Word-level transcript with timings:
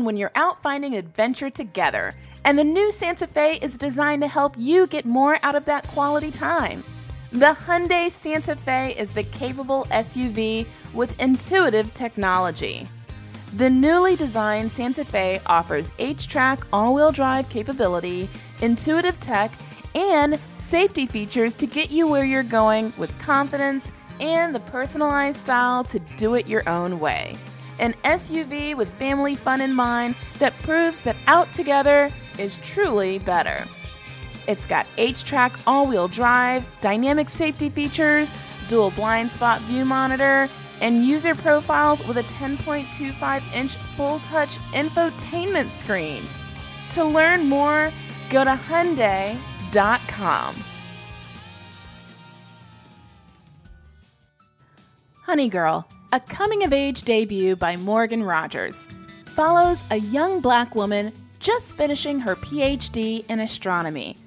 When 0.00 0.16
you're 0.16 0.32
out 0.34 0.62
finding 0.62 0.96
adventure 0.96 1.50
together, 1.50 2.14
and 2.46 2.58
the 2.58 2.64
new 2.64 2.90
Santa 2.90 3.26
Fe 3.26 3.58
is 3.60 3.76
designed 3.76 4.22
to 4.22 4.28
help 4.28 4.54
you 4.56 4.86
get 4.86 5.04
more 5.04 5.38
out 5.42 5.54
of 5.54 5.66
that 5.66 5.86
quality 5.88 6.30
time. 6.30 6.82
The 7.30 7.54
Hyundai 7.66 8.10
Santa 8.10 8.56
Fe 8.56 8.94
is 8.98 9.12
the 9.12 9.22
capable 9.22 9.84
SUV 9.90 10.66
with 10.94 11.20
intuitive 11.20 11.92
technology. 11.92 12.86
The 13.58 13.68
newly 13.68 14.16
designed 14.16 14.72
Santa 14.72 15.04
Fe 15.04 15.40
offers 15.44 15.90
HTRAC 15.98 16.64
all-wheel 16.72 17.12
drive 17.12 17.50
capability, 17.50 18.30
intuitive 18.62 19.20
tech, 19.20 19.52
and 19.94 20.40
safety 20.56 21.04
features 21.04 21.52
to 21.56 21.66
get 21.66 21.90
you 21.90 22.08
where 22.08 22.24
you're 22.24 22.42
going 22.42 22.94
with 22.96 23.16
confidence 23.18 23.92
and 24.20 24.54
the 24.54 24.60
personalized 24.60 25.36
style 25.36 25.84
to 25.84 25.98
do 26.16 26.34
it 26.34 26.46
your 26.48 26.66
own 26.66 26.98
way. 26.98 27.36
An 27.82 27.94
SUV 28.04 28.76
with 28.76 28.88
family 28.94 29.34
fun 29.34 29.60
in 29.60 29.74
mind 29.74 30.14
that 30.38 30.56
proves 30.62 31.00
that 31.00 31.16
out 31.26 31.52
together 31.52 32.12
is 32.38 32.58
truly 32.58 33.18
better. 33.18 33.66
It's 34.46 34.66
got 34.66 34.86
HTRAC 34.98 35.52
all-wheel 35.66 36.06
drive, 36.06 36.64
dynamic 36.80 37.28
safety 37.28 37.68
features, 37.68 38.32
dual 38.68 38.92
blind 38.92 39.32
spot 39.32 39.60
view 39.62 39.84
monitor, 39.84 40.48
and 40.80 41.04
user 41.04 41.34
profiles 41.34 42.06
with 42.06 42.18
a 42.18 42.22
10.25-inch 42.22 43.74
full-touch 43.74 44.58
infotainment 44.74 45.72
screen. 45.72 46.22
To 46.90 47.04
learn 47.04 47.48
more, 47.48 47.90
go 48.30 48.44
to 48.44 48.52
Hyundai.com. 48.54 49.36
Honey 55.22 55.48
Girl, 55.48 55.88
a 56.12 56.20
coming 56.20 56.62
of 56.62 56.74
age 56.74 57.02
debut 57.02 57.56
by 57.56 57.74
Morgan 57.74 58.22
Rogers, 58.22 58.86
follows 59.24 59.82
a 59.90 59.96
young 59.96 60.40
black 60.40 60.74
woman 60.74 61.10
just 61.40 61.74
finishing 61.74 62.20
her 62.20 62.36
PhD 62.36 63.24
in 63.30 63.40
astronomy 63.40 64.18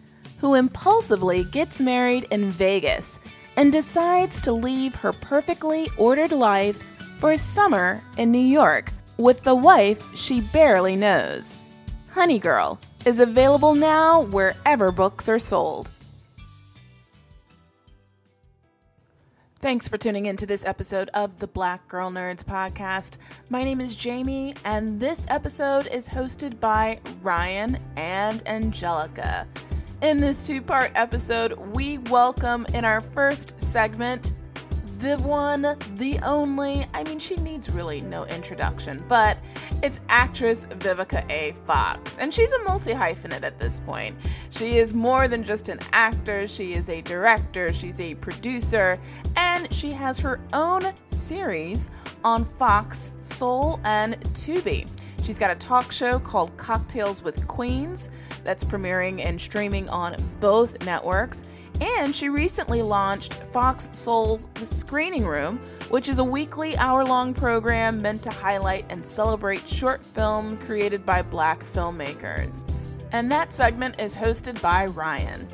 who 0.42 0.55
impulsively 0.55 1.44
gets 1.45 1.80
married 1.80 2.25
in 2.31 2.50
Vegas 2.50 3.19
and 3.55 3.72
decides 3.72 4.39
to 4.39 4.52
leave 4.52 4.95
her 4.95 5.14
perfectly 5.14 5.88
ordered 5.97 6.31
life 6.31 6.81
for 7.19 7.33
a 7.33 7.38
summer 7.38 8.02
in 8.17 8.31
New 8.31 8.39
York 8.39 8.92
with 9.17 9.44
the 9.44 9.55
wife 9.55 10.16
she 10.17 10.42
barely 10.42 10.95
knows. 10.95 11.55
Honey 12.11 12.39
Girl 12.39 12.80
is 13.05 13.20
available 13.20 13.75
now 13.75 14.22
wherever 14.22 14.92
books 14.92 15.30
are 15.30 15.39
sold. 15.39 15.92
Thanks 19.65 19.87
for 19.87 19.98
tuning 19.98 20.27
in 20.27 20.37
to 20.37 20.45
this 20.45 20.64
episode 20.64 21.09
of 21.15 21.39
the 21.39 21.48
Black 21.48 21.87
Girl 21.87 22.11
Nerds 22.11 22.43
podcast. 22.43 23.17
My 23.49 23.64
name 23.64 23.81
is 23.81 23.95
Jamie, 23.95 24.53
and 24.64 24.99
this 24.99 25.26
episode 25.27 25.87
is 25.87 26.08
hosted 26.08 26.59
by 26.59 26.99
Ryan 27.23 27.80
and 27.98 28.48
Angelica. 28.48 29.48
In 30.03 30.17
this 30.17 30.45
two 30.45 30.61
part 30.61 30.92
episode, 30.93 31.53
we 31.76 31.98
welcome 31.98 32.67
in 32.76 32.86
our 32.86 33.02
first 33.02 33.59
segment 33.59 34.33
the 35.00 35.17
one, 35.17 35.76
the 35.95 36.20
only, 36.23 36.86
I 36.94 37.04
mean, 37.04 37.20
she 37.20 37.36
needs 37.36 37.70
really 37.70 38.02
no 38.02 38.26
introduction, 38.26 39.04
but 39.08 39.38
it's 39.83 40.00
actress 40.10 40.66
Vivica 40.66 41.30
A. 41.30 41.54
Fox. 41.66 42.17
And 42.17 42.33
she's 42.33 42.52
a 42.54 42.60
multi 42.64 42.94
hyphenate 42.94 43.44
at 43.44 43.60
this 43.60 43.80
point. 43.82 44.16
She 44.52 44.78
is 44.78 44.94
more 44.94 45.28
than 45.28 45.44
just 45.44 45.70
an 45.70 45.80
actor, 45.92 46.48
she 46.48 46.73
is 46.73 46.89
a 46.89 47.02
director, 47.02 47.73
she's 47.73 48.00
a 48.00 48.16
producer, 48.16 49.00
and 49.36 49.72
she 49.73 49.92
has 49.92 50.20
her 50.20 50.39
own 50.54 50.94
series 51.08 51.89
on 52.23 52.45
Fox, 52.45 53.17
Soul, 53.22 53.80
and 53.83 54.20
Tubi. 54.33 54.88
She's 55.23 55.39
got 55.39 55.50
a 55.50 55.56
talk 55.56 55.92
show 55.92 56.20
called 56.20 56.56
Cocktails 56.56 57.23
with 57.23 57.48
Queens 57.48 58.10
that's 58.44 58.64
premiering 58.64 59.26
and 59.26 59.42
streaming 59.42 59.89
on 59.89 60.16
both 60.39 60.86
networks. 60.86 61.44
And 61.81 62.15
she 62.15 62.30
recently 62.30 62.81
launched 62.81 63.33
Fox 63.33 63.89
Soul's 63.91 64.45
The 64.53 64.65
Screening 64.65 65.25
Room, 65.25 65.59
which 65.89 66.08
is 66.08 66.19
a 66.19 66.23
weekly 66.23 66.77
hour 66.77 67.03
long 67.03 67.33
program 67.33 68.02
meant 68.02 68.23
to 68.23 68.30
highlight 68.30 68.86
and 68.89 69.05
celebrate 69.05 69.67
short 69.67 70.03
films 70.03 70.61
created 70.61 71.05
by 71.05 71.21
black 71.21 71.64
filmmakers. 71.64 72.64
And 73.11 73.31
that 73.31 73.52
segment 73.52 73.99
is 73.99 74.15
hosted 74.15 74.61
by 74.61 74.85
Ryan. 74.85 75.47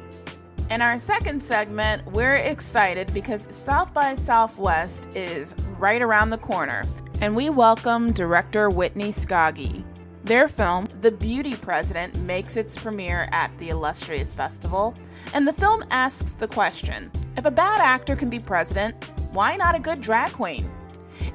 In 0.69 0.81
our 0.81 0.97
second 0.97 1.43
segment, 1.43 2.05
we're 2.11 2.37
excited 2.37 3.13
because 3.13 3.45
South 3.49 3.93
by 3.93 4.15
Southwest 4.15 5.09
is 5.15 5.53
right 5.77 6.01
around 6.01 6.29
the 6.29 6.37
corner, 6.37 6.83
and 7.19 7.35
we 7.35 7.49
welcome 7.49 8.13
director 8.13 8.69
Whitney 8.69 9.11
Skauge. 9.11 9.83
Their 10.31 10.47
film, 10.47 10.87
The 11.01 11.11
Beauty 11.11 11.57
President, 11.57 12.15
makes 12.21 12.55
its 12.55 12.77
premiere 12.77 13.27
at 13.33 13.51
the 13.57 13.67
illustrious 13.67 14.33
festival, 14.33 14.95
and 15.33 15.45
the 15.45 15.51
film 15.51 15.83
asks 15.91 16.35
the 16.35 16.47
question 16.47 17.11
if 17.35 17.43
a 17.43 17.51
bad 17.51 17.81
actor 17.81 18.15
can 18.15 18.29
be 18.29 18.39
president, 18.39 18.95
why 19.33 19.57
not 19.57 19.75
a 19.75 19.79
good 19.79 19.99
drag 19.99 20.31
queen? 20.31 20.71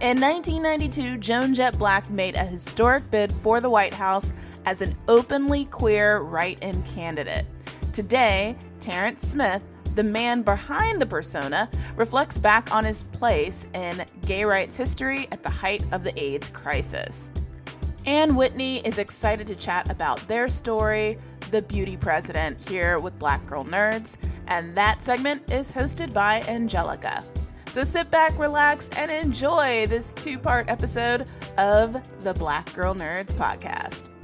In 0.00 0.18
1992, 0.18 1.18
Joan 1.18 1.52
Jett 1.52 1.76
Black 1.76 2.08
made 2.08 2.36
a 2.36 2.44
historic 2.44 3.10
bid 3.10 3.30
for 3.32 3.60
the 3.60 3.68
White 3.68 3.92
House 3.92 4.32
as 4.64 4.80
an 4.80 4.96
openly 5.08 5.66
queer 5.66 6.20
write 6.20 6.64
in 6.64 6.82
candidate. 6.84 7.44
Today, 7.92 8.56
Terrence 8.80 9.28
Smith, 9.28 9.60
the 9.94 10.04
man 10.04 10.40
behind 10.40 11.02
the 11.02 11.06
persona, 11.06 11.68
reflects 11.96 12.38
back 12.38 12.74
on 12.74 12.82
his 12.82 13.02
place 13.02 13.66
in 13.74 14.06
gay 14.24 14.46
rights 14.46 14.74
history 14.74 15.28
at 15.32 15.42
the 15.42 15.50
height 15.50 15.84
of 15.92 16.02
the 16.02 16.18
AIDS 16.18 16.48
crisis. 16.48 17.30
Anne 18.06 18.36
Whitney 18.36 18.78
is 18.78 18.98
excited 18.98 19.48
to 19.48 19.56
chat 19.56 19.90
about 19.90 20.26
their 20.28 20.48
story, 20.48 21.18
The 21.50 21.62
Beauty 21.62 21.96
President, 21.96 22.68
here 22.68 23.00
with 23.00 23.18
Black 23.18 23.44
Girl 23.46 23.64
Nerds, 23.64 24.16
and 24.46 24.76
that 24.76 25.02
segment 25.02 25.50
is 25.50 25.72
hosted 25.72 26.12
by 26.12 26.42
Angelica. 26.42 27.24
So 27.70 27.82
sit 27.82 28.08
back, 28.12 28.38
relax, 28.38 28.88
and 28.90 29.10
enjoy 29.10 29.88
this 29.88 30.14
two 30.14 30.38
part 30.38 30.70
episode 30.70 31.26
of 31.58 32.00
the 32.20 32.32
Black 32.34 32.72
Girl 32.74 32.94
Nerds 32.94 33.34
podcast. 33.34 34.15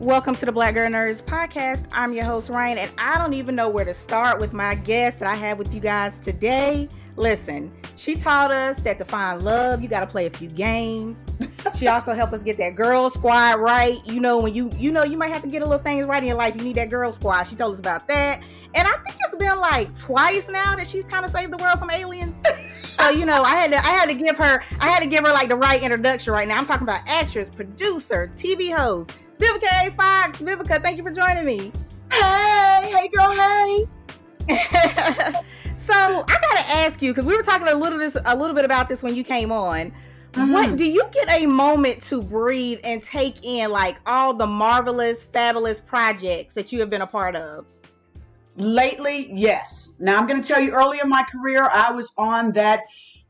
Welcome 0.00 0.36
to 0.36 0.46
the 0.46 0.52
Black 0.52 0.74
Girl 0.74 0.88
Nerds 0.88 1.20
podcast. 1.24 1.84
I'm 1.90 2.12
your 2.12 2.24
host, 2.24 2.50
Ryan, 2.50 2.78
and 2.78 2.92
I 2.98 3.18
don't 3.18 3.34
even 3.34 3.56
know 3.56 3.68
where 3.68 3.84
to 3.84 3.92
start 3.92 4.40
with 4.40 4.52
my 4.52 4.76
guest 4.76 5.18
that 5.18 5.28
I 5.28 5.34
have 5.34 5.58
with 5.58 5.74
you 5.74 5.80
guys 5.80 6.20
today. 6.20 6.88
Listen, 7.16 7.72
she 7.96 8.14
taught 8.14 8.52
us 8.52 8.78
that 8.82 8.98
to 8.98 9.04
find 9.04 9.42
love, 9.42 9.82
you 9.82 9.88
got 9.88 10.00
to 10.00 10.06
play 10.06 10.26
a 10.26 10.30
few 10.30 10.50
games. 10.50 11.26
she 11.74 11.88
also 11.88 12.14
helped 12.14 12.32
us 12.32 12.44
get 12.44 12.58
that 12.58 12.76
girl 12.76 13.10
squad 13.10 13.58
right. 13.58 13.98
You 14.06 14.20
know, 14.20 14.38
when 14.38 14.54
you, 14.54 14.70
you 14.76 14.92
know, 14.92 15.02
you 15.02 15.18
might 15.18 15.32
have 15.32 15.42
to 15.42 15.48
get 15.48 15.62
a 15.62 15.64
little 15.66 15.82
things 15.82 16.06
right 16.06 16.22
in 16.22 16.28
your 16.28 16.36
life. 16.36 16.54
You 16.54 16.62
need 16.62 16.76
that 16.76 16.90
girl 16.90 17.10
squad. 17.10 17.48
She 17.48 17.56
told 17.56 17.72
us 17.74 17.80
about 17.80 18.06
that. 18.06 18.40
And 18.76 18.86
I 18.86 18.92
think 18.98 19.16
it's 19.24 19.34
been 19.34 19.58
like 19.58 19.98
twice 19.98 20.48
now 20.48 20.76
that 20.76 20.86
she's 20.86 21.06
kind 21.06 21.24
of 21.24 21.32
saved 21.32 21.52
the 21.52 21.56
world 21.56 21.80
from 21.80 21.90
aliens. 21.90 22.36
so 22.96 23.10
you 23.10 23.26
know, 23.26 23.42
I 23.42 23.56
had 23.56 23.72
to 23.72 23.78
I 23.78 23.90
had 23.90 24.08
to 24.10 24.14
give 24.14 24.36
her 24.36 24.62
I 24.78 24.86
had 24.86 25.00
to 25.00 25.06
give 25.06 25.26
her 25.26 25.32
like 25.32 25.48
the 25.48 25.56
right 25.56 25.82
introduction 25.82 26.32
right 26.32 26.46
now. 26.46 26.56
I'm 26.56 26.66
talking 26.66 26.86
about 26.86 27.00
actress, 27.08 27.50
producer, 27.50 28.32
TV 28.36 28.72
host, 28.72 29.10
Vivica 29.38 29.86
A. 29.86 29.90
Fox. 29.92 30.40
Vivica, 30.40 30.82
thank 30.82 30.96
you 30.96 31.02
for 31.02 31.10
joining 31.10 31.44
me. 31.44 31.72
Hey, 32.12 32.92
hey 32.94 33.08
girl, 33.08 33.32
hey. 33.32 33.86
so 35.76 35.94
I 35.94 36.38
gotta 36.40 36.76
ask 36.76 37.02
you 37.02 37.12
because 37.12 37.26
we 37.26 37.36
were 37.36 37.42
talking 37.42 37.68
a 37.68 37.74
little 37.74 37.98
this 37.98 38.16
a 38.24 38.36
little 38.36 38.54
bit 38.54 38.64
about 38.64 38.88
this 38.88 39.02
when 39.02 39.14
you 39.14 39.24
came 39.24 39.52
on. 39.52 39.92
Mm-hmm. 40.32 40.52
What 40.52 40.76
do 40.76 40.84
you 40.84 41.08
get 41.12 41.30
a 41.30 41.46
moment 41.46 42.02
to 42.04 42.22
breathe 42.22 42.80
and 42.84 43.02
take 43.02 43.44
in 43.44 43.70
like 43.70 43.98
all 44.06 44.34
the 44.34 44.46
marvelous, 44.46 45.24
fabulous 45.24 45.80
projects 45.80 46.54
that 46.54 46.72
you 46.72 46.80
have 46.80 46.90
been 46.90 47.02
a 47.02 47.06
part 47.06 47.34
of? 47.34 47.64
Lately, 48.56 49.30
yes. 49.32 49.90
Now 49.98 50.18
I'm 50.18 50.26
going 50.26 50.40
to 50.42 50.46
tell 50.46 50.60
you 50.60 50.72
early 50.72 50.98
in 51.02 51.08
my 51.08 51.24
career, 51.30 51.68
I 51.72 51.92
was 51.92 52.12
on 52.18 52.52
that 52.52 52.80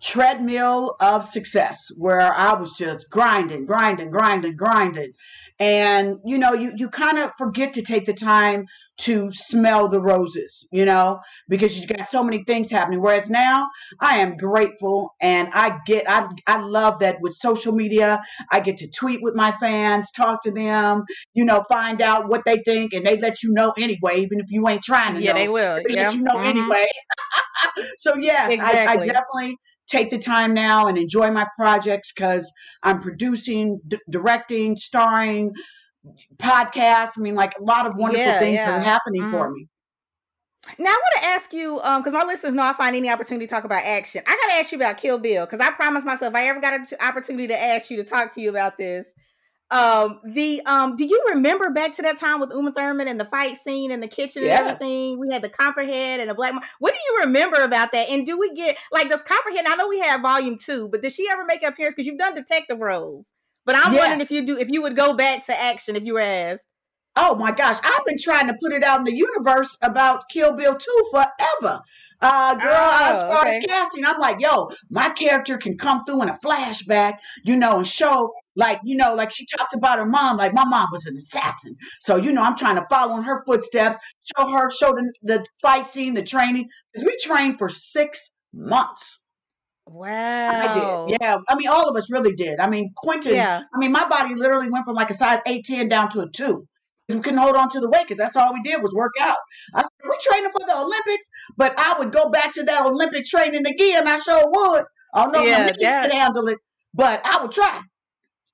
treadmill 0.00 0.96
of 1.00 1.28
success 1.28 1.90
where 1.96 2.32
I 2.32 2.54
was 2.54 2.76
just 2.76 3.10
grinding, 3.10 3.66
grinding, 3.66 4.10
grinding, 4.10 4.56
grinding. 4.56 5.12
And 5.60 6.18
you 6.24 6.38
know, 6.38 6.52
you 6.52 6.72
you 6.76 6.88
kind 6.88 7.18
of 7.18 7.32
forget 7.36 7.72
to 7.74 7.82
take 7.82 8.04
the 8.04 8.14
time 8.14 8.66
to 8.98 9.30
smell 9.30 9.88
the 9.88 10.00
roses, 10.00 10.66
you 10.70 10.84
know, 10.84 11.20
because 11.48 11.78
you 11.78 11.86
got 11.86 12.08
so 12.08 12.22
many 12.22 12.44
things 12.44 12.70
happening. 12.70 13.00
Whereas 13.00 13.30
now 13.30 13.68
I 14.00 14.18
am 14.18 14.36
grateful 14.36 15.14
and 15.20 15.48
I 15.52 15.78
get 15.86 16.08
I 16.08 16.28
I 16.46 16.60
love 16.60 16.98
that 17.00 17.16
with 17.20 17.34
social 17.34 17.72
media, 17.72 18.22
I 18.50 18.60
get 18.60 18.76
to 18.78 18.90
tweet 18.90 19.20
with 19.22 19.34
my 19.34 19.52
fans, 19.52 20.10
talk 20.10 20.42
to 20.42 20.50
them, 20.50 21.04
you 21.34 21.44
know, 21.44 21.64
find 21.68 22.00
out 22.02 22.28
what 22.28 22.44
they 22.44 22.58
think 22.58 22.92
and 22.92 23.06
they 23.06 23.18
let 23.18 23.42
you 23.42 23.52
know 23.52 23.72
anyway, 23.78 24.20
even 24.20 24.40
if 24.40 24.46
you 24.50 24.68
ain't 24.68 24.82
trying 24.82 25.14
to 25.14 25.20
know. 25.20 25.26
Yeah, 25.26 25.32
know. 25.32 25.38
they 25.38 25.48
will. 25.48 25.80
They 25.88 25.94
Yeah. 25.94 26.02
let 26.04 26.14
you 26.14 26.22
know 26.22 26.36
Mhm. 26.36 26.50
anyway. 26.50 26.86
so 27.98 28.14
yes, 28.16 28.58
I, 28.58 28.86
I 28.86 28.96
definitely 28.96 29.58
take 29.88 30.10
the 30.10 30.18
time 30.18 30.54
now 30.54 30.86
and 30.86 30.98
enjoy 30.98 31.30
my 31.30 31.46
projects 31.56 32.12
because 32.12 32.50
I'm 32.82 33.00
producing, 33.00 33.80
d- 33.88 33.98
directing, 34.10 34.76
starring, 34.76 35.52
podcasts. 36.36 37.12
I 37.18 37.20
mean, 37.20 37.34
like 37.34 37.52
a 37.58 37.62
lot 37.62 37.86
of 37.86 37.94
wonderful 37.96 38.32
Yeah, 38.32 38.38
things 38.38 38.66
are 38.66 38.80
happening 38.80 39.26
for 39.26 39.48
Mhm. 39.48 39.52
me. 39.52 39.68
Now 40.78 40.90
I 40.90 40.92
want 40.92 41.22
to 41.22 41.28
ask 41.28 41.52
you, 41.52 41.80
um, 41.82 42.02
because 42.02 42.12
my 42.12 42.24
listeners 42.24 42.54
know 42.54 42.62
I 42.62 42.72
find 42.72 42.94
any 42.94 43.08
opportunity 43.08 43.46
to 43.46 43.50
talk 43.50 43.64
about 43.64 43.82
action. 43.84 44.22
I 44.26 44.36
gotta 44.36 44.60
ask 44.60 44.72
you 44.72 44.76
about 44.78 44.98
Kill 44.98 45.18
Bill 45.18 45.46
because 45.46 45.60
I 45.60 45.70
promised 45.70 46.06
myself 46.06 46.32
if 46.32 46.36
I 46.36 46.46
ever 46.48 46.60
got 46.60 46.74
an 46.74 46.86
opportunity 47.00 47.46
to 47.48 47.58
ask 47.58 47.90
you 47.90 47.96
to 47.98 48.04
talk 48.04 48.34
to 48.34 48.40
you 48.40 48.50
about 48.50 48.76
this. 48.76 49.12
Um, 49.70 50.20
the 50.24 50.62
um, 50.64 50.96
do 50.96 51.04
you 51.04 51.22
remember 51.34 51.68
back 51.70 51.94
to 51.96 52.02
that 52.02 52.18
time 52.18 52.40
with 52.40 52.50
Uma 52.54 52.72
Thurman 52.72 53.06
and 53.06 53.20
the 53.20 53.26
fight 53.26 53.58
scene 53.58 53.92
in 53.92 54.00
the 54.00 54.08
kitchen 54.08 54.42
and 54.42 54.52
everything? 54.52 55.18
We 55.18 55.30
had 55.30 55.42
the 55.42 55.50
Copperhead 55.50 56.20
and 56.20 56.30
the 56.30 56.34
Black. 56.34 56.54
Mar- 56.54 56.62
What 56.78 56.94
do 56.94 56.98
you 56.98 57.20
remember 57.24 57.60
about 57.62 57.92
that? 57.92 58.08
And 58.08 58.24
do 58.24 58.38
we 58.38 58.54
get 58.54 58.78
like 58.92 59.10
does 59.10 59.22
Copperhead? 59.22 59.66
I 59.68 59.76
know 59.76 59.86
we 59.88 60.00
have 60.00 60.22
Volume 60.22 60.56
Two, 60.56 60.88
but 60.88 61.02
does 61.02 61.14
she 61.14 61.28
ever 61.30 61.44
make 61.44 61.62
an 61.62 61.68
appearance? 61.72 61.94
Because 61.94 62.06
you've 62.06 62.18
done 62.18 62.34
detective 62.34 62.78
roles, 62.78 63.32
but 63.66 63.76
I'm 63.76 63.92
Yes. 63.92 63.98
wondering 63.98 64.20
if 64.22 64.30
you 64.30 64.46
do 64.46 64.58
if 64.58 64.70
you 64.70 64.80
would 64.82 64.96
go 64.96 65.14
back 65.14 65.44
to 65.46 65.60
action 65.60 65.96
if 65.96 66.04
you 66.04 66.14
were 66.14 66.20
asked. 66.20 66.66
Oh 67.16 67.34
my 67.34 67.50
gosh, 67.50 67.78
I've 67.82 68.04
been 68.06 68.16
trying 68.18 68.46
to 68.46 68.54
put 68.62 68.72
it 68.72 68.84
out 68.84 69.00
in 69.00 69.04
the 69.04 69.14
universe 69.14 69.76
about 69.82 70.28
Kill 70.28 70.54
Bill 70.56 70.76
2 70.76 71.08
forever. 71.10 71.80
Uh, 72.20 72.54
girl, 72.54 72.72
as 72.72 73.22
Oh, 73.22 73.28
far 73.28 73.46
as 73.46 73.58
casting, 73.58 74.04
I'm 74.04 74.18
like, 74.20 74.36
yo, 74.40 74.70
my 74.90 75.08
character 75.10 75.56
can 75.58 75.76
come 75.76 76.04
through 76.04 76.22
in 76.22 76.28
a 76.28 76.38
flashback, 76.38 77.14
you 77.44 77.56
know, 77.56 77.78
and 77.78 77.86
show, 77.86 78.32
like, 78.58 78.80
you 78.82 78.96
know, 78.96 79.14
like 79.14 79.30
she 79.30 79.46
talks 79.46 79.72
about 79.72 79.98
her 79.98 80.04
mom, 80.04 80.36
like 80.36 80.52
my 80.52 80.64
mom 80.64 80.88
was 80.90 81.06
an 81.06 81.16
assassin. 81.16 81.76
So, 82.00 82.16
you 82.16 82.32
know, 82.32 82.42
I'm 82.42 82.56
trying 82.56 82.74
to 82.74 82.84
follow 82.90 83.16
in 83.16 83.22
her 83.22 83.42
footsteps, 83.46 83.98
show 84.36 84.50
her, 84.50 84.68
show 84.70 84.92
the, 84.92 85.12
the 85.22 85.46
fight 85.62 85.86
scene, 85.86 86.14
the 86.14 86.24
training, 86.24 86.66
because 86.92 87.06
we 87.06 87.16
trained 87.22 87.58
for 87.58 87.68
six 87.68 88.36
months. 88.52 89.22
Wow. 89.86 90.50
I 90.50 91.06
did. 91.08 91.18
Yeah. 91.20 91.36
I 91.48 91.54
mean, 91.54 91.68
all 91.68 91.88
of 91.88 91.96
us 91.96 92.10
really 92.10 92.34
did. 92.34 92.58
I 92.58 92.68
mean, 92.68 92.92
Quentin, 92.96 93.36
Yeah. 93.36 93.62
I 93.74 93.78
mean, 93.78 93.92
my 93.92 94.06
body 94.08 94.34
literally 94.34 94.68
went 94.70 94.84
from 94.84 94.96
like 94.96 95.10
a 95.10 95.14
size 95.14 95.40
8, 95.46 95.64
10 95.64 95.88
down 95.88 96.08
to 96.10 96.20
a 96.20 96.26
two. 96.28 96.66
We 97.08 97.20
couldn't 97.20 97.38
hold 97.38 97.54
on 97.56 97.70
to 97.70 97.80
the 97.80 97.88
weight 97.88 98.02
because 98.02 98.18
that's 98.18 98.36
all 98.36 98.52
we 98.52 98.60
did 98.62 98.82
was 98.82 98.92
work 98.92 99.12
out. 99.20 99.38
I 99.74 99.82
said, 99.82 99.88
we 100.04 100.16
training 100.20 100.50
for 100.50 100.66
the 100.66 100.76
Olympics, 100.76 101.30
but 101.56 101.72
I 101.78 101.98
would 101.98 102.12
go 102.12 102.28
back 102.28 102.52
to 102.52 102.64
that 102.64 102.84
Olympic 102.84 103.24
training 103.24 103.64
again. 103.64 104.06
I 104.06 104.18
sure 104.18 104.50
would. 104.50 104.84
I 105.14 105.22
don't 105.22 105.32
know 105.32 105.42
Yeah, 105.42 105.70
if 105.74 105.80
my 105.80 106.02
could 106.02 106.12
handle 106.12 106.48
it, 106.48 106.58
but 106.92 107.22
I 107.24 107.40
would 107.40 107.52
try. 107.52 107.80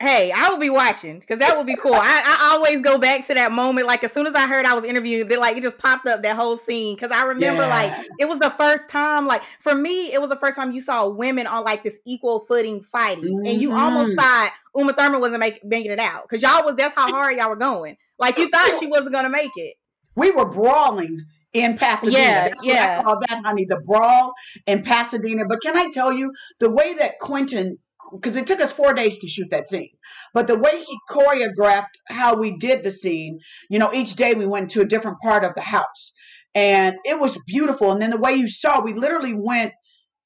Hey, 0.00 0.32
I 0.34 0.50
will 0.50 0.58
be 0.58 0.70
watching 0.70 1.20
because 1.20 1.38
that 1.38 1.56
would 1.56 1.66
be 1.66 1.76
cool. 1.76 1.94
I, 1.94 2.00
I 2.40 2.52
always 2.52 2.82
go 2.82 2.98
back 2.98 3.26
to 3.28 3.34
that 3.34 3.52
moment. 3.52 3.86
Like 3.86 4.02
as 4.02 4.12
soon 4.12 4.26
as 4.26 4.34
I 4.34 4.46
heard 4.46 4.66
I 4.66 4.74
was 4.74 4.84
interviewed, 4.84 5.28
they 5.28 5.36
like 5.36 5.56
it 5.56 5.62
just 5.62 5.78
popped 5.78 6.06
up 6.08 6.22
that 6.22 6.34
whole 6.36 6.56
scene 6.56 6.96
because 6.96 7.12
I 7.12 7.24
remember 7.24 7.62
Yeah. 7.62 7.68
like 7.68 7.92
it 8.18 8.28
was 8.28 8.40
the 8.40 8.50
first 8.50 8.90
time. 8.90 9.26
Like 9.26 9.42
for 9.60 9.74
me, 9.74 10.12
it 10.12 10.20
was 10.20 10.30
the 10.30 10.36
first 10.36 10.56
time 10.56 10.72
you 10.72 10.80
saw 10.80 11.08
women 11.08 11.46
on 11.46 11.62
like 11.64 11.84
this 11.84 11.98
equal 12.04 12.40
footing 12.40 12.82
fighting, 12.82 13.40
and 13.46 13.60
you 13.60 13.72
almost 13.72 14.12
Mhm. 14.12 14.16
thought 14.16 14.52
Uma 14.76 14.92
Thurman 14.94 15.20
wasn't 15.20 15.40
make, 15.40 15.64
making 15.64 15.92
it 15.92 16.00
out 16.00 16.22
because 16.28 16.42
y'all 16.42 16.64
was 16.64 16.74
that's 16.76 16.94
how 16.94 17.08
hard 17.08 17.36
y'all 17.38 17.48
were 17.48 17.56
going. 17.56 17.96
Like 18.18 18.36
you 18.36 18.48
thought 18.50 18.76
she 18.80 18.86
wasn't 18.86 19.12
gonna 19.12 19.30
make 19.30 19.52
it. 19.54 19.76
We 20.16 20.32
were 20.32 20.46
brawling 20.50 21.24
in 21.52 21.78
Pasadena. 21.78 22.18
Yeah, 22.18 22.44
That's 22.48 22.64
what 22.66 22.74
yeah. 22.74 22.98
I 22.98 23.02
call 23.02 23.20
that, 23.28 23.42
honey, 23.44 23.64
the 23.64 23.80
brawl 23.80 24.34
in 24.66 24.82
Pasadena. 24.82 25.44
But 25.48 25.62
can 25.62 25.76
I 25.76 25.88
tell 25.92 26.12
you, 26.12 26.32
the 26.58 26.68
way 26.70 26.94
that 26.94 27.20
Quentin, 27.20 27.78
because 28.12 28.36
it 28.36 28.46
took 28.46 28.60
us 28.60 28.72
four 28.72 28.94
days 28.94 29.18
to 29.18 29.26
shoot 29.26 29.48
that 29.50 29.68
scene, 29.68 29.90
but 30.32 30.46
the 30.46 30.58
way 30.58 30.82
he 30.82 30.98
choreographed 31.10 31.94
how 32.08 32.36
we 32.36 32.56
did 32.56 32.84
the 32.84 32.90
scene, 32.90 33.38
you 33.70 33.78
know, 33.78 33.92
each 33.92 34.16
day 34.16 34.34
we 34.34 34.46
went 34.46 34.70
to 34.70 34.80
a 34.80 34.86
different 34.86 35.18
part 35.22 35.44
of 35.44 35.54
the 35.54 35.62
house. 35.62 36.12
And 36.54 36.96
it 37.04 37.18
was 37.18 37.38
beautiful. 37.46 37.90
And 37.90 38.00
then 38.00 38.10
the 38.10 38.16
way 38.16 38.32
you 38.34 38.48
saw, 38.48 38.80
we 38.80 38.92
literally 38.92 39.34
went 39.34 39.72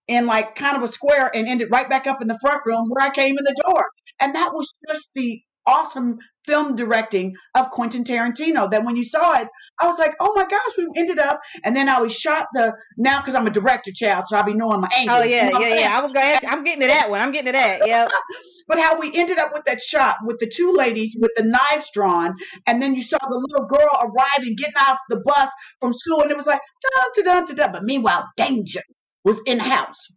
in 0.08 0.26
like 0.26 0.54
kind 0.54 0.76
of 0.76 0.82
a 0.82 0.88
square 0.88 1.30
and 1.34 1.46
ended 1.46 1.68
right 1.70 1.88
back 1.88 2.06
up 2.06 2.20
in 2.20 2.28
the 2.28 2.38
front 2.40 2.62
room 2.66 2.88
where 2.90 3.06
I 3.06 3.10
came 3.10 3.36
in 3.38 3.44
the 3.44 3.62
door. 3.64 3.84
And 4.20 4.34
that 4.34 4.52
was 4.52 4.72
just 4.86 5.10
the 5.14 5.40
awesome 5.66 6.18
film 6.48 6.74
directing 6.74 7.34
of 7.54 7.68
Quentin 7.70 8.04
Tarantino. 8.04 8.70
That 8.70 8.84
when 8.84 8.96
you 8.96 9.04
saw 9.04 9.40
it, 9.40 9.48
I 9.80 9.86
was 9.86 9.98
like, 9.98 10.14
oh 10.20 10.32
my 10.34 10.46
gosh, 10.46 10.72
we 10.78 10.88
ended 10.96 11.18
up. 11.18 11.40
And 11.64 11.76
then 11.76 11.88
I 11.88 12.00
was 12.00 12.16
shot 12.16 12.46
the 12.54 12.74
now 12.96 13.20
because 13.20 13.34
I'm 13.34 13.46
a 13.46 13.50
director 13.50 13.92
child, 13.94 14.24
so 14.28 14.36
I'll 14.36 14.44
be 14.44 14.54
knowing 14.54 14.80
my 14.80 14.88
angles. 14.96 15.20
Oh 15.20 15.22
you 15.24 15.34
yeah, 15.34 15.48
know 15.48 15.56
I'm 15.56 15.62
yeah, 15.62 15.80
yeah. 15.80 15.98
I 15.98 16.02
was 16.02 16.12
you, 16.12 16.48
I'm 16.48 16.64
getting 16.64 16.80
to 16.80 16.86
that 16.86 17.10
one. 17.10 17.20
I'm 17.20 17.32
getting 17.32 17.52
to 17.52 17.52
that. 17.52 17.86
Yep. 17.86 18.10
But 18.68 18.78
how 18.78 19.00
we 19.00 19.10
ended 19.14 19.38
up 19.38 19.48
with 19.54 19.64
that 19.64 19.80
shot 19.80 20.16
with 20.24 20.40
the 20.40 20.52
two 20.54 20.74
ladies 20.76 21.16
with 21.18 21.30
the 21.36 21.42
knives 21.42 21.90
drawn, 21.90 22.34
and 22.66 22.82
then 22.82 22.94
you 22.94 23.02
saw 23.02 23.16
the 23.16 23.46
little 23.48 23.66
girl 23.66 23.88
arriving, 24.02 24.56
getting 24.56 24.76
off 24.76 24.98
the 25.08 25.22
bus 25.24 25.50
from 25.80 25.94
school, 25.94 26.20
and 26.20 26.30
it 26.30 26.36
was 26.36 26.46
like 26.46 26.60
dun 26.82 27.24
dun 27.24 27.46
dun 27.46 27.56
dun. 27.56 27.72
But 27.72 27.84
meanwhile, 27.84 28.28
danger 28.36 28.82
was 29.24 29.40
in 29.46 29.56
the 29.56 29.64
house. 29.64 30.08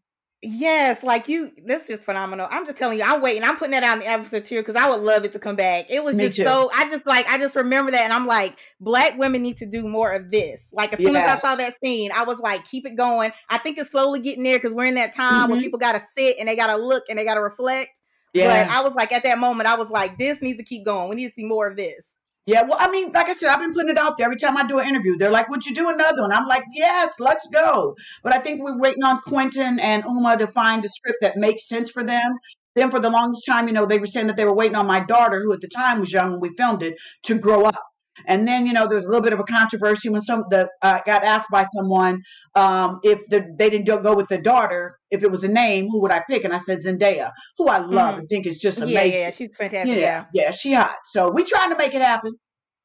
Yes, 0.44 1.04
like 1.04 1.28
you, 1.28 1.52
this 1.66 1.84
is 1.84 1.88
just 1.88 2.04
phenomenal. 2.04 2.48
I'm 2.50 2.66
just 2.66 2.80
telling 2.80 2.98
you, 2.98 3.04
I'm 3.04 3.22
waiting. 3.22 3.44
I'm 3.44 3.58
putting 3.58 3.74
that 3.74 3.84
out 3.84 3.94
in 3.94 4.00
the 4.00 4.08
episode 4.08 4.44
too 4.44 4.56
because 4.60 4.76
I 4.76 4.90
would 4.90 5.02
love 5.02 5.24
it 5.24 5.34
to 5.34 5.40
come 5.40 5.56
back. 5.56 5.86
It 5.92 6.04
was 6.04 6.16
Me 6.16 6.26
just 6.26 6.38
too. 6.38 6.44
so. 6.46 6.72
I 6.76 6.90
just 6.90 7.06
like, 7.06 7.28
I 7.28 7.38
just 7.38 7.56
remember 7.56 7.92
that, 7.92 8.02
and 8.02 8.12
I'm 8.12 8.26
like, 8.26 8.56
black 8.80 9.16
women 9.20 9.44
need 9.44 9.58
to 9.58 9.68
do 9.68 9.88
more 9.88 10.12
of 10.12 10.32
this. 10.32 10.72
Like 10.74 10.94
as 10.94 11.00
soon 11.00 11.16
as 11.16 11.30
I 11.30 11.38
saw 11.38 11.54
that 11.54 11.76
scene, 11.80 12.10
I 12.16 12.24
was 12.24 12.40
like, 12.40 12.66
keep 12.66 12.88
it 12.88 12.96
going. 12.98 13.32
I 13.52 13.60
think 13.60 13.78
it's 13.78 13.92
slowly 13.92 14.20
getting 14.20 14.44
there 14.44 14.58
because 14.58 14.74
we're 14.74 14.86
in 14.86 14.96
that 14.96 15.14
time 15.14 15.50
where 15.52 15.60
Mhm. 15.60 15.64
people 15.64 15.78
got 15.78 15.94
to 15.94 16.00
sit 16.16 16.38
and 16.40 16.48
they 16.50 16.56
got 16.56 16.76
to 16.76 16.78
look 16.78 17.04
and 17.08 17.20
they 17.20 17.24
got 17.24 17.36
to 17.36 17.42
reflect. 17.42 18.02
Yeah. 18.34 18.66
But 18.66 18.74
I 18.74 18.82
was 18.82 18.96
like, 18.96 19.12
at 19.12 19.22
that 19.24 19.38
moment, 19.38 19.70
I 19.70 19.76
was 19.76 19.92
like, 19.92 20.18
this 20.18 20.42
needs 20.42 20.58
to 20.58 20.64
keep 20.64 20.86
going. 20.86 21.10
We 21.10 21.16
need 21.18 21.28
to 21.28 21.34
see 21.36 21.46
more 21.46 21.68
of 21.68 21.78
this. 21.78 22.16
Yeah, 22.48 22.64
well, 22.64 22.78
I 22.80 22.90
mean, 22.90 23.12
like 23.12 23.30
I 23.30 23.34
said, 23.34 23.50
I've 23.50 23.60
been 23.60 23.74
putting 23.74 23.92
it 23.92 24.00
out 24.00 24.18
there 24.18 24.26
every 24.26 24.38
time 24.38 24.58
I 24.58 24.66
do 24.66 24.80
an 24.80 24.88
interview. 24.88 25.16
They're 25.16 25.30
like, 25.32 25.48
"Would 25.50 25.66
you 25.66 25.76
do 25.76 25.90
another 25.90 26.24
one?" 26.24 26.32
I'm 26.32 26.48
like, 26.48 26.64
"Yes, 26.74 27.20
let's 27.20 27.48
go." 27.54 27.96
But 28.24 28.34
I 28.34 28.40
think 28.40 28.62
we're 28.64 28.80
waiting 28.80 29.04
on 29.04 29.20
Quentin 29.20 29.80
and 29.80 30.04
Uma 30.06 30.38
to 30.38 30.48
find 30.48 30.84
a 30.84 30.90
script 30.90 31.20
that 31.22 31.38
makes 31.38 31.68
sense 31.68 31.92
for 31.92 32.04
them. 32.04 32.38
Then, 32.76 32.90
for 32.90 33.00
the 33.00 33.10
longest 33.12 33.46
time, 33.46 33.68
you 33.68 33.74
know, 33.74 33.86
they 33.86 34.00
were 34.00 34.08
saying 34.08 34.28
that 34.28 34.38
they 34.38 34.46
were 34.46 34.56
waiting 34.56 34.76
on 34.76 34.88
my 34.88 35.02
daughter, 35.02 35.40
who 35.42 35.54
at 35.54 35.62
the 35.62 35.68
time 35.68 36.00
was 36.00 36.14
young 36.14 36.32
when 36.32 36.40
we 36.40 36.50
filmed 36.58 36.82
it, 36.82 36.96
to 37.24 37.38
grow 37.38 37.66
up. 37.66 37.91
And 38.28 38.48
then, 38.48 38.66
you 38.66 38.74
know, 38.74 38.88
there 38.88 38.96
was 38.96 39.06
a 39.06 39.10
little 39.10 39.24
bit 39.24 39.34
of 39.34 39.40
a 39.40 39.44
controversy 39.44 40.10
when 40.10 40.22
some 40.22 40.44
the 40.50 40.70
uh, 40.82 41.00
got 41.06 41.24
asked 41.24 41.48
by 41.52 41.66
someone 41.76 42.22
um, 42.56 43.00
if 43.04 43.20
the, 43.30 43.46
they 43.58 43.70
didn't 43.70 43.86
go 43.86 44.16
with 44.16 44.28
the 44.28 44.38
daughter, 44.38 44.98
if 45.10 45.24
it 45.24 45.32
was 45.32 45.44
a 45.44 45.48
name, 45.48 45.88
who 45.90 46.02
would 46.02 46.12
I 46.12 46.22
pick? 46.30 46.44
And 46.44 46.54
I 46.54 46.58
said 46.58 46.80
Zendaya, 46.80 47.32
who 47.58 47.68
I 47.70 47.78
love 47.80 48.16
Mhm. 48.16 48.20
and 48.20 48.30
think 48.30 48.46
is 48.48 48.58
just 48.58 48.80
amazing. 48.82 49.22
yeah, 49.22 49.30
she's 49.32 49.56
fantastic. 49.56 49.98
yeah, 49.98 50.26
Yeah. 50.34 50.44
yeah, 50.46 50.52
she 50.52 50.74
hot. 50.74 50.96
So 51.06 51.30
we 51.32 51.44
trying 51.44 51.70
to 51.72 51.78
make 51.78 51.94
it 51.94 52.02
happen. 52.02 52.34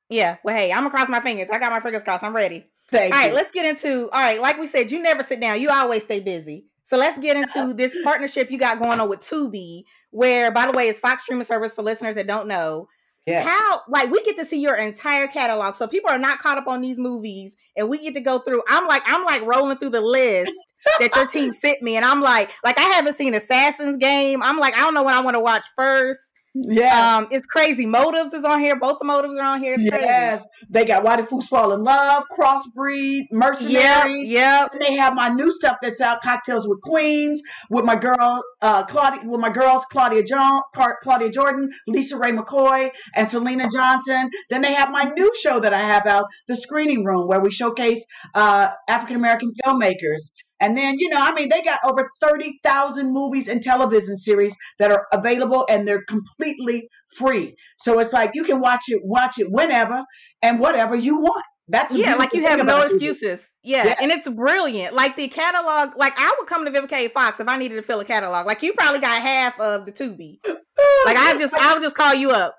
yeah. 0.08 0.36
Well, 0.44 0.54
hey, 0.56 0.72
I'm 0.72 0.80
gonna 0.80 0.90
cross 0.90 1.08
my 1.08 1.20
fingers. 1.20 1.48
I 1.50 1.58
got 1.58 1.72
my 1.72 1.80
fingers 1.80 2.02
crossed. 2.04 2.22
I'm 2.22 2.34
ready. 2.34 2.66
Thank 2.90 3.12
All 3.14 3.20
right, 3.20 3.30
you. 3.30 3.34
let's 3.34 3.50
get 3.50 3.66
into 3.66 4.08
all 4.12 4.20
right. 4.20 4.40
Like 4.40 4.58
we 4.58 4.66
said, 4.68 4.92
you 4.92 5.02
never 5.02 5.22
sit 5.24 5.40
down. 5.40 5.60
You 5.60 5.70
always 5.70 6.04
stay 6.04 6.20
busy. 6.20 6.66
So 6.84 6.96
let's 6.96 7.18
get 7.18 7.36
into 7.36 7.74
this 7.76 7.96
partnership 8.04 8.48
you 8.50 8.58
got 8.58 8.78
going 8.78 9.00
on 9.00 9.08
with 9.08 9.20
Tubi, 9.20 9.82
where 10.10 10.52
by 10.52 10.66
the 10.66 10.72
way, 10.72 10.88
it's 10.88 11.00
Fox 11.00 11.24
streaming 11.24 11.44
service 11.44 11.74
for 11.74 11.82
listeners 11.82 12.14
that 12.14 12.28
don't 12.28 12.46
know. 12.46 12.86
Yeah. 13.26 13.42
How 13.42 13.82
like 13.88 14.10
we 14.10 14.22
get 14.22 14.36
to 14.36 14.44
see 14.44 14.60
your 14.60 14.76
entire 14.76 15.26
catalog. 15.26 15.74
So 15.74 15.88
people 15.88 16.10
are 16.10 16.18
not 16.18 16.38
caught 16.38 16.58
up 16.58 16.68
on 16.68 16.80
these 16.80 16.98
movies 16.98 17.56
and 17.76 17.88
we 17.88 18.00
get 18.00 18.14
to 18.14 18.20
go 18.20 18.38
through. 18.38 18.62
I'm 18.68 18.86
like, 18.86 19.02
I'm 19.04 19.24
like 19.24 19.42
rolling 19.42 19.78
through 19.78 19.90
the 19.90 20.00
list 20.00 20.52
that 21.00 21.14
your 21.16 21.26
team 21.26 21.52
sent 21.52 21.82
me, 21.82 21.96
and 21.96 22.04
I'm 22.04 22.20
like, 22.20 22.50
like 22.64 22.78
I 22.78 22.82
haven't 22.82 23.14
seen 23.14 23.34
Assassin's 23.34 23.96
Game. 23.96 24.42
I'm 24.42 24.58
like, 24.58 24.76
I 24.76 24.80
don't 24.80 24.94
know 24.94 25.02
what 25.02 25.14
I 25.14 25.20
want 25.20 25.34
to 25.34 25.40
watch 25.40 25.64
first. 25.74 26.20
Yeah. 26.58 27.16
Um, 27.18 27.28
it's 27.30 27.46
crazy. 27.46 27.84
Motives 27.86 28.32
is 28.32 28.44
on 28.44 28.60
here. 28.60 28.76
Both 28.78 28.98
the 28.98 29.04
motives 29.04 29.36
are 29.38 29.44
on 29.44 29.62
here. 29.62 29.74
It's 29.74 29.88
crazy. 29.88 30.04
yes. 30.04 30.46
They 30.70 30.84
got 30.84 31.02
Why 31.04 31.16
Did 31.16 31.28
Fools 31.28 31.48
Fall 31.48 31.72
in 31.72 31.82
Love, 31.84 32.24
Crossbreed, 32.36 33.26
Yep, 33.30 33.32
Mercenaries. 33.32 34.30
yep. 34.30 34.70
And 34.72 34.80
they 34.80 34.94
have 34.94 35.14
my 35.14 35.28
new 35.28 35.50
stuff 35.52 35.76
that's 35.82 36.00
out, 36.00 36.22
Cocktails 36.22 36.66
with 36.66 36.80
Queens, 36.80 37.42
with 37.70 37.84
my 37.84 37.96
girl, 37.96 38.42
uh, 38.62 38.84
Claudia, 38.86 39.20
with 39.28 39.40
my 39.40 39.50
girls, 39.50 39.84
Claudia 39.86 40.22
John, 40.22 40.62
Claudia 41.02 41.30
Jordan, 41.30 41.68
LisaRaye 41.88 42.36
McCoy, 42.38 42.90
and 43.14 43.28
Syleena 43.28 43.70
Johnson. 43.70 44.30
Then 44.50 44.62
they 44.62 44.72
have 44.72 44.90
my 44.90 45.04
new 45.04 45.32
show 45.42 45.60
that 45.60 45.74
I 45.74 45.80
have 45.80 46.06
out, 46.06 46.24
The 46.48 46.56
Screening 46.56 47.04
Room, 47.04 47.28
where 47.28 47.40
we 47.40 47.50
showcase 47.50 48.04
uh, 48.34 48.70
African 48.88 49.16
American 49.16 49.52
filmmakers. 49.64 50.30
And 50.60 50.76
then, 50.76 50.98
you 50.98 51.08
know, 51.08 51.18
I 51.20 51.32
mean, 51.34 51.48
they 51.48 51.62
got 51.62 51.80
over 51.84 52.08
30,000 52.20 53.12
movies 53.12 53.48
and 53.48 53.62
television 53.62 54.16
series 54.16 54.56
that 54.78 54.90
are 54.90 55.06
available 55.12 55.66
and 55.68 55.86
they're 55.86 56.04
completely 56.04 56.88
free. 57.16 57.56
So 57.78 57.98
it's 57.98 58.12
like 58.12 58.30
you 58.34 58.44
can 58.44 58.60
watch 58.60 58.84
it, 58.88 59.00
watch 59.04 59.38
it 59.38 59.50
whenever 59.50 60.04
and 60.42 60.58
whatever 60.58 60.94
you 60.94 61.18
want. 61.18 61.44
That's 61.68 61.94
yeah, 61.94 62.14
like 62.14 62.32
you 62.32 62.46
have 62.46 62.64
no 62.64 62.82
excuses. 62.82 63.50
Yeah. 63.64 63.86
Yeah. 63.86 63.94
and 64.00 64.12
it's 64.12 64.28
brilliant. 64.28 64.94
Like 64.94 65.16
the 65.16 65.26
catalog, 65.26 65.96
like 65.96 66.14
I 66.16 66.34
would 66.38 66.48
come 66.48 66.64
to 66.64 66.70
Vivica. 66.70 67.10
Fox 67.10 67.40
if 67.40 67.48
I 67.48 67.58
needed 67.58 67.74
to 67.74 67.82
fill 67.82 67.98
a 68.00 68.04
catalog. 68.04 68.46
Like 68.46 68.62
you 68.62 68.72
probably 68.72 69.00
got 69.00 69.20
half 69.20 69.58
of 69.58 69.84
the 69.84 69.92
Tubi. 69.92 70.38
Like 71.04 71.16
I 71.16 71.36
just, 71.38 71.54
I 71.54 71.74
would 71.74 71.82
just 71.82 71.96
call 71.96 72.14
you 72.14 72.30
up. 72.30 72.54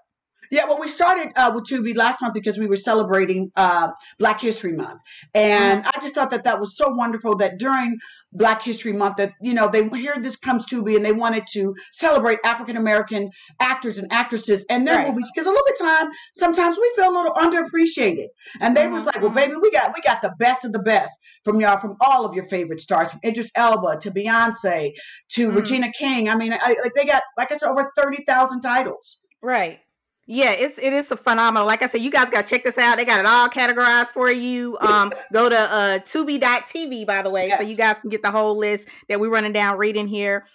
Yeah, 0.51 0.65
well, 0.65 0.79
we 0.79 0.87
started 0.87 1.29
uh, 1.35 1.51
with 1.53 1.65
Tubi 1.65 1.95
last 1.95 2.21
month 2.21 2.33
because 2.33 2.57
we 2.57 2.67
were 2.67 2.75
celebrating 2.75 3.51
uh, 3.55 3.89
Black 4.19 4.39
History 4.41 4.71
Month, 4.73 5.01
and 5.33 5.85
I 5.85 5.91
just 6.01 6.15
thought 6.15 6.31
that 6.31 6.43
that 6.45 6.59
was 6.59 6.77
so 6.77 6.89
wonderful 6.89 7.35
that 7.37 7.57
during 7.59 7.97
Black 8.33 8.61
History 8.63 8.93
Month, 8.93 9.17
that 9.17 9.31
you 9.41 9.53
know 9.53 9.67
they 9.69 9.87
here 9.89 10.15
this 10.19 10.35
comes 10.35 10.65
Tubi, 10.65 10.95
and 10.95 11.03
they 11.05 11.11
wanted 11.13 11.45
to 11.53 11.73
celebrate 11.91 12.39
African 12.45 12.77
American 12.77 13.29
actors 13.59 13.97
and 13.97 14.07
actresses 14.11 14.65
and 14.69 14.87
their 14.87 14.97
Right. 14.97 15.07
movies 15.09 15.29
because 15.33 15.47
a 15.47 15.49
little 15.49 15.65
bit 15.65 15.77
time 15.79 16.07
sometimes 16.35 16.77
we 16.77 16.91
feel 16.95 17.09
a 17.09 17.15
little 17.15 17.33
underappreciated, 17.33 18.27
and 18.61 18.75
they 18.75 18.87
was 18.87 19.03
Mhm, 19.03 19.05
like, 19.07 19.21
well, 19.21 19.31
mhm. 19.31 19.35
baby, 19.35 19.53
we 19.61 19.71
got 19.71 19.93
we 19.95 20.01
got 20.01 20.21
the 20.21 20.33
best 20.39 20.65
of 20.65 20.71
the 20.73 20.79
best 20.83 21.17
from 21.43 21.59
y'all, 21.59 21.77
from 21.77 21.95
all 22.01 22.25
of 22.25 22.35
your 22.35 22.45
favorite 22.47 22.79
stars, 22.81 23.11
from 23.11 23.19
Idris 23.25 23.51
Elba 23.55 23.97
to 24.01 24.11
Beyonce 24.11 24.91
to 25.33 25.49
Mhm. 25.49 25.55
Regina 25.55 25.91
King. 25.97 26.29
I 26.29 26.35
mean, 26.35 26.53
I, 26.53 26.75
like 26.83 26.93
they 26.95 27.05
got 27.05 27.23
like 27.37 27.51
I 27.51 27.57
said, 27.57 27.69
over 27.69 27.91
thirty 27.97 28.23
thousand 28.25 28.61
titles. 28.61 29.21
Right. 29.41 29.79
Yeah, 30.29 30.51
it's 30.51 30.77
it 30.77 30.91
is 30.91 31.09
a 31.11 31.17
phenomenal. 31.17 31.65
Like 31.65 31.81
I 31.81 31.87
said, 31.87 32.01
you 32.01 32.11
guys 32.11 32.29
got 32.29 32.45
to 32.45 32.49
check 32.49 32.65
this 32.65 32.77
out. 32.77 32.97
They 32.97 33.05
got 33.05 33.19
it 33.21 33.25
all 33.25 33.47
categorized 33.47 34.07
for 34.07 34.29
you. 34.29 34.77
Um, 34.81 35.11
go 35.31 35.47
to 35.49 35.57
uh 35.57 35.99
tubi.tv 35.99 37.07
by 37.07 37.21
the 37.21 37.29
way, 37.29 37.49
so 37.57 37.63
you 37.63 37.77
guys 37.77 37.97
can 37.99 38.09
get 38.09 38.21
the 38.21 38.31
whole 38.31 38.57
list 38.57 38.89
that 39.07 39.19
we're 39.21 39.29
running 39.29 39.53
down 39.53 39.77
reading 39.77 40.07
here. 40.07 40.45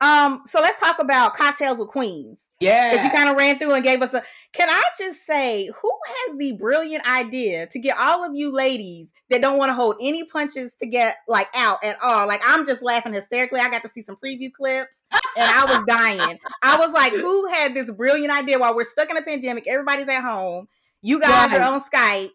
Um, 0.00 0.42
so 0.46 0.60
let's 0.60 0.80
talk 0.80 0.98
about 0.98 1.34
cocktails 1.34 1.78
with 1.78 1.88
queens. 1.88 2.48
Yeah, 2.58 2.90
Because 2.92 3.04
you 3.04 3.10
kind 3.10 3.28
of 3.28 3.36
ran 3.36 3.58
through 3.58 3.74
and 3.74 3.84
gave 3.84 4.00
us 4.02 4.14
a. 4.14 4.22
Can 4.52 4.68
I 4.68 4.82
just 4.98 5.24
say, 5.24 5.66
who 5.80 5.92
has 6.26 6.36
the 6.36 6.52
brilliant 6.52 7.08
idea 7.08 7.68
to 7.68 7.78
get 7.78 7.96
all 7.96 8.24
of 8.24 8.34
you 8.34 8.50
ladies 8.52 9.12
that 9.28 9.40
don't 9.40 9.58
want 9.58 9.70
to 9.70 9.74
hold 9.74 9.94
any 10.00 10.24
punches 10.24 10.74
to 10.76 10.86
get 10.86 11.14
like 11.28 11.46
out 11.54 11.78
at 11.84 11.96
all? 12.02 12.26
Like 12.26 12.40
I'm 12.44 12.66
just 12.66 12.82
laughing 12.82 13.12
hysterically. 13.12 13.60
I 13.60 13.70
got 13.70 13.82
to 13.82 13.88
see 13.88 14.02
some 14.02 14.16
preview 14.16 14.52
clips, 14.52 15.04
and 15.12 15.22
I 15.44 15.64
was 15.66 15.84
dying. 15.86 16.38
I 16.62 16.78
was 16.78 16.92
like, 16.92 17.12
who 17.12 17.46
had 17.48 17.74
this 17.74 17.90
brilliant 17.92 18.36
idea 18.36 18.58
while 18.58 18.74
we're 18.74 18.84
stuck 18.84 19.08
in 19.10 19.16
a 19.16 19.22
pandemic? 19.22 19.68
Everybody's 19.68 20.08
at 20.08 20.22
home. 20.22 20.66
You 21.02 21.20
guys 21.20 21.52
Right. 21.52 21.60
are 21.60 21.72
on 21.72 21.80
Skype. 21.80 22.30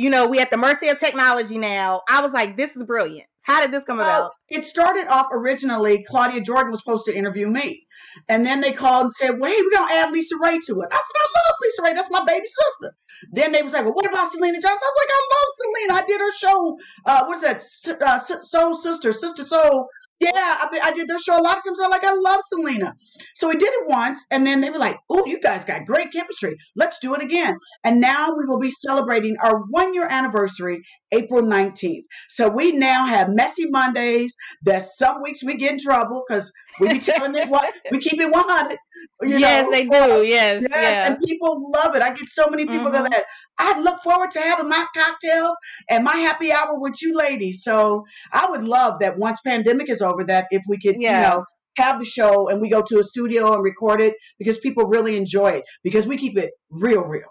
You 0.00 0.08
know, 0.08 0.26
we 0.26 0.40
at 0.40 0.50
the 0.50 0.56
mercy 0.56 0.88
of 0.88 0.98
technology 0.98 1.58
now. 1.58 2.00
I 2.08 2.22
was 2.22 2.32
like, 2.32 2.56
this 2.56 2.74
is 2.74 2.84
brilliant. 2.84 3.26
How 3.42 3.60
did 3.60 3.70
this 3.70 3.84
come 3.84 3.98
Well, 3.98 4.20
about? 4.22 4.32
it 4.48 4.64
started 4.64 5.08
off 5.08 5.26
originally. 5.30 6.02
Claudia 6.08 6.40
Jordan 6.40 6.70
was 6.70 6.80
supposed 6.80 7.04
to 7.04 7.14
interview 7.14 7.48
me, 7.48 7.86
and 8.28 8.46
then 8.46 8.62
they 8.62 8.72
called 8.72 9.04
and 9.04 9.12
said, 9.12 9.38
"Well, 9.38 9.50
hey, 9.50 9.58
we're 9.60 9.76
gonna 9.78 9.92
add 9.92 10.08
LisaRaye 10.14 10.58
to 10.68 10.80
it." 10.80 10.88
I 10.90 11.00
said, 11.06 11.18
"I 11.24 11.28
love 11.36 11.56
LisaRaye. 11.64 11.94
That's 11.96 12.10
my 12.10 12.24
baby 12.26 12.46
sister." 12.46 12.94
Then 13.32 13.52
they 13.52 13.62
was 13.62 13.72
like, 13.74 13.84
"Well, 13.84 13.94
what 13.94 14.06
about 14.06 14.28
Syleena 14.32 14.60
Johnson?" 14.60 14.86
I 14.88 14.92
was 14.92 15.00
like, 15.02 15.12
"I 15.18 15.22
love 15.34 15.50
Syleena. 15.60 16.02
I 16.02 16.06
did 16.06 16.20
her 16.20 16.32
show. 16.32 16.78
Uh, 17.04 17.24
what's 17.26 17.42
that? 17.42 17.56
S- 17.56 17.88
Uh, 17.88 18.20
S- 18.36 18.50
Soul 18.50 18.74
Sister, 18.74 19.12
Sister 19.12 19.44
Soul. 19.44 19.88
Yeah, 20.20 20.30
I, 20.34 20.68
mean, 20.70 20.82
I 20.84 20.92
did 20.92 21.08
their 21.08 21.18
show 21.18 21.40
a 21.40 21.42
lot 21.42 21.56
of 21.56 21.64
times. 21.64 21.78
I'm 21.82 21.90
like, 21.90 22.04
I 22.04 22.12
love 22.14 22.40
Syleena. 22.52 22.92
So 23.34 23.48
we 23.48 23.56
did 23.56 23.72
it 23.72 23.88
once, 23.88 24.26
and 24.30 24.46
then 24.46 24.60
they 24.60 24.68
were 24.68 24.78
like, 24.78 24.96
"Oh, 25.08 25.24
you 25.24 25.40
guys 25.40 25.64
got 25.64 25.86
great 25.86 26.12
chemistry. 26.12 26.56
Let's 26.76 26.98
do 26.98 27.14
it 27.14 27.22
again." 27.22 27.56
And 27.84 28.02
now 28.02 28.34
we 28.36 28.44
will 28.44 28.58
be 28.58 28.70
celebrating 28.70 29.36
our 29.42 29.60
one 29.70 29.94
year 29.94 30.06
anniversary, 30.06 30.82
April 31.10 31.40
19th. 31.40 32.02
So 32.28 32.50
we 32.50 32.72
now 32.72 33.06
have 33.06 33.30
messy 33.30 33.66
Mondays. 33.70 34.36
There's 34.62 34.94
some 34.98 35.22
weeks 35.22 35.42
we 35.42 35.54
get 35.54 35.72
in 35.72 35.78
trouble 35.78 36.22
because 36.28 36.52
we 36.78 36.88
be 36.88 36.98
telling 36.98 37.34
it 37.34 37.48
what 37.48 37.72
we 37.90 37.98
keep 37.98 38.20
it 38.20 38.30
100. 38.30 38.78
you 39.22 39.38
yes, 39.38 39.64
know? 39.64 39.70
they 39.70 39.84
do. 39.84 40.22
Yes, 40.26 40.62
Yes, 40.62 40.70
yeah. 40.70 41.06
and 41.06 41.18
people 41.24 41.70
love 41.72 41.94
it. 41.96 42.02
I 42.02 42.10
get 42.14 42.28
so 42.28 42.46
many 42.48 42.64
people 42.66 42.88
Mhm. 42.90 42.92
that 42.92 43.10
that 43.10 43.24
I 43.58 43.80
look 43.80 44.00
forward 44.02 44.30
to 44.32 44.40
having 44.40 44.68
my 44.68 44.86
cocktails 44.96 45.56
and 45.88 46.04
my 46.04 46.16
happy 46.16 46.52
hour 46.52 46.78
with 46.78 47.00
you 47.02 47.16
ladies. 47.16 47.62
So 47.62 48.04
I 48.32 48.48
would 48.50 48.64
love 48.64 49.00
that 49.00 49.18
once 49.18 49.40
pandemic 49.40 49.90
is 49.90 50.00
over, 50.00 50.24
that 50.24 50.46
if 50.50 50.62
we 50.68 50.78
could, 50.78 50.96
Yeah. 50.98 51.20
you 51.20 51.28
know, 51.38 51.44
have 51.76 51.98
the 51.98 52.04
show 52.04 52.48
and 52.48 52.60
we 52.60 52.68
go 52.68 52.82
to 52.82 52.98
a 52.98 53.04
studio 53.04 53.54
and 53.54 53.62
record 53.62 54.00
it 54.00 54.14
because 54.38 54.58
people 54.58 54.84
really 54.86 55.16
enjoy 55.16 55.50
it 55.52 55.64
because 55.84 56.06
we 56.06 56.16
keep 56.16 56.36
it 56.36 56.50
real, 56.70 57.02
real. 57.04 57.28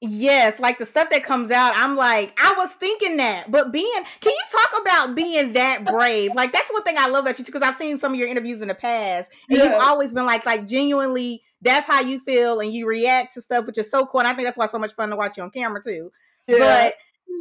Yes, 0.00 0.60
like 0.60 0.78
the 0.78 0.86
stuff 0.86 1.10
that 1.10 1.24
comes 1.24 1.50
out, 1.50 1.72
I'm 1.76 1.96
like, 1.96 2.32
I 2.40 2.54
was 2.56 2.70
thinking 2.74 3.16
that, 3.16 3.50
but 3.50 3.72
being, 3.72 3.90
can 4.20 4.32
you 4.32 4.42
talk 4.52 4.80
about 4.82 5.16
being 5.16 5.54
that 5.54 5.84
brave? 5.84 6.36
Like 6.36 6.52
that's 6.52 6.70
one 6.70 6.84
thing 6.84 6.94
I 6.96 7.08
love 7.08 7.24
about 7.24 7.38
you 7.38 7.44
too, 7.44 7.50
because 7.50 7.66
I've 7.66 7.74
seen 7.74 7.98
some 7.98 8.12
of 8.12 8.18
your 8.18 8.28
interviews 8.28 8.60
in 8.60 8.68
the 8.68 8.76
past, 8.76 9.32
and 9.48 9.58
Yeah. 9.58 9.64
you've 9.64 9.82
always 9.82 10.14
been 10.14 10.24
like, 10.24 10.46
like 10.46 10.68
genuinely, 10.68 11.42
that's 11.62 11.88
how 11.88 12.00
you 12.00 12.20
feel, 12.20 12.60
and 12.60 12.72
you 12.72 12.86
react 12.86 13.34
to 13.34 13.42
stuff, 13.42 13.66
which 13.66 13.76
is 13.76 13.90
so 13.90 14.06
cool. 14.06 14.20
And 14.20 14.28
I 14.28 14.34
think 14.34 14.46
that's 14.46 14.56
why 14.56 14.66
it's 14.66 14.72
so 14.72 14.78
much 14.78 14.92
fun 14.92 15.10
to 15.10 15.16
watch 15.16 15.36
you 15.36 15.42
on 15.42 15.50
camera 15.50 15.82
too. 15.82 16.12
But 16.46 16.94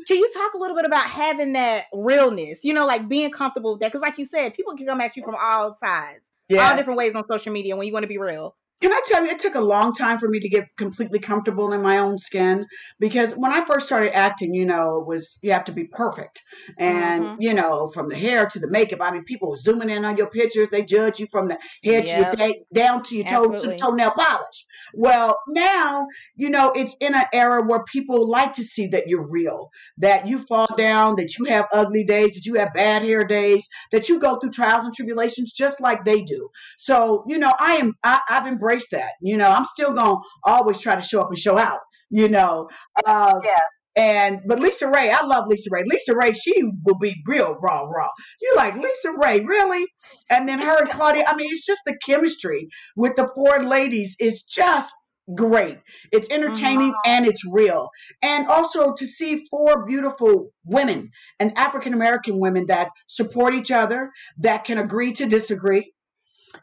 can 0.07 0.17
you 0.17 0.31
talk 0.33 0.55
a 0.55 0.57
little 0.57 0.75
bit 0.75 0.85
about 0.85 1.05
having 1.05 1.53
that 1.53 1.83
realness? 1.93 2.63
You 2.63 2.73
know, 2.73 2.87
like 2.87 3.07
being 3.07 3.29
comfortable 3.29 3.73
with 3.73 3.81
that, 3.81 3.89
because 3.89 4.01
like 4.01 4.17
you 4.17 4.25
said, 4.25 4.55
people 4.55 4.75
can 4.75 4.87
come 4.87 4.99
at 4.99 5.15
you 5.15 5.23
from 5.23 5.35
all 5.39 5.75
sides, 5.75 6.21
all 6.49 6.57
yeah. 6.57 6.75
different 6.75 6.97
ways 6.97 7.13
on 7.13 7.23
social 7.29 7.53
media 7.53 7.75
when 7.77 7.85
you 7.85 7.93
want 7.93 8.03
to 8.03 8.07
be 8.07 8.17
real. 8.17 8.55
Can 8.79 8.91
I 8.91 9.01
tell 9.05 9.25
you, 9.25 9.31
it 9.31 9.39
took 9.39 9.55
a 9.55 9.59
long 9.61 9.91
time 9.91 10.19
for 10.19 10.29
me 10.29 10.39
to 10.39 10.47
get 10.49 10.65
completely 10.77 11.17
comfortable 11.17 11.73
in 11.73 11.81
my 11.81 11.97
own 11.97 12.19
skin 12.19 12.67
because 12.99 13.33
when 13.33 13.51
I 13.51 13.65
first 13.65 13.87
started 13.87 14.15
acting, 14.15 14.53
you 14.53 14.65
know, 14.65 14.99
it 15.01 15.07
was 15.07 15.39
you 15.41 15.51
have 15.51 15.63
to 15.63 15.71
be 15.71 15.85
perfect. 15.85 16.43
And, 16.77 17.23
Mhm. 17.23 17.37
you 17.39 17.55
know, 17.55 17.89
from 17.89 18.07
the 18.09 18.15
hair 18.15 18.45
to 18.45 18.59
the 18.59 18.69
makeup, 18.69 18.99
I 19.01 19.09
mean, 19.11 19.23
people 19.23 19.49
were 19.49 19.57
zooming 19.57 19.89
in 19.89 20.05
on 20.05 20.15
your 20.15 20.29
pictures. 20.29 20.69
They 20.69 20.83
judge 20.83 21.19
you 21.19 21.25
from 21.31 21.47
the 21.47 21.57
head 21.83 22.05
to 22.07 22.17
your 22.17 22.25
day, 22.29 22.65
down 22.71 23.01
to 23.03 23.15
your 23.17 23.25
toe 23.25 23.51
to 23.55 23.67
the 23.67 23.73
toenail 23.73 24.11
polish. 24.11 24.65
Well, 24.93 25.39
now, 25.47 26.05
you 26.35 26.49
know, 26.49 26.71
it's 26.75 26.95
in 27.01 27.15
an 27.15 27.25
era 27.33 27.63
where 27.65 27.83
people 27.85 28.29
like 28.29 28.53
to 28.53 28.63
see 28.63 28.85
that 28.89 29.07
you're 29.07 29.27
real, 29.27 29.69
that 29.97 30.27
you 30.27 30.37
fall 30.37 30.67
down, 30.77 31.15
that 31.15 31.35
you 31.39 31.45
have 31.45 31.65
ugly 31.73 32.03
days, 32.03 32.35
that 32.35 32.45
you 32.45 32.53
have 32.55 32.73
bad 32.75 33.01
hair 33.01 33.23
days, 33.23 33.67
that 33.91 34.07
you 34.07 34.19
go 34.19 34.37
through 34.39 34.51
trials 34.51 34.85
and 34.85 34.93
tribulations 34.93 35.51
just 35.51 35.81
like 35.81 36.05
they 36.05 36.21
do. 36.21 36.49
So, 36.77 37.23
you 37.27 37.39
know, 37.39 37.53
I 37.59 37.77
am 37.77 37.93
I, 38.03 38.21
I've 38.29 38.45
embraced 38.45 38.66
that. 38.91 39.11
You 39.21 39.37
know, 39.37 39.49
I'm 39.49 39.65
still 39.65 39.93
gonna 39.93 40.19
always 40.43 40.79
try 40.81 40.95
to 40.95 41.01
show 41.01 41.21
up 41.21 41.29
and 41.29 41.37
show 41.37 41.57
out, 41.57 41.79
you 42.09 42.27
know. 42.29 42.69
Uh, 43.05 43.39
Yeah. 43.43 43.59
and 43.95 44.39
but 44.47 44.59
LisaRaye, 44.59 45.11
I 45.11 45.25
love 45.25 45.45
LisaRaye. 45.49 45.85
Lisa 45.85 46.15
Ray, 46.15 46.33
she 46.33 46.53
will 46.85 46.99
be 46.99 47.15
real 47.25 47.55
raw, 47.61 47.81
raw. 47.83 48.09
You 48.41 48.53
like 48.55 48.75
LisaRaye, 48.75 49.47
really? 49.47 49.85
And 50.29 50.47
then 50.47 50.59
her 50.59 50.81
and 50.81 50.89
Claudia, 50.89 51.23
I 51.27 51.35
mean, 51.35 51.47
it's 51.51 51.65
just 51.65 51.81
the 51.85 51.97
chemistry 52.05 52.67
with 52.95 53.15
the 53.15 53.29
four 53.35 53.63
ladies 53.63 54.15
is 54.19 54.43
just 54.43 54.93
great. 55.35 55.77
It's 56.11 56.29
entertaining 56.29 56.93
and 57.05 57.25
it's 57.25 57.41
real. 57.51 57.89
And 58.21 58.47
also 58.47 58.93
to 58.93 59.05
see 59.05 59.45
four 59.49 59.85
beautiful 59.85 60.51
women 60.63 61.09
and 61.39 61.57
African 61.57 61.93
American 61.93 62.39
women 62.39 62.67
that 62.67 62.89
support 63.07 63.53
each 63.53 63.71
other, 63.71 64.11
that 64.37 64.63
can 64.63 64.77
agree 64.77 65.11
to 65.13 65.25
disagree. 65.25 65.91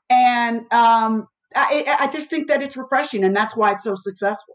And 0.08 0.62
um, 0.72 1.26
I, 1.54 1.96
I 2.00 2.12
just 2.12 2.30
think 2.30 2.48
that 2.48 2.62
it's 2.62 2.76
refreshing, 2.76 3.24
and 3.24 3.34
that's 3.34 3.56
why 3.56 3.72
it's 3.72 3.84
so 3.84 3.94
successful. 3.94 4.54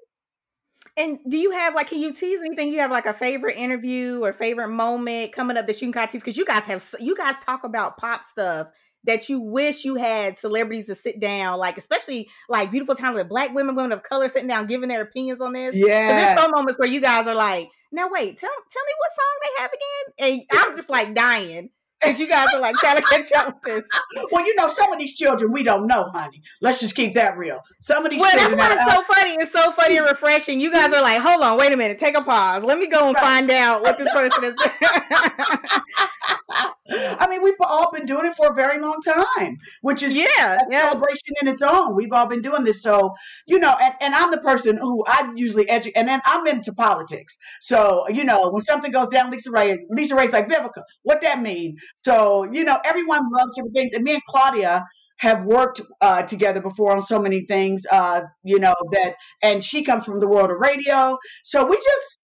And 0.97 1.19
do 1.29 1.37
you 1.37 1.51
have 1.51 1.75
like, 1.75 1.87
can 1.87 1.99
you 1.99 2.13
tease 2.13 2.41
anything? 2.41 2.73
You 2.73 2.79
have 2.79 2.91
like 2.91 3.05
a 3.05 3.13
favorite 3.13 3.55
interview 3.55 4.21
or 4.23 4.33
favorite 4.33 4.67
moment 4.69 5.31
coming 5.31 5.55
up 5.55 5.65
that 5.67 5.81
you 5.81 5.87
can 5.87 5.93
kind 5.93 6.05
of 6.05 6.11
tease? 6.11 6.21
Because 6.21 6.35
you 6.35 6.45
guys 6.45 6.63
have, 6.65 6.85
you 6.99 7.15
guys 7.15 7.35
talk 7.45 7.63
about 7.63 7.97
pop 7.97 8.23
stuff 8.23 8.67
that 9.05 9.29
you 9.29 9.39
wish 9.39 9.85
you 9.85 9.95
had 9.95 10.37
celebrities 10.37 10.87
to 10.87 10.95
sit 10.95 11.21
down, 11.21 11.57
like 11.57 11.77
especially 11.77 12.29
like 12.49 12.69
beautiful, 12.69 12.95
talented 12.95 13.29
black 13.29 13.53
women, 13.53 13.75
women 13.75 13.93
of 13.93 14.03
color 14.03 14.27
sitting 14.27 14.49
down, 14.49 14.67
giving 14.67 14.89
their 14.89 15.01
opinions 15.01 15.39
on 15.39 15.53
this. 15.53 15.75
Yeah. 15.75 15.85
there's 15.87 16.39
some 16.41 16.51
moments 16.51 16.77
where 16.77 16.89
you 16.89 16.99
guys 16.99 17.27
are 17.27 17.35
like, 17.35 17.69
now 17.91 18.09
wait, 18.09 18.37
tell 18.37 18.49
tell 18.49 18.83
me 18.83 18.93
what 18.99 19.11
song 19.15 19.39
they 19.41 19.61
have 19.61 19.71
again, 19.71 20.41
and 20.51 20.67
I'm 20.67 20.75
just 20.75 20.89
like 20.89 21.15
dying 21.15 21.69
because 22.01 22.19
you 22.19 22.27
guys 22.27 22.47
are 22.53 22.59
like 22.61 22.75
trying 22.75 22.97
to 22.97 23.03
catch 23.03 23.31
up 23.33 23.47
with 23.47 23.61
this. 23.63 23.87
Well, 24.31 24.45
you 24.45 24.55
know, 24.55 24.67
some 24.67 24.91
of 24.93 24.99
these 24.99 25.15
children 25.17 25.51
we 25.51 25.63
don't 25.63 25.87
know, 25.87 26.09
honey. 26.13 26.41
Let's 26.61 26.79
just 26.79 26.95
keep 26.95 27.13
that 27.13 27.37
real. 27.37 27.59
Some 27.81 28.05
of 28.05 28.11
these 28.11 28.19
Well, 28.21 28.29
that's 28.31 28.41
children. 28.49 28.59
why 28.59 28.73
it's 28.73 28.91
so 28.93 29.13
funny. 29.13 29.31
It's 29.39 29.51
so 29.51 29.71
funny 29.71 29.97
and 29.97 30.05
refreshing. 30.07 30.59
You 30.61 30.71
guys 30.71 30.93
are 30.93 31.01
like, 31.01 31.21
hold 31.21 31.41
on, 31.43 31.57
wait 31.57 31.73
a 31.73 31.77
minute, 31.77 31.99
take 31.99 32.17
a 32.17 32.21
pause. 32.21 32.63
Let 32.63 32.77
me 32.79 32.87
go 32.87 33.07
and 33.07 33.15
Right. 33.15 33.23
find 33.23 33.51
out 33.51 33.81
what 33.81 33.97
this 33.97 34.09
person 34.13 34.43
is. 34.43 34.55
I 36.51 37.27
mean, 37.29 37.43
we've 37.43 37.53
all 37.59 37.91
been 37.91 38.05
doing 38.05 38.25
it 38.25 38.35
for 38.35 38.47
a 38.51 38.55
very 38.55 38.81
long 38.81 38.99
time, 39.01 39.57
which 39.81 40.01
is 40.01 40.15
yeah, 40.15 40.55
a 40.55 40.57
yeah. 40.69 40.89
celebration 40.89 41.35
in 41.41 41.47
its 41.47 41.61
own. 41.61 41.95
We've 41.95 42.11
all 42.11 42.27
been 42.27 42.41
doing 42.41 42.63
this. 42.63 42.81
So, 42.81 43.13
you 43.45 43.59
know, 43.59 43.75
and, 43.81 43.93
and 44.01 44.15
I'm 44.15 44.31
the 44.31 44.41
person 44.41 44.77
who 44.77 45.03
I 45.07 45.31
usually 45.35 45.69
educate, 45.69 45.97
and 45.97 46.07
then 46.07 46.21
I'm 46.25 46.47
into 46.47 46.73
politics. 46.73 47.37
So, 47.61 48.07
you 48.09 48.23
know, 48.23 48.49
when 48.51 48.61
something 48.61 48.91
goes 48.91 49.09
down, 49.09 49.31
LisaRaye, 49.31 49.77
Lisa 49.89 50.15
Ray's 50.15 50.33
like, 50.33 50.47
Vivica, 50.47 50.81
what 51.03 51.21
that 51.21 51.41
mean? 51.41 51.77
So, 52.03 52.51
you 52.51 52.63
know, 52.63 52.79
everyone 52.83 53.21
loves 53.31 53.55
different 53.55 53.75
things. 53.75 53.93
And 53.93 54.03
me 54.03 54.13
and 54.13 54.23
Claudia 54.23 54.83
have 55.17 55.43
worked 55.43 55.81
uh, 56.01 56.23
together 56.23 56.61
before 56.61 56.95
on 56.95 57.01
so 57.01 57.19
many 57.21 57.45
things, 57.45 57.85
uh, 57.91 58.21
you 58.43 58.57
know, 58.57 58.73
that, 58.91 59.15
and 59.43 59.63
she 59.63 59.83
comes 59.83 60.05
from 60.05 60.19
the 60.21 60.27
world 60.27 60.49
of 60.49 60.57
radio. 60.59 61.17
So 61.43 61.67
we 61.67 61.75
just, 61.75 62.19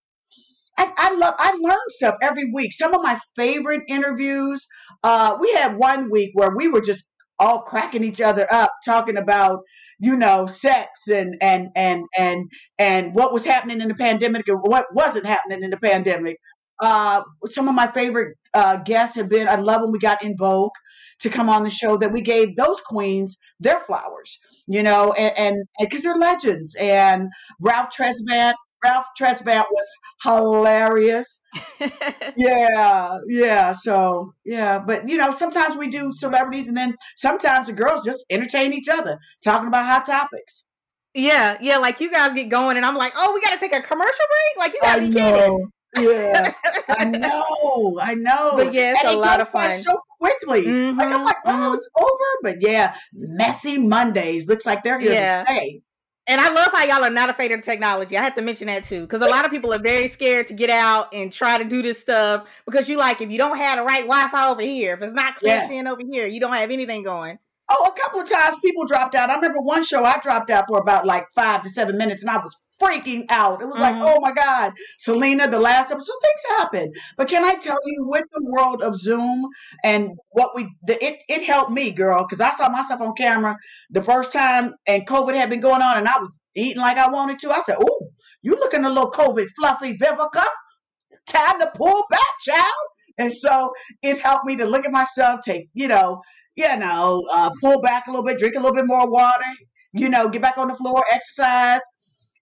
I, 0.78 0.92
I 0.98 1.16
love 1.16 1.36
I 1.40 1.52
learn 1.62 1.78
stuff 1.90 2.16
every 2.22 2.52
week. 2.54 2.74
Some 2.74 2.94
of 2.94 3.02
my 3.04 3.18
favorite 3.36 3.82
interviews. 3.88 4.68
Uh, 5.04 5.38
we 5.40 5.52
had 5.54 5.78
one 5.78 6.10
week 6.12 6.32
where 6.34 6.56
we 6.56 6.68
were 6.68 6.82
just 6.82 7.06
all 7.40 7.62
cracking 7.62 8.04
each 8.04 8.22
other 8.22 8.48
up, 8.52 8.72
talking 8.86 9.18
about 9.18 9.60
you 10.00 10.16
know 10.16 10.46
sex 10.48 11.08
and 11.08 11.36
and 11.42 11.70
and 11.76 12.04
and 12.18 12.50
and 12.80 13.14
what 13.16 13.34
was 13.34 13.46
happening 13.46 13.82
in 13.82 13.88
the 13.88 13.96
pandemic 13.96 14.48
and 14.48 14.60
what 14.62 14.86
wasn't 14.94 15.26
happening 15.26 15.64
in 15.64 15.70
the 15.70 15.78
pandemic. 15.78 16.38
uh, 16.82 17.22
some 17.46 17.68
of 17.68 17.76
my 17.76 17.88
favorite 17.88 18.38
uh, 18.54 18.78
guests 18.78 19.16
have 19.16 19.30
been. 19.30 19.48
I 19.48 19.56
love 19.56 19.82
when 19.82 19.92
we 19.92 20.00
got 20.00 20.24
En 20.24 20.36
Vogue 20.38 20.72
to 21.20 21.30
come 21.30 21.50
on 21.50 21.64
the 21.64 21.70
show 21.70 21.98
that 21.98 22.12
we 22.12 22.22
gave 22.22 22.56
those 22.56 22.82
queens 22.82 23.38
their 23.60 23.80
flowers, 23.80 24.38
you 24.68 24.84
know, 24.84 25.14
and 25.14 25.56
because 25.80 26.04
they're 26.04 26.16
legends. 26.16 26.76
And 26.80 27.30
Ralph 27.62 27.90
Tresvant, 27.98 28.54
Ralph 28.86 29.08
Tresvant 29.20 29.66
was 29.72 29.90
hilarious. 30.24 31.42
yeah, 32.38 33.18
yeah. 33.28 33.72
So 33.74 34.34
yeah, 34.46 34.80
but 34.80 35.10
you 35.10 35.18
know, 35.18 35.32
sometimes 35.32 35.76
we 35.76 35.90
do 35.90 36.12
celebrities, 36.14 36.68
and 36.68 36.78
then 36.78 36.94
sometimes 37.18 37.68
the 37.68 37.74
girls 37.74 38.06
just 38.06 38.26
entertain 38.30 38.74
each 38.74 38.88
other 38.90 39.18
talking 39.44 39.68
about 39.68 39.86
hot 39.86 40.06
topics. 40.06 40.68
Yeah, 41.14 41.58
yeah. 41.62 41.78
Like 41.78 42.00
you 42.00 42.12
guys 42.12 42.34
get 42.34 42.50
going, 42.50 42.78
and 42.78 42.86
I'm 42.86 42.96
like, 42.96 43.14
oh, 43.16 43.32
we 43.34 43.42
got 43.42 43.54
to 43.54 43.60
take 43.60 43.76
a 43.76 43.82
commercial 43.82 44.26
break. 44.34 44.58
Like 44.60 44.74
you 44.74 44.80
gotta 44.82 45.02
be 45.02 45.10
know. 45.10 45.32
kidding. 45.32 45.72
Yeah, 45.98 46.52
I 46.90 47.06
know, 47.06 48.00
I 48.02 48.16
know. 48.16 48.52
But 48.58 48.74
yeah, 48.74 48.92
it's 48.92 49.00
and 49.04 49.10
a 49.12 49.14
it 49.14 49.18
lot 49.18 49.40
of 49.40 49.48
fun. 49.50 49.72
so 49.72 49.98
quickly. 50.20 50.66
like 50.92 51.08
I'm 51.08 51.24
like, 51.24 51.38
oh, 51.46 51.52
mhm. 51.72 51.76
it's 51.76 51.90
over. 51.98 52.32
But 52.44 52.58
yeah, 52.62 52.96
messy 53.14 53.78
Mondays 53.78 54.50
looks 54.50 54.66
like 54.66 54.84
they're 54.84 55.00
here 55.00 55.14
Yeah. 55.14 55.44
to 55.46 55.50
stay. 55.52 55.82
And 56.28 56.42
I 56.42 56.52
love 56.52 56.70
how 56.72 56.84
y'all 56.84 57.04
are 57.04 57.10
not 57.12 57.30
afraid 57.30 57.52
of 57.52 57.64
technology. 57.64 58.18
I 58.18 58.24
have 58.24 58.34
to 58.36 58.42
mention 58.42 58.66
that 58.68 58.84
too, 58.84 59.02
because 59.02 59.22
a 59.22 59.28
lot 59.28 59.46
of 59.46 59.52
people 59.52 59.72
are 59.72 59.80
very 59.80 60.08
scared 60.08 60.48
to 60.48 60.54
get 60.54 60.72
out 60.72 61.14
and 61.14 61.32
try 61.32 61.60
to 61.60 61.64
do 61.64 61.84
this 61.84 62.00
stuff 62.00 62.48
because 62.66 62.90
you 62.90 62.98
like 62.98 63.22
if 63.22 63.30
you 63.30 63.38
don't 63.38 63.58
have 63.58 63.78
the 63.78 63.84
right 63.84 64.02
Wi-Fi 64.02 64.50
over 64.50 64.62
here, 64.62 64.96
if 64.96 65.02
it's 65.04 65.14
not 65.14 65.36
clipped 65.36 65.70
Yes. 65.70 65.72
in 65.72 65.88
over 65.88 66.02
here, 66.12 66.26
you 66.26 66.40
don't 66.40 66.54
have 66.54 66.72
anything 66.72 67.04
going. 67.04 67.38
Oh, 67.70 67.92
a 67.96 68.00
couple 68.00 68.22
of 68.22 68.30
times 68.30 68.58
people 68.64 68.86
dropped 68.86 69.14
out. 69.16 69.30
I 69.30 69.36
remember 69.36 69.60
one 69.62 69.84
show 69.84 70.04
I 70.04 70.20
dropped 70.20 70.50
out 70.50 70.66
for 70.68 70.80
about 70.80 71.06
like 71.06 71.26
five 71.36 71.62
to 71.64 71.70
seven 71.70 71.98
minutes, 71.98 72.24
and 72.24 72.30
I 72.30 72.38
was 72.38 72.56
freaking 72.82 73.26
out. 73.30 73.62
It 73.62 73.68
was 73.68 73.80
like, 73.80 73.96
Mhm. 73.96 74.02
oh 74.04 74.20
my 74.22 74.32
god, 74.32 74.74
Syleena, 75.00 75.50
the 75.50 75.60
last 75.60 75.92
episode, 75.92 76.16
things 76.22 76.58
happen. 76.58 76.92
But 77.18 77.30
can 77.30 77.44
I 77.44 77.56
tell 77.56 77.78
you, 77.86 78.06
with 78.08 78.26
the 78.32 78.48
world 78.52 78.82
of 78.84 78.96
Zoom 78.96 79.48
and 79.84 80.10
what 80.30 80.56
we, 80.56 80.68
the, 80.86 81.04
it 81.04 81.24
it 81.30 81.44
helped 81.44 81.72
me, 81.72 81.92
girl, 81.92 82.24
because 82.24 82.42
I 82.42 82.52
saw 82.52 82.70
myself 82.70 83.02
on 83.02 83.14
camera 83.16 83.58
the 83.90 84.02
first 84.02 84.32
time, 84.32 84.74
and 84.88 85.08
COVID 85.08 85.36
had 85.36 85.50
been 85.50 85.62
going 85.62 85.82
on, 85.82 85.98
and 85.98 86.08
I 86.08 86.20
was 86.20 86.42
eating 86.56 86.82
like 86.82 86.98
I 86.98 87.10
wanted 87.10 87.40
to. 87.40 87.52
I 87.52 87.62
said, 87.62 87.78
oh, 87.80 88.10
you 88.42 88.56
looking 88.56 88.86
a 88.86 88.90
little 88.90 89.12
COVID 89.12 89.48
fluffy, 89.58 89.98
Vivica? 89.98 90.46
Time 91.28 91.60
to 91.60 91.72
pull 91.76 92.04
back, 92.10 92.34
child. 92.46 92.86
And 93.18 93.32
so 93.34 93.72
it 94.04 94.20
helped 94.20 94.46
me 94.46 94.56
to 94.58 94.66
look 94.66 94.86
at 94.86 94.92
myself, 94.92 95.40
take, 95.44 95.70
you 95.74 95.88
know, 95.88 96.22
you 96.56 96.76
know, 96.78 97.24
uh, 97.34 97.50
pull 97.62 97.82
back 97.82 98.08
a 98.08 98.12
little 98.12 98.24
bit, 98.26 98.38
drink 98.38 98.56
a 98.56 98.60
little 98.60 98.76
bit 98.76 98.86
more 98.86 99.10
water, 99.10 99.44
you 99.94 100.08
know, 100.10 100.30
get 100.30 100.42
back 100.42 100.58
on 100.58 100.68
the 100.68 100.76
floor, 100.76 101.04
exercise. 101.12 101.82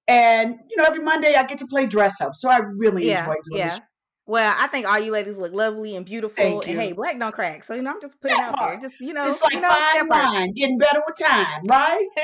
And, 0.08 0.60
you 0.70 0.78
know, 0.78 0.84
every 0.84 1.02
Monday 1.02 1.36
I 1.36 1.46
get 1.46 1.60
to 1.60 1.68
play 1.68 1.86
dress 1.86 2.20
up. 2.20 2.36
So 2.36 2.50
I 2.50 2.58
really 2.58 3.08
yeah, 3.08 3.22
enjoy 3.22 3.36
doing 3.46 3.60
yeah. 3.60 3.80
Well, 4.26 4.56
I 4.58 4.68
think 4.68 4.88
all 4.88 5.00
you 5.00 5.12
ladies 5.12 5.38
look 5.38 5.52
lovely 5.52 5.98
and 5.98 6.06
beautiful. 6.06 6.36
Thank 6.38 6.64
and 6.64 6.74
you. 6.74 6.80
hey, 6.80 6.94
black 6.94 7.20
don't 7.20 7.34
crack. 7.34 7.64
So 7.64 7.74
you 7.74 7.82
know, 7.82 7.92
I'm 7.92 8.00
just 8.00 8.22
putting 8.22 8.38
it 8.38 8.42
out 8.42 8.58
there. 8.58 8.80
Just 8.80 8.96
you 9.02 9.14
know, 9.14 9.26
It's 9.26 9.42
like 9.42 9.54
you 9.54 9.60
know, 9.60 9.68
fine 9.68 10.08
wine, 10.08 10.54
getting 10.54 10.78
better 10.78 11.02
with 11.06 11.18
time, 11.18 11.62
right? 11.68 12.08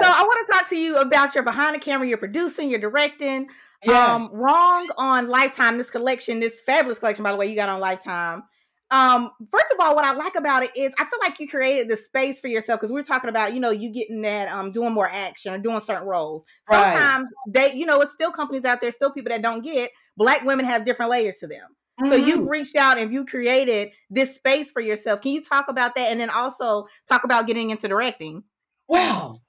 So 0.00 0.04
I 0.04 0.22
want 0.22 0.46
to 0.46 0.52
talk 0.52 0.68
to 0.68 0.76
you 0.76 0.98
about 0.98 1.34
your 1.34 1.42
behind 1.42 1.74
the 1.74 1.78
camera, 1.78 2.06
your 2.06 2.18
producing, 2.18 2.68
your 2.68 2.78
directing. 2.78 3.48
yes. 3.84 4.20
Um, 4.20 4.28
wrong 4.32 4.86
on 4.98 5.28
Lifetime. 5.28 5.78
This 5.78 5.90
collection, 5.90 6.40
this 6.40 6.60
fabulous 6.60 6.98
collection, 6.98 7.24
by 7.24 7.32
the 7.32 7.38
way, 7.38 7.46
you 7.46 7.56
got 7.56 7.68
on 7.68 7.80
Lifetime. 7.80 8.42
Um, 8.90 9.30
first 9.50 9.66
of 9.72 9.80
all, 9.80 9.94
what 9.94 10.04
I 10.04 10.12
like 10.12 10.34
about 10.34 10.62
it 10.62 10.70
is 10.76 10.94
I 10.98 11.04
feel 11.04 11.18
like 11.22 11.38
you 11.38 11.46
created 11.48 11.88
the 11.88 11.96
space 11.96 12.40
for 12.40 12.48
yourself 12.48 12.80
because 12.80 12.90
we 12.90 12.98
are 13.00 13.04
talking 13.04 13.28
about, 13.28 13.52
you 13.52 13.60
know, 13.60 13.70
you 13.70 13.92
getting 13.92 14.22
that 14.22 14.48
um 14.48 14.72
doing 14.72 14.94
more 14.94 15.08
action 15.08 15.52
or 15.52 15.58
doing 15.58 15.80
certain 15.80 16.06
roles. 16.08 16.46
Right. 16.68 16.92
Sometimes 16.94 17.28
they, 17.46 17.74
you 17.74 17.84
know, 17.84 18.00
it's 18.00 18.12
still 18.12 18.32
companies 18.32 18.64
out 18.64 18.80
there, 18.80 18.90
still 18.90 19.12
people 19.12 19.30
that 19.30 19.42
don't 19.42 19.62
get 19.62 19.90
black 20.16 20.42
women 20.42 20.64
have 20.64 20.84
different 20.84 21.10
layers 21.10 21.38
to 21.38 21.46
them. 21.46 21.76
So 22.08 22.14
you've 22.14 22.40
Mhm. 22.40 22.48
reached 22.48 22.76
out 22.76 22.96
and 22.96 23.12
you 23.12 23.26
created 23.26 23.90
this 24.08 24.34
space 24.36 24.70
for 24.70 24.80
yourself. 24.80 25.20
Can 25.20 25.32
you 25.32 25.42
talk 25.42 25.68
about 25.68 25.94
that 25.96 26.10
and 26.10 26.20
then 26.20 26.30
also 26.30 26.86
talk 27.06 27.24
about 27.24 27.46
getting 27.46 27.70
into 27.70 27.88
directing? 27.88 28.44
Well, 28.88 29.40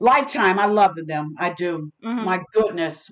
Lifetime, 0.00 0.58
I 0.58 0.66
love 0.66 0.96
them. 1.06 1.34
I 1.38 1.52
do. 1.52 1.90
Mhm. 2.02 2.24
My 2.24 2.42
goodness. 2.52 3.10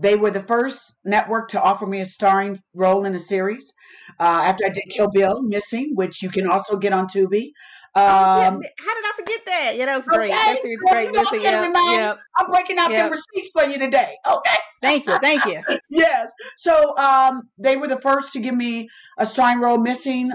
They 0.00 0.16
were 0.16 0.30
the 0.30 0.40
first 0.40 0.98
network 1.04 1.48
to 1.50 1.60
offer 1.60 1.86
me 1.86 2.00
a 2.00 2.06
starring 2.06 2.58
role 2.74 3.04
in 3.04 3.14
a 3.14 3.20
series. 3.20 3.72
Uh, 4.18 4.42
after 4.46 4.64
I 4.66 4.70
did 4.70 4.84
Kill 4.90 5.08
Bill, 5.10 5.42
Missing, 5.42 5.92
which 5.94 6.22
you 6.22 6.30
can 6.30 6.48
also 6.48 6.76
get 6.76 6.92
on 6.92 7.06
Tubi. 7.06 7.50
Oh, 7.94 8.00
Um, 8.02 8.62
how 8.78 8.94
did 8.94 9.04
I 9.04 9.12
forget 9.16 9.40
that? 9.46 9.72
Yeah, 9.76 9.86
that 9.86 9.96
was 9.96 10.06
great. 10.06 10.30
okay, 10.30 10.54
That 10.54 10.62
series 10.62 10.78
great. 10.88 11.06
you 11.06 11.12
know, 11.12 11.20
Listen, 11.20 11.38
I'm 11.38 11.42
gonna 11.44 11.56
yeah, 11.56 11.66
remind 11.66 11.92
yeah. 11.92 12.14
I'm 12.36 12.46
breaking 12.46 12.78
out 12.78 12.90
Yep. 12.90 12.98
them 13.00 13.10
receipts 13.12 13.50
for 13.52 13.64
you 13.64 13.78
today. 13.78 14.14
Okay. 14.26 14.56
Thank 14.80 15.06
you, 15.06 15.18
thank 15.18 15.44
you. 15.44 15.60
yes. 15.90 16.32
So 16.56 16.96
um, 16.96 17.42
they 17.58 17.76
were 17.76 17.88
the 17.88 18.00
first 18.00 18.32
to 18.34 18.40
give 18.40 18.54
me 18.54 18.88
a 19.18 19.26
starring 19.26 19.60
role, 19.60 19.78
Missing. 19.78 20.30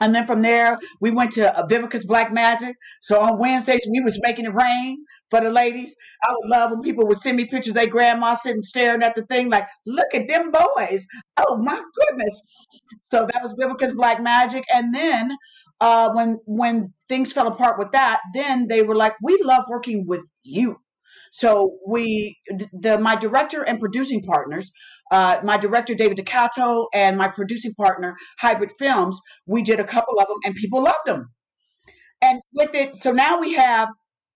And 0.00 0.14
then 0.14 0.26
from 0.26 0.40
there, 0.40 0.78
we 1.00 1.10
went 1.10 1.32
to 1.32 1.54
uh, 1.58 1.66
Vivica's 1.66 2.06
Black 2.06 2.32
Magic. 2.32 2.74
So 3.02 3.20
on 3.20 3.38
Wednesdays, 3.38 3.86
we 3.90 4.00
was 4.00 4.18
making 4.22 4.46
it 4.46 4.54
rain 4.54 5.04
for 5.30 5.40
the 5.40 5.50
ladies. 5.50 5.96
I 6.24 6.32
would 6.32 6.50
love 6.50 6.70
when 6.70 6.80
people 6.82 7.06
would 7.06 7.18
send 7.18 7.36
me 7.36 7.46
pictures 7.46 7.74
their 7.74 7.86
grandma 7.86 8.34
sitting 8.34 8.62
staring 8.62 9.02
at 9.02 9.14
the 9.14 9.22
thing 9.26 9.48
like, 9.48 9.66
look 9.86 10.12
at 10.14 10.28
them 10.28 10.50
boys. 10.50 11.06
Oh 11.36 11.56
my 11.58 11.80
goodness. 11.96 12.66
So 13.04 13.26
that 13.32 13.42
was 13.42 13.54
Vivica's 13.58 13.92
Black 13.92 14.20
Magic. 14.22 14.64
And 14.72 14.94
then 14.94 15.36
uh, 15.80 16.10
when 16.12 16.38
when 16.44 16.92
things 17.08 17.32
fell 17.32 17.46
apart 17.46 17.78
with 17.78 17.92
that, 17.92 18.20
then 18.34 18.68
they 18.68 18.82
were 18.82 18.96
like, 18.96 19.14
we 19.22 19.40
love 19.42 19.64
working 19.68 20.04
with 20.06 20.28
you. 20.42 20.76
So 21.32 21.78
we, 21.86 22.36
the 22.72 22.98
my 22.98 23.14
director 23.14 23.62
and 23.62 23.78
producing 23.78 24.22
partners, 24.22 24.72
uh, 25.12 25.38
my 25.44 25.56
director 25.56 25.94
David 25.94 26.18
DeCoteau 26.18 26.86
and 26.92 27.16
my 27.16 27.28
producing 27.28 27.72
partner 27.74 28.16
Hybrid 28.40 28.72
Films, 28.78 29.20
we 29.46 29.62
did 29.62 29.78
a 29.80 29.84
couple 29.84 30.18
of 30.18 30.26
them 30.26 30.38
and 30.44 30.54
people 30.54 30.82
loved 30.82 31.06
them. 31.06 31.30
And 32.20 32.40
with 32.52 32.74
it, 32.74 32.96
so 32.96 33.12
now 33.12 33.40
we 33.40 33.54
have 33.54 33.88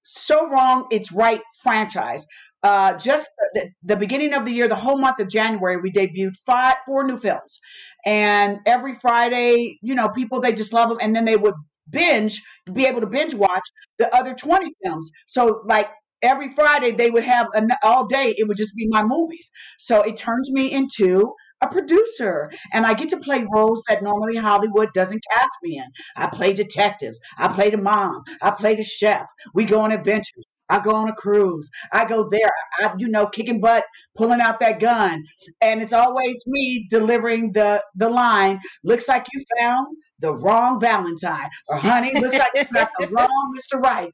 so 0.05 0.49
wrong 0.51 0.87
it's 0.91 1.11
right 1.11 1.41
franchise. 1.63 2.25
Uh, 2.63 2.97
just 2.97 3.27
the, 3.53 3.69
the 3.83 3.97
beginning 3.97 4.33
of 4.33 4.47
the 4.47 4.53
year, 4.53 4.67
the 4.67 4.75
whole 4.75 4.97
month 4.97 5.21
of 5.21 5.29
January, 5.29 5.77
we 5.77 5.93
debuted 5.93 6.35
five, 6.47 6.77
four 6.87 7.05
new 7.05 7.19
films, 7.19 7.59
and 8.07 8.59
every 8.65 8.95
Friday, 8.95 9.79
you 9.83 9.95
know, 9.95 10.09
people 10.09 10.41
they 10.41 10.53
just 10.53 10.73
love 10.73 10.89
them, 10.89 10.99
and 11.03 11.15
then 11.15 11.27
they 11.27 11.37
would 11.37 11.55
binge, 11.91 12.41
be 12.73 12.87
able 12.87 13.03
to 13.03 13.07
binge 13.07 13.35
watch 13.35 13.67
the 13.99 14.09
other 14.17 14.33
twenty 14.35 14.71
films. 14.83 15.11
So 15.27 15.63
like 15.67 15.91
every 16.23 16.51
Friday, 16.53 16.93
they 16.93 17.11
would 17.11 17.25
have 17.25 17.49
an, 17.53 17.69
all 17.83 18.07
day. 18.07 18.35
It 18.39 18.49
would 18.49 18.57
just 18.57 18.75
be 18.75 18.89
my 18.89 19.05
movies. 19.05 19.51
So 19.79 20.01
it 20.01 20.17
turns 20.17 20.51
me 20.51 20.73
into 20.73 21.35
a 21.63 21.69
producer, 21.69 22.51
and 22.73 22.87
I 22.87 22.95
get 22.95 23.09
to 23.11 23.17
play 23.19 23.47
roles 23.53 23.83
that 23.89 24.03
normally 24.03 24.37
Hollywood 24.37 24.93
doesn't 24.93 25.25
cast 25.33 25.57
me 25.63 25.79
in. 25.79 25.87
I 26.17 26.27
play 26.29 26.53
detectives. 26.53 27.19
I 27.39 27.49
play 27.49 27.71
the 27.71 27.79
mom. 27.79 28.23
I 28.43 28.51
play 28.51 28.75
the 28.75 28.85
chef. 28.85 29.29
We 29.55 29.65
go 29.65 29.81
on 29.81 29.93
adventures. 29.93 30.44
I 30.69 30.81
go 30.81 30.95
on 30.95 31.09
a 31.09 31.15
cruise. 31.15 31.71
I 31.93 32.05
go 32.05 32.29
there. 32.31 32.53
I, 32.81 32.93
you 32.99 33.09
know, 33.09 33.27
kicking 33.27 33.61
butt, 33.61 33.85
pulling 34.17 34.41
out 34.41 34.61
that 34.61 34.81
gun, 34.81 35.25
and 35.61 35.83
it's 35.83 35.93
always 35.93 36.43
me 36.47 36.87
delivering 36.91 37.53
the 37.53 37.83
the 37.95 38.09
line. 38.09 38.61
Looks 38.83 39.09
like 39.09 39.27
you 39.33 39.45
found 39.59 39.87
the 40.21 40.33
wrong 40.33 40.81
Valentine, 40.81 41.49
or 41.69 41.77
honey, 41.77 42.19
looks 42.19 42.39
like 42.39 42.51
you 42.55 42.65
got 42.73 42.91
the 42.99 43.09
wrong 43.13 43.57
Mr. 43.59 43.79
Right. 43.81 44.13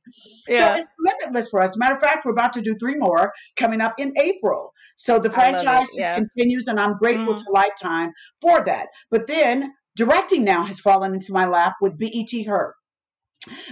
Yeah. 0.49 0.75
So 0.75 0.81
it's 0.81 0.89
limitless 0.99 1.49
for 1.49 1.61
us. 1.63 1.77
Matter 1.77 1.95
of 1.95 2.03
fact, 2.03 2.25
we're 2.25 2.33
about 2.33 2.53
to 2.55 2.61
do 2.61 2.75
three 2.81 2.97
more 2.97 3.33
coming 3.57 3.81
up 3.81 3.95
in 3.99 4.13
April. 4.19 4.73
So 4.97 5.19
the 5.19 5.29
it, 5.29 5.35
franchise 5.35 5.87
just 5.87 5.99
yeah. 5.99 6.17
continues, 6.17 6.67
and 6.67 6.81
I'm 6.81 6.97
grateful 6.99 7.35
Mhm. 7.35 7.45
to 7.45 7.53
Lifetime 7.53 8.13
for 8.41 8.65
that. 8.65 8.89
But 9.11 9.27
then 9.27 9.73
directing 9.97 10.45
now 10.45 10.65
has 10.65 10.81
fallen 10.81 11.15
into 11.15 11.33
my 11.33 11.47
lap 11.47 11.75
with 11.81 11.99
BET 11.99 12.45
Her. 12.47 12.75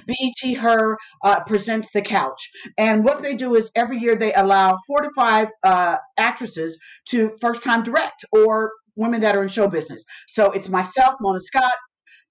BET 0.07 0.57
Her 0.57 0.97
uh, 1.23 1.41
presents 1.45 1.91
The 1.93 2.03
Couch. 2.03 2.51
And 2.77 3.05
what 3.05 3.23
they 3.23 3.35
do 3.35 3.55
is 3.55 3.71
every 3.75 3.99
year 3.99 4.17
they 4.17 4.33
allow 4.35 4.77
four 4.87 5.03
to 5.03 5.11
five 5.15 5.51
uh, 5.63 5.97
actresses 6.19 6.79
to 7.07 7.37
first 7.41 7.63
time 7.63 7.83
direct 7.83 8.25
or 8.33 8.73
women 8.97 9.21
that 9.21 9.37
are 9.37 9.43
in 9.43 9.49
show 9.49 9.69
business. 9.69 10.05
So 10.27 10.51
it's 10.51 10.69
myself, 10.69 11.15
Mona 11.21 11.41
Scott, 11.41 11.73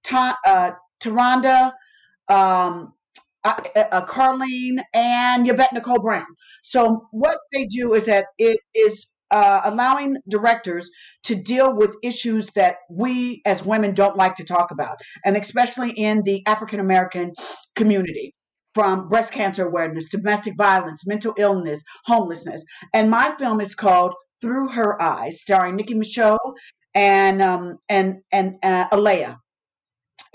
Ta- 0.04 0.38
uh, 0.46 0.72
Taronda, 1.02 1.72
um, 2.30 2.94
uh, 3.44 3.54
uh, 3.76 4.06
Carlene, 4.06 4.84
and 4.94 5.50
Yvette 5.50 5.74
Nicole 5.74 6.00
Brown. 6.00 6.26
So 6.64 7.08
what 7.12 7.38
they 7.54 7.66
do 7.66 7.94
is 7.94 8.06
that 8.06 8.26
it 8.38 8.60
is 8.76 9.08
uh, 9.32 9.62
allowing 9.64 10.18
directors 10.30 10.90
to 11.24 11.36
deal 11.36 11.76
with 11.76 11.96
issues 12.04 12.48
that 12.56 12.78
we 12.90 13.42
as 13.46 13.66
women 13.66 13.94
don't 13.94 14.18
like 14.18 14.36
to 14.36 14.44
talk 14.44 14.72
about, 14.72 14.98
and 15.26 15.38
especially 15.38 15.92
in 15.92 16.24
the 16.24 16.44
African 16.48 16.80
American 16.80 17.34
community. 17.76 18.34
From 18.74 19.10
breast 19.10 19.34
cancer 19.34 19.66
awareness, 19.66 20.08
domestic 20.08 20.54
violence, 20.56 21.02
mental 21.08 21.34
illness, 21.40 21.82
homelessness. 22.06 22.64
And 22.94 23.10
my 23.10 23.34
film 23.40 23.60
is 23.60 23.74
called 23.74 24.14
Through 24.40 24.70
Her 24.70 25.02
Eyes, 25.02 25.42
starring 25.42 25.78
Nicki 25.78 25.96
Micheaux 25.96 26.38
and 26.94 27.42
um, 27.42 27.78
and 27.90 28.18
and 28.32 28.56
uh, 28.62 28.86
Alea 28.92 29.40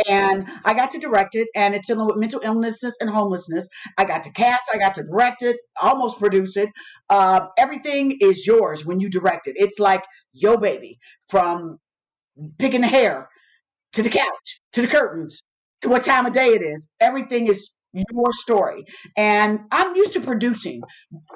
and 0.08 0.48
I 0.64 0.74
got 0.74 0.90
to 0.92 0.98
direct 0.98 1.34
it, 1.34 1.48
and 1.54 1.74
it's 1.74 1.86
dealing 1.88 2.06
with 2.06 2.16
mental 2.16 2.40
illness 2.42 2.80
and 3.00 3.10
homelessness. 3.10 3.68
I 3.98 4.04
got 4.04 4.22
to 4.24 4.32
cast, 4.32 4.64
I 4.72 4.78
got 4.78 4.94
to 4.94 5.04
direct 5.04 5.42
it, 5.42 5.56
almost 5.80 6.18
produce 6.18 6.56
it. 6.56 6.68
Uh, 7.10 7.46
everything 7.58 8.18
is 8.20 8.46
yours 8.46 8.84
when 8.84 9.00
you 9.00 9.08
direct 9.08 9.46
it. 9.46 9.54
It's 9.56 9.78
like 9.78 10.04
yo 10.32 10.56
baby, 10.56 10.98
from 11.28 11.78
picking 12.58 12.80
the 12.82 12.88
hair 12.88 13.28
to 13.92 14.02
the 14.02 14.10
couch 14.10 14.60
to 14.72 14.82
the 14.82 14.88
curtains 14.88 15.42
to 15.82 15.88
what 15.88 16.04
time 16.04 16.26
of 16.26 16.32
day 16.32 16.48
it 16.48 16.62
is. 16.62 16.90
Everything 17.00 17.46
is 17.48 17.70
your 17.94 18.32
story, 18.32 18.84
and 19.16 19.60
I'm 19.70 19.94
used 19.96 20.12
to 20.14 20.20
producing, 20.20 20.82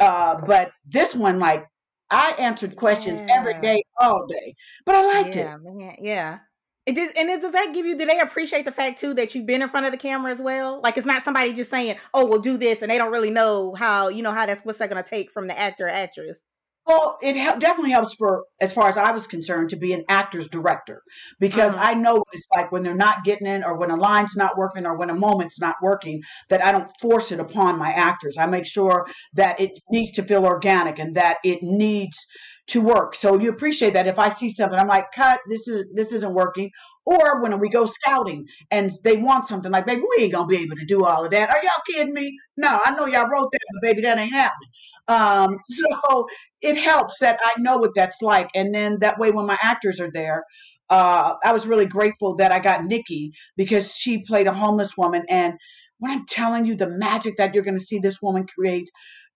uh, 0.01 0.37
but 0.47 0.71
this 0.87 1.15
one, 1.15 1.39
like, 1.39 1.65
I 2.11 2.33
answered 2.39 2.77
questions 2.77 3.23
every 3.35 3.55
Yeah. 3.55 3.61
day, 3.63 3.83
all 4.01 4.27
day, 4.27 4.55
but 4.87 4.95
I 4.95 5.07
liked 5.07 5.37
it. 5.37 5.45
Man. 5.63 5.97
Yeah. 6.01 6.41
It 6.87 6.94
does, 6.94 7.12
and 7.14 7.29
it, 7.29 7.40
does 7.40 7.53
that 7.53 7.72
give 7.75 7.85
you? 7.85 7.99
Do 7.99 8.07
they 8.07 8.20
appreciate 8.20 8.64
the 8.64 8.70
fact 8.72 9.01
too 9.01 9.12
that 9.14 9.35
you've 9.35 9.46
been 9.46 9.61
in 9.62 9.68
front 9.68 9.87
of 9.87 9.92
the 9.92 9.99
camera 9.99 10.31
as 10.33 10.40
well? 10.40 10.81
Like 10.83 10.96
it's 10.96 11.07
not 11.07 11.25
somebody 11.25 11.53
just 11.53 11.70
saying, 11.70 11.96
"Oh, 12.14 12.27
we'll 12.27 12.40
do 12.40 12.57
this," 12.59 12.83
and 12.83 12.90
they 12.90 12.99
don't 12.99 13.12
really 13.12 13.31
know 13.31 13.75
how 13.75 14.09
you 14.09 14.22
know 14.22 14.33
how 14.33 14.46
that's 14.46 14.64
what's 14.64 14.79
that 14.79 14.88
going 14.90 15.03
to 15.03 15.09
take 15.09 15.33
from 15.33 15.49
the 15.49 15.59
actor 15.59 15.87
or 15.87 15.90
actress. 15.90 16.38
Well, 16.87 17.18
it 17.20 17.35
definitely 17.59 17.90
helps 17.90 18.14
for, 18.14 18.44
as 18.61 18.72
far 18.72 18.88
as 18.88 18.96
I 18.96 19.11
was 19.11 19.27
concerned, 19.27 19.70
to 19.70 19.77
be 19.77 19.92
an 19.92 20.05
actor's 20.09 20.46
director 20.46 21.03
because 21.40 21.75
Mhm. 21.75 21.81
I 21.81 21.94
know 21.94 22.14
what 22.16 22.27
it's 22.33 22.46
like 22.55 22.70
when 22.70 22.85
they're 22.85 22.94
not 22.94 23.25
getting 23.25 23.49
in, 23.49 23.64
or 23.64 23.77
when 23.77 23.90
a 23.90 23.96
line's 23.96 24.37
not 24.37 24.57
working, 24.57 24.87
or 24.87 24.96
when 24.96 25.11
a 25.11 25.14
moment's 25.14 25.61
not 25.61 25.75
working. 25.83 26.22
That 26.49 26.62
I 26.64 26.70
don't 26.70 26.88
force 27.01 27.33
it 27.33 27.40
upon 27.40 27.77
my 27.79 27.90
actors. 27.92 28.37
I 28.38 28.46
make 28.46 28.66
sure 28.66 29.07
that 29.35 29.59
it 29.61 29.72
needs 29.90 30.12
to 30.12 30.22
feel 30.22 30.44
organic 30.46 30.99
and 31.01 31.14
that 31.14 31.38
it 31.44 31.59
needs 31.62 32.25
to 32.68 32.81
work. 32.81 33.14
So 33.16 33.38
you 33.38 33.49
appreciate 33.51 33.92
that. 33.94 34.07
If 34.09 34.18
I 34.18 34.29
see 34.29 34.49
something, 34.49 34.79
I'm 34.79 34.88
like, 34.88 35.07
cut. 35.12 35.40
This 35.49 35.66
is 35.68 35.85
this 35.94 36.12
isn't 36.12 36.35
working. 36.35 36.70
Or 37.05 37.40
when 37.42 37.59
we 37.61 37.68
go 37.68 37.87
scouting 37.87 38.44
and 38.70 38.90
they 39.05 39.16
want 39.16 39.46
something, 39.46 39.70
like, 39.72 39.87
baby, 39.87 40.03
we 40.16 40.25
ain't 40.25 40.33
gonna 40.35 40.46
be 40.46 40.57
able 40.62 40.77
to 40.77 40.87
do 40.87 41.05
all 41.05 41.25
of 41.25 41.31
that. 41.33 41.49
Are 41.51 41.61
y'all 41.62 41.83
kidding 41.90 42.14
me? 42.14 42.37
No, 42.57 42.81
I 42.85 42.90
know 42.94 43.07
y'all 43.07 43.29
wrote 43.29 43.51
that, 43.53 43.61
but 43.75 43.83
baby, 43.88 44.03
that 44.03 44.18
ain't 44.18 44.33
happening. 44.33 44.68
Um, 45.09 45.59
so 45.66 46.27
it 46.67 46.77
helps 46.77 47.21
that 47.21 47.39
I 47.43 47.61
know 47.61 47.79
what 47.79 47.93
that's 47.95 48.21
like. 48.21 48.51
And 48.55 48.75
then 48.75 48.99
that 49.01 49.19
way, 49.19 49.31
when 49.31 49.47
my 49.47 49.57
actors 49.63 50.01
are 50.01 50.11
there, 50.13 50.45
uh, 50.91 51.35
I 51.45 51.53
was 51.53 51.67
really 51.67 51.87
grateful 51.87 52.35
that 52.37 52.53
I 52.53 52.59
got 52.59 52.85
Nikki 52.85 53.33
because 53.57 53.95
she 53.95 54.23
played 54.23 54.47
a 54.47 54.53
homeless 54.53 54.97
woman. 54.97 55.23
And 55.29 55.55
when 55.99 56.13
I'm 56.13 56.27
telling 56.27 56.67
you 56.67 56.75
the 56.75 56.89
magic 56.89 57.37
that 57.37 57.55
you're 57.55 57.65
going 57.65 57.79
to 57.79 57.85
see 57.85 57.99
this 57.99 58.21
woman 58.21 58.47
create 58.47 58.91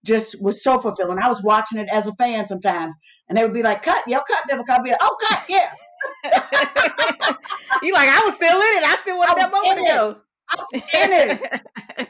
just 0.04 0.42
was 0.42 0.62
so 0.62 0.78
fulfilling. 0.78 1.18
I 1.18 1.28
was 1.28 1.42
watching 1.42 1.78
it 1.78 1.88
as 1.92 2.06
a 2.06 2.14
fan 2.14 2.46
sometimes, 2.46 2.96
and 3.28 3.36
they 3.36 3.42
would 3.44 3.52
be 3.52 3.62
like, 3.62 3.82
cut, 3.82 4.02
yo, 4.08 4.18
cut, 4.20 4.48
Devil, 4.48 4.64
I'd 4.68 4.82
be 4.82 4.90
like, 4.90 4.98
oh, 5.02 5.16
cut, 5.28 5.44
yeah. 5.48 5.70
you 7.82 7.92
like 7.92 8.08
I 8.08 8.22
was 8.24 8.34
still 8.34 8.56
in 8.56 8.76
it. 8.76 8.84
I 8.84 8.96
still 9.02 9.18
wanted 9.18 9.38
I 9.38 9.42
that 9.42 9.52
moment 9.52 9.86
go. 9.86 10.20
I 10.48 10.56
was 10.56 10.82
in 10.82 11.12
it. 11.98 12.08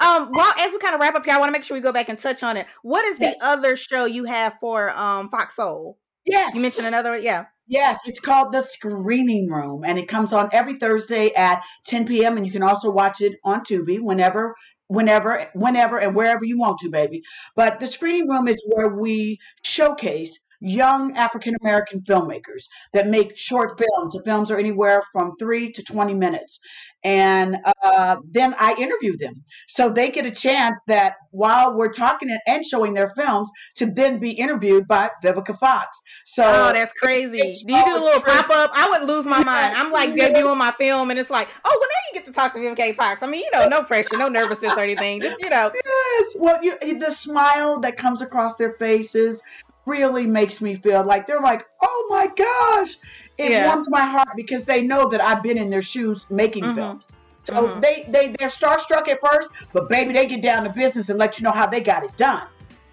um, 0.00 0.30
well, 0.32 0.52
as 0.58 0.72
we 0.72 0.78
kind 0.78 0.94
of 0.94 1.00
wrap 1.00 1.14
up 1.14 1.24
here, 1.24 1.34
I 1.34 1.38
want 1.38 1.48
to 1.48 1.52
make 1.52 1.64
sure 1.64 1.76
we 1.76 1.80
go 1.80 1.92
back 1.92 2.08
and 2.08 2.18
touch 2.18 2.42
on 2.42 2.56
it. 2.56 2.66
What 2.82 3.04
is 3.04 3.18
the 3.18 3.24
Yes. 3.26 3.38
other 3.42 3.76
show 3.76 4.04
you 4.04 4.24
have 4.24 4.54
for 4.60 4.90
um 4.96 5.28
Fox 5.28 5.56
Soul? 5.56 5.98
Yes. 6.24 6.54
You 6.54 6.60
mentioned 6.60 6.86
another, 6.86 7.12
one, 7.12 7.22
yeah. 7.22 7.46
Yes, 7.66 8.00
it's 8.06 8.20
called 8.20 8.52
The 8.52 8.60
Screening 8.62 9.50
Room, 9.50 9.82
and 9.84 9.98
it 9.98 10.08
comes 10.08 10.32
on 10.32 10.48
every 10.52 10.74
Thursday 10.74 11.32
at 11.34 11.62
10 11.86 12.06
p.m. 12.06 12.36
And 12.36 12.46
you 12.46 12.52
can 12.52 12.62
also 12.62 12.90
watch 12.90 13.20
it 13.20 13.34
on 13.44 13.60
Tubi 13.60 13.98
whenever, 14.00 14.54
whenever, 14.86 15.48
whenever, 15.54 15.98
and 15.98 16.14
wherever 16.14 16.44
you 16.44 16.58
want 16.58 16.78
to, 16.80 16.90
baby. 16.90 17.22
But 17.56 17.78
The 17.80 17.86
Screening 17.86 18.28
Room 18.28 18.48
is 18.48 18.62
where 18.68 18.88
we 18.88 19.38
showcase 19.64 20.38
young 20.60 21.16
African 21.16 21.54
American 21.62 22.00
filmmakers 22.00 22.64
that 22.92 23.06
make 23.06 23.36
short 23.38 23.78
films. 23.78 24.14
The 24.14 24.22
films 24.24 24.50
are 24.50 24.58
anywhere 24.58 25.02
from 25.12 25.36
three 25.38 25.70
to 25.72 25.82
20 25.82 26.14
minutes. 26.14 26.58
And 27.04 27.58
uh, 27.84 28.16
then 28.30 28.54
I 28.58 28.74
interview 28.74 29.16
them. 29.16 29.34
So 29.68 29.88
they 29.90 30.10
get 30.10 30.26
a 30.26 30.30
chance 30.30 30.82
that 30.88 31.14
while 31.30 31.76
we're 31.76 31.90
talking 31.90 32.36
and 32.46 32.64
showing 32.64 32.94
their 32.94 33.10
films, 33.10 33.50
to 33.76 33.86
then 33.86 34.18
be 34.18 34.32
interviewed 34.32 34.88
by 34.88 35.10
Vivica 35.22 35.56
Fox. 35.56 35.96
So 36.24 36.44
Oh, 36.44 36.72
that's 36.72 36.92
crazy. 36.92 37.54
Do 37.66 37.72
you 37.72 37.84
do 37.84 37.96
a 37.96 38.02
little 38.02 38.20
pop 38.20 38.50
up? 38.50 38.70
I 38.74 38.88
wouldn't 38.90 39.08
lose 39.08 39.26
my 39.26 39.42
mind. 39.42 39.76
I'm 39.76 39.92
like 39.92 40.10
debuting 40.10 40.56
my 40.56 40.72
film, 40.72 41.10
and 41.10 41.18
it's 41.18 41.30
like, 41.30 41.48
oh, 41.64 41.70
well, 41.70 41.80
now 41.80 42.08
you 42.12 42.14
get 42.14 42.26
to 42.26 42.32
talk 42.32 42.52
to 42.54 42.58
Vivica 42.58 42.94
Fox. 42.94 43.22
I 43.22 43.26
mean, 43.26 43.44
you 43.44 43.50
know, 43.52 43.68
no 43.68 43.82
pressure, 43.84 44.16
no 44.16 44.28
nervousness 44.28 44.72
or 44.72 44.80
anything. 44.80 45.20
Just 45.20 45.42
you 45.42 45.50
know, 45.50 45.70
Yes. 45.74 46.36
Well, 46.38 46.62
you, 46.62 46.98
the 46.98 47.10
smile 47.10 47.80
that 47.80 47.96
comes 47.96 48.22
across 48.22 48.56
their 48.56 48.72
faces 48.74 49.42
really 49.86 50.26
makes 50.26 50.60
me 50.60 50.74
feel 50.74 51.04
like 51.04 51.26
they're 51.26 51.40
like, 51.40 51.64
oh 51.82 52.06
my 52.10 52.26
gosh. 52.26 52.96
It 53.38 53.52
Yeah. 53.52 53.66
warms 53.68 53.88
my 53.88 54.00
heart 54.02 54.28
because 54.36 54.64
they 54.64 54.82
know 54.82 55.08
that 55.08 55.20
I've 55.20 55.42
been 55.42 55.56
in 55.56 55.70
their 55.70 55.82
shoes 55.82 56.26
making 56.28 56.64
Mhm. 56.64 56.74
films. 56.74 57.08
So 57.44 57.54
Mhm. 57.54 57.80
they, 57.80 58.04
they, 58.08 58.34
they're 58.38 58.48
starstruck 58.48 59.08
at 59.08 59.20
first, 59.24 59.52
but 59.72 59.88
baby, 59.88 60.12
they 60.12 60.26
get 60.26 60.42
down 60.42 60.64
to 60.64 60.70
business 60.70 61.08
and 61.08 61.18
let 61.18 61.38
you 61.38 61.44
know 61.44 61.52
how 61.52 61.66
they 61.66 61.80
got 61.80 62.04
it 62.04 62.16
done. 62.16 62.42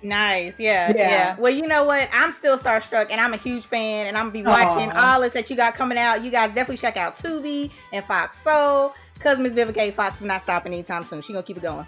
nice, 0.03 0.53
yeah, 0.59 0.93
Yeah. 0.95 1.09
yeah, 1.09 1.35
Well, 1.39 1.51
you 1.51 1.63
know 1.67 1.83
what? 1.83 2.07
I'm 2.13 2.31
still 2.31 2.59
starstruck, 2.59 3.07
and 3.09 3.19
I'm 3.19 3.33
a 3.33 3.37
huge 3.37 3.65
fan, 3.65 4.05
and 4.05 4.15
I'm 4.15 4.25
gonna 4.25 4.33
be 4.33 4.43
watching 4.43 4.91
Aw. 4.91 5.13
all 5.15 5.21
this 5.21 5.33
that 5.33 5.49
you 5.49 5.55
got 5.55 5.73
coming 5.73 5.97
out. 5.97 6.23
You 6.23 6.29
guys 6.29 6.49
definitely 6.49 6.77
check 6.77 6.95
out 6.95 7.17
Tubi 7.17 7.71
and 7.91 8.05
Fox 8.05 8.37
Soul, 8.37 8.93
because 9.15 9.39
Miss 9.39 9.53
Vivica 9.53 9.91
Fox 9.95 10.17
is 10.19 10.25
not 10.27 10.43
stopping 10.43 10.73
anytime 10.73 11.03
soon. 11.03 11.23
She 11.23 11.33
gonna 11.33 11.41
keep 11.41 11.57
it 11.57 11.63
going. 11.63 11.87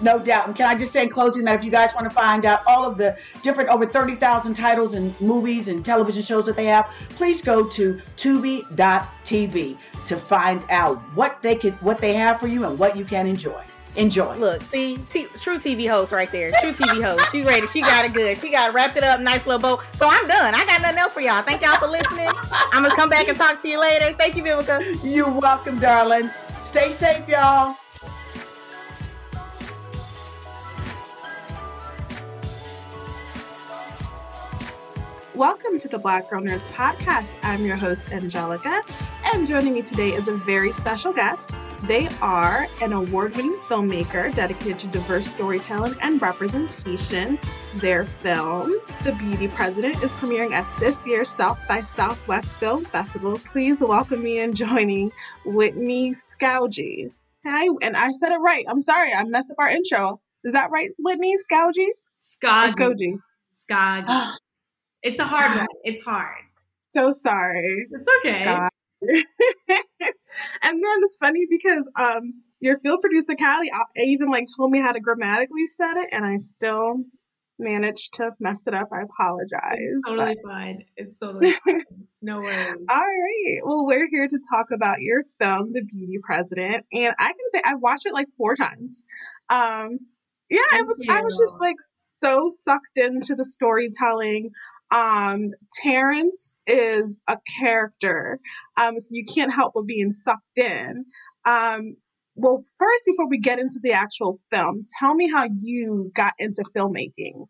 No 0.00 0.18
doubt. 0.18 0.46
And 0.46 0.56
can 0.56 0.68
I 0.68 0.74
just 0.74 0.92
say 0.92 1.02
in 1.02 1.08
closing 1.08 1.44
that 1.44 1.54
if 1.58 1.64
you 1.64 1.70
guys 1.70 1.94
want 1.94 2.04
to 2.04 2.14
find 2.14 2.44
out 2.44 2.62
all 2.66 2.84
of 2.84 2.96
the 2.98 3.16
different 3.42 3.70
over 3.70 3.86
30,000 3.86 4.54
titles 4.54 4.94
and 4.94 5.18
movies 5.20 5.68
and 5.68 5.84
television 5.84 6.22
shows 6.22 6.46
that 6.46 6.56
they 6.56 6.66
have, 6.66 6.86
please 7.10 7.42
go 7.42 7.66
to 7.68 8.00
tubi.tv 8.16 9.76
to 10.04 10.16
find 10.16 10.64
out 10.70 10.98
what 11.14 11.42
they 11.42 11.54
could 11.54 11.74
what 11.82 12.00
they 12.00 12.14
have 12.14 12.40
for 12.40 12.46
you 12.46 12.64
and 12.64 12.78
what 12.78 12.96
you 12.96 13.04
can 13.04 13.26
enjoy. 13.26 13.64
Enjoy. 13.96 14.36
Look, 14.36 14.62
see, 14.62 14.98
t- 15.10 15.26
true 15.40 15.58
TV 15.58 15.88
host 15.88 16.12
right 16.12 16.30
there. 16.30 16.52
True 16.60 16.72
TV 16.72 17.02
host. 17.02 17.32
She 17.32 17.42
ready. 17.42 17.66
She 17.66 17.80
got 17.80 18.04
it 18.04 18.12
good. 18.12 18.38
She 18.38 18.48
got 18.48 18.70
it 18.70 18.74
wrapped 18.74 18.96
it 18.96 19.02
up. 19.02 19.20
Nice 19.20 19.44
little 19.44 19.60
bow. 19.60 19.82
So 19.96 20.06
I'm 20.08 20.26
done. 20.28 20.54
I 20.54 20.64
got 20.66 20.82
nothing 20.82 20.98
else 20.98 21.12
for 21.12 21.20
y'all. 21.20 21.42
Thank 21.42 21.62
y'all 21.62 21.78
for 21.78 21.88
listening. 21.88 22.28
I'm 22.72 22.84
gonna 22.84 22.94
come 22.94 23.08
back 23.08 23.28
and 23.28 23.36
talk 23.36 23.60
to 23.62 23.68
you 23.68 23.80
later. 23.80 24.14
Thank 24.16 24.36
you, 24.36 24.44
Vivica. 24.44 24.98
You're 25.02 25.30
welcome, 25.30 25.80
darlings. 25.80 26.44
Stay 26.60 26.90
safe, 26.90 27.26
y'all. 27.26 27.76
Welcome 35.38 35.78
to 35.78 35.86
the 35.86 36.00
Black 36.00 36.28
Girl 36.28 36.42
Nerds 36.42 36.66
podcast. 36.66 37.36
I'm 37.44 37.64
your 37.64 37.76
host, 37.76 38.10
Angelica, 38.10 38.82
and 39.32 39.46
joining 39.46 39.72
me 39.72 39.82
today 39.82 40.12
is 40.12 40.26
a 40.26 40.34
very 40.34 40.72
special 40.72 41.12
guest. 41.12 41.52
They 41.84 42.08
are 42.20 42.66
an 42.82 42.92
award 42.92 43.36
winning 43.36 43.56
filmmaker 43.68 44.34
dedicated 44.34 44.80
to 44.80 44.88
diverse 44.88 45.28
storytelling 45.28 45.94
and 46.02 46.20
representation. 46.20 47.38
Their 47.76 48.04
film, 48.06 48.74
The 49.04 49.12
Beauty 49.12 49.46
President, 49.46 50.02
is 50.02 50.12
premiering 50.16 50.50
at 50.54 50.66
this 50.80 51.06
year's 51.06 51.28
South 51.28 51.60
by 51.68 51.82
Southwest 51.82 52.56
Film 52.56 52.84
Festival. 52.86 53.38
Please 53.38 53.80
welcome 53.80 54.24
me 54.24 54.40
in 54.40 54.54
joining 54.54 55.12
Whitney 55.44 56.16
Scougy. 56.32 57.12
Hi, 57.46 57.68
and 57.82 57.96
I 57.96 58.10
said 58.10 58.32
it 58.32 58.38
right. 58.38 58.64
I'm 58.68 58.80
sorry, 58.80 59.14
I 59.14 59.22
messed 59.22 59.52
up 59.52 59.58
our 59.60 59.70
intro. 59.70 60.20
Is 60.42 60.54
that 60.54 60.72
right, 60.72 60.90
Whitney? 60.98 61.36
Or 61.36 61.70
Scog. 62.18 62.74
Scougy? 62.74 63.18
Scog. 63.54 64.34
It's 65.02 65.20
a 65.20 65.24
hard 65.24 65.56
one. 65.56 65.66
It's 65.84 66.02
hard. 66.02 66.44
So 66.88 67.10
sorry. 67.10 67.86
It's 67.90 68.08
okay. 68.26 68.68
And 70.62 70.84
then 70.84 70.96
it's 71.02 71.16
funny 71.16 71.46
because 71.48 71.90
um 71.96 72.42
your 72.60 72.78
field 72.78 73.00
producer 73.00 73.34
Callie 73.34 73.70
uh, 73.70 73.84
even 73.96 74.30
like 74.30 74.46
told 74.56 74.70
me 74.70 74.80
how 74.80 74.92
to 74.92 75.00
grammatically 75.00 75.66
set 75.66 75.96
it, 75.96 76.08
and 76.12 76.24
I 76.24 76.38
still 76.38 77.04
managed 77.58 78.14
to 78.14 78.32
mess 78.40 78.66
it 78.66 78.74
up. 78.74 78.88
I 78.92 79.02
apologize. 79.02 79.76
It's 79.78 80.04
totally 80.06 80.36
fine. 80.44 80.84
It's 80.96 81.18
totally 81.18 81.52
fine. 81.64 81.84
No 82.20 82.40
worries. 82.40 82.76
All 82.88 82.96
right. 82.96 83.60
Well, 83.64 83.86
we're 83.86 84.08
here 84.10 84.26
to 84.26 84.38
talk 84.50 84.66
about 84.72 85.00
your 85.00 85.22
film, 85.38 85.72
The 85.72 85.84
Beauty 85.84 86.18
President, 86.22 86.84
and 86.92 87.14
I 87.18 87.28
can 87.28 87.50
say 87.50 87.60
I've 87.64 87.80
watched 87.80 88.06
it 88.06 88.12
like 88.12 88.28
four 88.36 88.54
times. 88.56 89.06
Um, 89.50 89.98
yeah, 90.50 90.58
it 90.58 90.70
Thank 90.72 90.88
was. 90.88 91.02
I 91.08 91.20
was 91.20 91.38
just 91.38 91.60
like 91.60 91.76
so 92.18 92.48
sucked 92.48 92.96
into 92.96 93.34
the 93.34 93.44
storytelling. 93.44 94.50
Um, 94.90 95.50
Terrence 95.72 96.58
is 96.66 97.20
a 97.28 97.38
character, 97.60 98.38
um, 98.80 98.98
so 99.00 99.08
you 99.12 99.24
can't 99.24 99.52
help 99.52 99.74
but 99.74 99.86
being 99.86 100.12
sucked 100.12 100.58
in. 100.58 101.04
Um, 101.44 101.96
well, 102.34 102.62
first, 102.78 103.04
before 103.04 103.28
we 103.28 103.38
get 103.38 103.58
into 103.58 103.80
the 103.82 103.92
actual 103.92 104.40
film, 104.52 104.84
tell 105.00 105.14
me 105.14 105.28
how 105.28 105.48
you 105.50 106.12
got 106.14 106.34
into 106.38 106.62
filmmaking. 106.76 107.46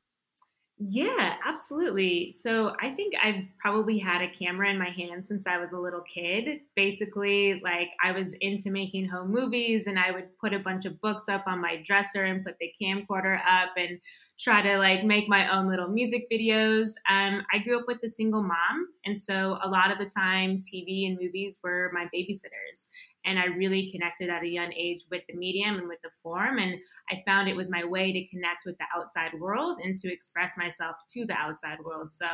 Yeah, 0.81 1.35
absolutely. 1.44 2.31
So 2.31 2.72
I 2.81 2.90
think 2.90 3.14
I've 3.20 3.42
probably 3.61 3.98
had 3.98 4.22
a 4.22 4.31
camera 4.31 4.70
in 4.70 4.78
my 4.78 4.90
hand 4.90 5.26
since 5.26 5.46
I 5.46 5.59
was 5.59 5.72
a 5.72 5.78
little 5.78 6.02
kid. 6.02 6.61
Basically, 6.76 7.61
like 7.64 7.88
I 8.02 8.12
was 8.12 8.33
into 8.40 8.70
making 8.70 9.09
home 9.09 9.33
movies 9.33 9.88
and 9.88 9.98
I 9.98 10.12
would 10.12 10.38
put 10.40 10.54
a 10.54 10.61
bunch 10.61 10.85
of 10.85 11.00
books 11.00 11.28
up 11.28 11.44
on 11.48 11.61
my 11.61 11.83
dresser 11.85 12.24
and 12.24 12.44
put 12.44 12.54
the 12.61 12.70
camcorder 12.81 13.40
up 13.40 13.70
and 13.76 13.98
try 14.40 14.62
to 14.62 14.79
like 14.79 15.05
make 15.05 15.29
my 15.29 15.53
own 15.53 15.68
little 15.68 15.88
music 15.88 16.29
videos. 16.31 16.90
Um, 17.11 17.42
I 17.53 17.59
grew 17.59 17.79
up 17.79 17.87
with 17.87 17.98
a 18.05 18.09
single 18.09 18.42
mom, 18.42 18.88
and 19.05 19.18
so 19.18 19.59
a 19.62 19.68
lot 19.68 19.90
of 19.90 19.98
the 19.98 20.07
time, 20.07 20.62
TV 20.62 21.07
and 21.07 21.18
movies 21.20 21.59
were 21.62 21.90
my 21.92 22.07
babysitters. 22.14 22.88
And 23.24 23.38
I 23.38 23.46
really 23.46 23.90
connected 23.90 24.31
at 24.31 24.42
a 24.42 24.48
young 24.48 24.72
age 24.72 25.05
with 25.11 25.22
the 25.29 25.37
medium 25.37 25.77
and 25.77 25.88
with 25.88 26.01
the 26.03 26.11
form. 26.22 26.59
And 26.59 26.79
I 27.11 27.22
found 27.27 27.48
it 27.48 27.57
was 27.57 27.68
my 27.68 27.85
way 27.85 28.12
to 28.12 28.29
connect 28.29 28.64
with 28.64 28.79
the 28.79 28.85
outside 28.96 29.33
world 29.38 29.79
and 29.83 29.94
to 29.96 30.12
express 30.12 30.57
myself 30.57 30.96
to 31.11 31.27
the 31.27 31.35
outside 31.35 31.79
world. 31.85 32.12
So 32.12 32.27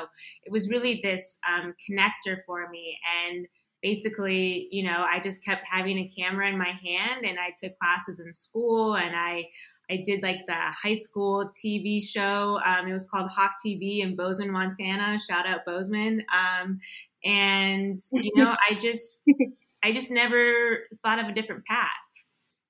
it 0.45 0.53
was 0.53 0.69
really 0.69 1.01
this 1.03 1.41
um, 1.49 1.75
connector 1.91 2.37
for 2.47 2.69
me. 2.69 2.99
And 3.27 3.47
basically, 3.83 4.69
you 4.71 4.85
know, 4.85 5.05
I 5.09 5.21
just 5.21 5.45
kept 5.45 5.67
having 5.71 5.99
a 5.99 6.13
camera 6.17 6.49
in 6.49 6.59
my 6.59 6.73
hand 6.85 7.25
and 7.25 7.39
I 7.39 7.51
took 7.59 7.79
classes 7.79 8.19
in 8.19 8.33
school 8.33 8.95
and 8.97 9.17
I 9.17 9.45
I 9.91 10.03
did 10.05 10.23
like 10.23 10.47
the 10.47 10.55
high 10.55 10.95
school 10.95 11.51
TV 11.65 12.03
show. 12.03 12.61
Um, 12.65 12.89
it 12.89 12.93
was 12.93 13.07
called 13.11 13.31
Hawk 13.31 13.53
TV 13.65 14.01
in 14.01 14.17
Bozeman, 14.17 14.53
Montana. 14.53 15.19
Shout 15.29 15.47
out 15.47 15.65
Bozeman. 15.65 16.25
Um, 16.33 16.81
and 17.25 17.95
you 18.13 18.33
know, 18.35 18.55
I 18.71 18.75
just 18.75 19.29
I 19.85 19.93
just 19.93 20.11
never 20.11 20.79
thought 21.03 21.19
of 21.19 21.27
a 21.27 21.33
different 21.33 21.65
path 21.67 21.89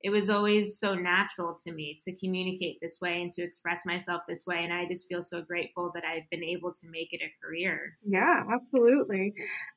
it 0.05 0.11
was 0.11 0.29
always 0.29 0.79
so 0.79 0.95
natural 0.95 1.57
to 1.65 1.73
me 1.73 1.99
to 2.05 2.15
communicate 2.17 2.79
this 2.83 2.99
way 3.01 3.23
and 3.23 3.33
to 3.33 3.43
express 3.43 3.87
myself 3.87 4.21
this 4.29 4.45
way. 4.47 4.63
And 4.63 4.71
I 4.71 4.87
just 4.87 5.09
feel 5.09 5.23
so 5.23 5.41
grateful 5.41 5.93
that 5.95 6.05
I've 6.05 6.29
been 6.31 6.45
able 6.45 6.75
to 6.75 6.91
make 6.91 7.09
it 7.13 7.23
a 7.23 7.33
career. 7.43 7.97
Yeah, 8.07 8.43
absolutely. 8.53 9.33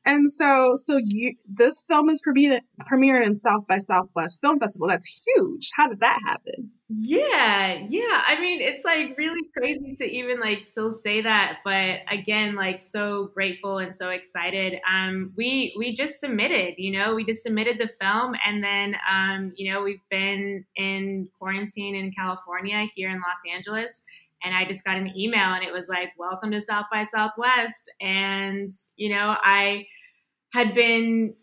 And 0.05 0.29
so, 0.29 0.75
so 0.75 0.99
you, 1.01 1.35
this 1.47 1.81
film 1.89 2.09
is 2.09 2.21
premiered, 2.21 3.25
in 3.25 3.37
South 3.37 3.67
by 3.67 3.79
Southwest 3.79 4.39
Film 4.43 4.59
Festival. 4.59 4.89
That's 4.89 5.21
huge. 5.25 5.71
How 5.73 5.87
did 5.87 6.01
that 6.01 6.19
happen? 6.25 6.71
Yeah, 6.89 7.85
yeah. 7.89 8.23
I 8.27 8.39
mean, 8.39 8.61
it's 8.61 8.85
like 8.85 9.17
really 9.17 9.41
crazy 9.57 9.93
to 9.97 10.05
even 10.05 10.39
like 10.39 10.63
still 10.63 10.89
say 10.93 11.19
that, 11.19 11.57
but 11.65 11.99
again, 12.09 12.55
like 12.55 12.79
so 12.79 13.25
grateful 13.33 13.79
and 13.79 13.93
so 13.93 14.09
excited. 14.09 14.79
Um, 14.89 15.33
we 15.35 15.75
we 15.77 15.93
just 15.93 16.21
submitted, 16.21 16.75
you 16.77 16.91
know, 16.97 17.13
we 17.13 17.25
just 17.25 17.43
submitted 17.43 17.77
the 17.77 17.89
film, 17.99 18.35
and 18.45 18.63
then 18.63 18.95
um, 19.11 19.51
you 19.57 19.73
know, 19.73 19.83
we've 19.83 19.99
been 20.09 20.63
in 20.77 21.27
quarantine 21.37 21.93
in 21.93 22.13
California 22.13 22.87
here 22.95 23.09
in 23.09 23.17
Los 23.17 23.53
Angeles, 23.53 24.03
and 24.41 24.55
I 24.55 24.63
just 24.63 24.85
got 24.85 24.95
an 24.95 25.11
email, 25.17 25.53
and 25.55 25.65
it 25.65 25.73
was 25.73 25.89
like, 25.89 26.11
"Welcome 26.17 26.51
to 26.51 26.61
South 26.61 26.85
by 26.89 27.03
Southwest," 27.03 27.91
and 27.99 28.69
you 28.95 29.09
know, 29.09 29.35
I 29.43 29.87
had 30.53 30.73
been 30.73 31.35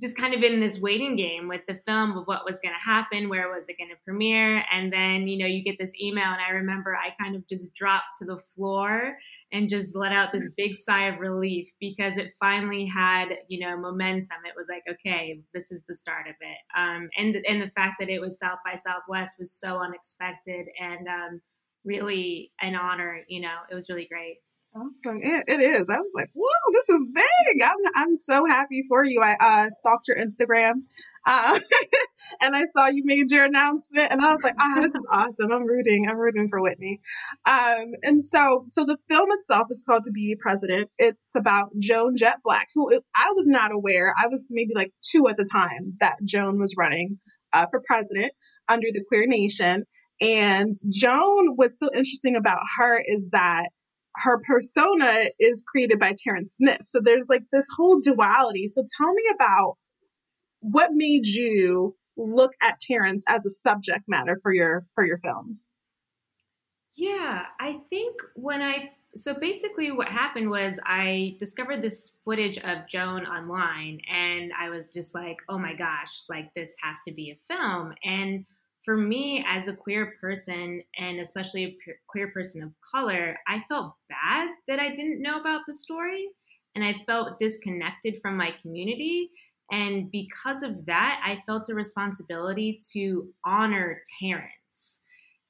just 0.00 0.16
kind 0.18 0.34
of 0.34 0.42
in 0.42 0.60
this 0.60 0.78
waiting 0.80 1.16
game 1.16 1.48
with 1.48 1.62
the 1.66 1.80
film 1.86 2.16
of 2.18 2.26
what 2.26 2.44
was 2.44 2.58
going 2.58 2.74
to 2.74 2.84
happen, 2.84 3.28
where 3.28 3.48
was 3.48 3.64
it 3.68 3.78
going 3.78 3.90
to 3.90 3.96
premiere, 4.04 4.62
and 4.72 4.92
then 4.92 5.26
you 5.26 5.38
know 5.38 5.46
you 5.46 5.64
get 5.64 5.78
this 5.78 5.92
email, 6.00 6.24
and 6.24 6.40
I 6.46 6.52
remember 6.52 6.94
I 6.94 7.14
kind 7.22 7.34
of 7.34 7.46
just 7.48 7.74
dropped 7.74 8.18
to 8.18 8.26
the 8.26 8.38
floor 8.54 9.16
and 9.52 9.70
just 9.70 9.96
let 9.96 10.12
out 10.12 10.32
this 10.32 10.52
big 10.56 10.76
sigh 10.76 11.08
of 11.08 11.20
relief 11.20 11.68
because 11.80 12.16
it 12.16 12.32
finally 12.38 12.84
had 12.84 13.38
you 13.48 13.66
know 13.66 13.76
momentum. 13.76 14.38
It 14.46 14.54
was 14.56 14.68
like 14.68 14.82
okay, 14.90 15.40
this 15.54 15.70
is 15.72 15.82
the 15.88 15.94
start 15.94 16.28
of 16.28 16.34
it, 16.40 16.58
um, 16.76 17.08
and 17.16 17.36
and 17.48 17.62
the 17.62 17.70
fact 17.70 17.94
that 18.00 18.10
it 18.10 18.20
was 18.20 18.38
South 18.38 18.58
by 18.64 18.74
Southwest 18.74 19.36
was 19.38 19.52
so 19.52 19.78
unexpected 19.78 20.66
and 20.80 21.08
um, 21.08 21.40
really 21.84 22.52
an 22.60 22.74
honor. 22.74 23.20
You 23.28 23.40
know, 23.40 23.56
it 23.70 23.74
was 23.74 23.88
really 23.88 24.08
great. 24.10 24.38
Awesome. 24.76 25.20
It, 25.22 25.44
it 25.48 25.60
is. 25.60 25.88
I 25.88 25.98
was 25.98 26.12
like, 26.14 26.28
whoa, 26.34 26.72
this 26.72 26.88
is 26.90 27.06
big. 27.14 27.62
I'm, 27.64 27.76
I'm 27.94 28.18
so 28.18 28.44
happy 28.44 28.82
for 28.86 29.04
you. 29.04 29.22
I 29.22 29.36
uh, 29.40 29.70
stalked 29.70 30.06
your 30.06 30.18
Instagram 30.18 30.82
uh, 31.26 31.58
and 32.42 32.54
I 32.54 32.66
saw 32.76 32.88
you 32.88 33.02
made 33.04 33.30
your 33.30 33.44
announcement 33.44 34.12
and 34.12 34.20
I 34.20 34.34
was 34.34 34.42
like, 34.44 34.54
ah, 34.58 34.74
oh, 34.76 34.82
this 34.82 34.94
is 34.94 35.06
awesome. 35.10 35.50
I'm 35.50 35.66
rooting. 35.66 36.06
I'm 36.10 36.18
rooting 36.18 36.46
for 36.48 36.60
Whitney. 36.60 37.00
Um, 37.46 37.86
and 38.02 38.22
so, 38.22 38.64
so 38.68 38.84
the 38.84 38.98
film 39.08 39.28
itself 39.30 39.68
is 39.70 39.82
called 39.86 40.04
The 40.04 40.12
Beauty 40.12 40.38
President. 40.38 40.90
It's 40.98 41.34
about 41.34 41.70
Joan 41.78 42.14
Jett 42.16 42.42
Black, 42.44 42.68
who 42.74 43.00
I 43.14 43.32
was 43.34 43.46
not 43.46 43.72
aware. 43.72 44.14
I 44.22 44.26
was 44.26 44.46
maybe 44.50 44.72
like 44.74 44.92
two 45.10 45.26
at 45.28 45.38
the 45.38 45.48
time 45.50 45.94
that 46.00 46.16
Joan 46.22 46.60
was 46.60 46.74
running 46.76 47.18
uh, 47.54 47.66
for 47.70 47.80
president 47.86 48.32
under 48.68 48.88
the 48.92 49.04
Queer 49.08 49.26
Nation. 49.26 49.84
And 50.20 50.74
Joan, 50.90 51.54
what's 51.54 51.78
so 51.78 51.88
interesting 51.94 52.36
about 52.36 52.60
her 52.76 53.02
is 53.06 53.26
that 53.32 53.68
her 54.16 54.40
persona 54.40 55.24
is 55.38 55.62
created 55.66 55.98
by 55.98 56.14
Terrence 56.16 56.54
Smith. 56.54 56.82
So 56.84 57.00
there's 57.00 57.28
like 57.28 57.44
this 57.52 57.68
whole 57.76 58.00
duality. 58.00 58.68
So 58.68 58.82
tell 58.96 59.12
me 59.12 59.22
about 59.34 59.76
what 60.60 60.90
made 60.92 61.26
you 61.26 61.96
look 62.16 62.52
at 62.62 62.80
Terrence 62.80 63.24
as 63.28 63.44
a 63.46 63.50
subject 63.50 64.04
matter 64.08 64.38
for 64.42 64.52
your 64.52 64.86
for 64.94 65.04
your 65.04 65.18
film. 65.18 65.58
Yeah, 66.94 67.42
I 67.60 67.80
think 67.90 68.16
when 68.34 68.62
I 68.62 68.90
so 69.14 69.34
basically 69.34 69.90
what 69.90 70.08
happened 70.08 70.50
was 70.50 70.78
I 70.84 71.36
discovered 71.38 71.82
this 71.82 72.18
footage 72.24 72.58
of 72.58 72.86
Joan 72.88 73.26
online 73.26 74.00
and 74.10 74.52
I 74.58 74.70
was 74.70 74.92
just 74.92 75.14
like, 75.14 75.38
"Oh 75.48 75.58
my 75.58 75.74
gosh, 75.74 76.24
like 76.28 76.52
this 76.54 76.74
has 76.82 76.96
to 77.06 77.12
be 77.12 77.30
a 77.30 77.54
film." 77.54 77.94
And 78.02 78.46
for 78.86 78.96
me 78.96 79.44
as 79.46 79.68
a 79.68 79.76
queer 79.76 80.14
person 80.20 80.80
and 80.96 81.18
especially 81.18 81.64
a 81.64 81.76
queer 82.06 82.28
person 82.28 82.62
of 82.62 82.70
color 82.80 83.36
i 83.46 83.60
felt 83.68 83.92
bad 84.08 84.48
that 84.68 84.78
i 84.78 84.88
didn't 84.88 85.20
know 85.20 85.38
about 85.38 85.62
the 85.66 85.74
story 85.74 86.28
and 86.74 86.84
i 86.84 86.94
felt 87.06 87.38
disconnected 87.38 88.20
from 88.22 88.36
my 88.36 88.54
community. 88.62 89.30
And 89.72 90.12
because 90.12 90.62
of 90.62 90.86
that 90.86 91.20
i 91.24 91.42
felt 91.44 91.68
a 91.68 91.74
responsibility 91.74 92.80
to 92.92 93.28
honor 93.44 94.02
terrence. 94.20 95.02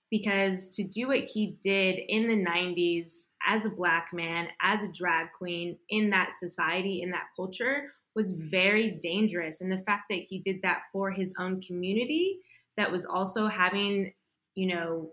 Because 0.09 0.69
to 0.77 0.85
do 0.85 1.09
what 1.09 1.25
he 1.25 1.59
did 1.61 1.99
in 2.09 2.29
the 2.29 2.43
90s 2.43 3.33
as 3.45 3.67
a 3.67 3.71
black 3.71 4.11
man 4.15 4.47
as 4.63 4.83
a 4.85 4.93
drag 4.93 5.27
queen 5.37 5.77
in 5.91 6.11
that 6.11 6.31
society 6.39 7.03
in 7.03 7.11
that 7.11 7.27
culture 7.35 7.93
was 8.15 8.37
very 8.37 8.99
dangerous. 9.03 9.61
And 9.61 9.71
the 9.71 9.83
fact 9.85 10.05
that 10.11 10.25
he 10.29 10.39
did 10.39 10.63
that 10.63 10.83
for 10.93 11.11
his 11.11 11.35
own 11.41 11.61
community 11.61 12.39
that 12.77 12.93
was 12.93 13.07
also 13.07 13.49
having, 13.49 14.13
you 14.55 14.67
know, 14.67 15.11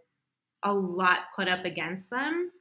a 0.64 0.74
lot 0.74 1.20
put 1.36 1.48
up 1.48 1.66
against 1.66 2.10
them. 2.10 2.52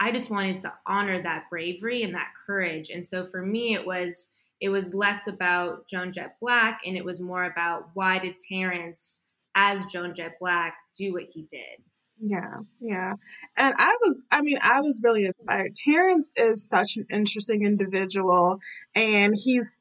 I 0.00 0.10
just 0.12 0.30
wanted 0.30 0.58
to 0.58 0.72
honor 0.86 1.22
that 1.22 1.44
bravery 1.50 2.02
and 2.02 2.14
that 2.14 2.32
courage. 2.46 2.90
And 2.90 3.06
so 3.06 3.24
for 3.24 3.44
me, 3.44 3.74
it 3.74 3.86
was 3.86 4.34
it 4.60 4.68
was 4.68 4.94
less 4.94 5.26
about 5.26 5.88
Joan 5.88 6.12
Jett 6.12 6.36
Black 6.40 6.80
and 6.86 6.96
it 6.96 7.04
was 7.04 7.20
more 7.20 7.44
about 7.44 7.90
why 7.94 8.18
did 8.18 8.36
Terrence, 8.38 9.24
as 9.54 9.84
Joan 9.86 10.14
Jett 10.14 10.38
Black, 10.40 10.74
do 10.96 11.12
what 11.12 11.24
he 11.32 11.42
did. 11.42 11.84
Yeah, 12.18 12.58
yeah. 12.80 13.14
And 13.56 13.74
I 13.76 13.96
was, 14.02 14.24
I 14.30 14.42
mean, 14.42 14.58
I 14.62 14.80
was 14.80 15.00
really 15.02 15.26
inspired. 15.26 15.74
Terrence 15.76 16.30
is 16.36 16.66
such 16.66 16.96
an 16.96 17.06
interesting 17.10 17.64
individual 17.64 18.58
and 18.94 19.34
he's, 19.36 19.80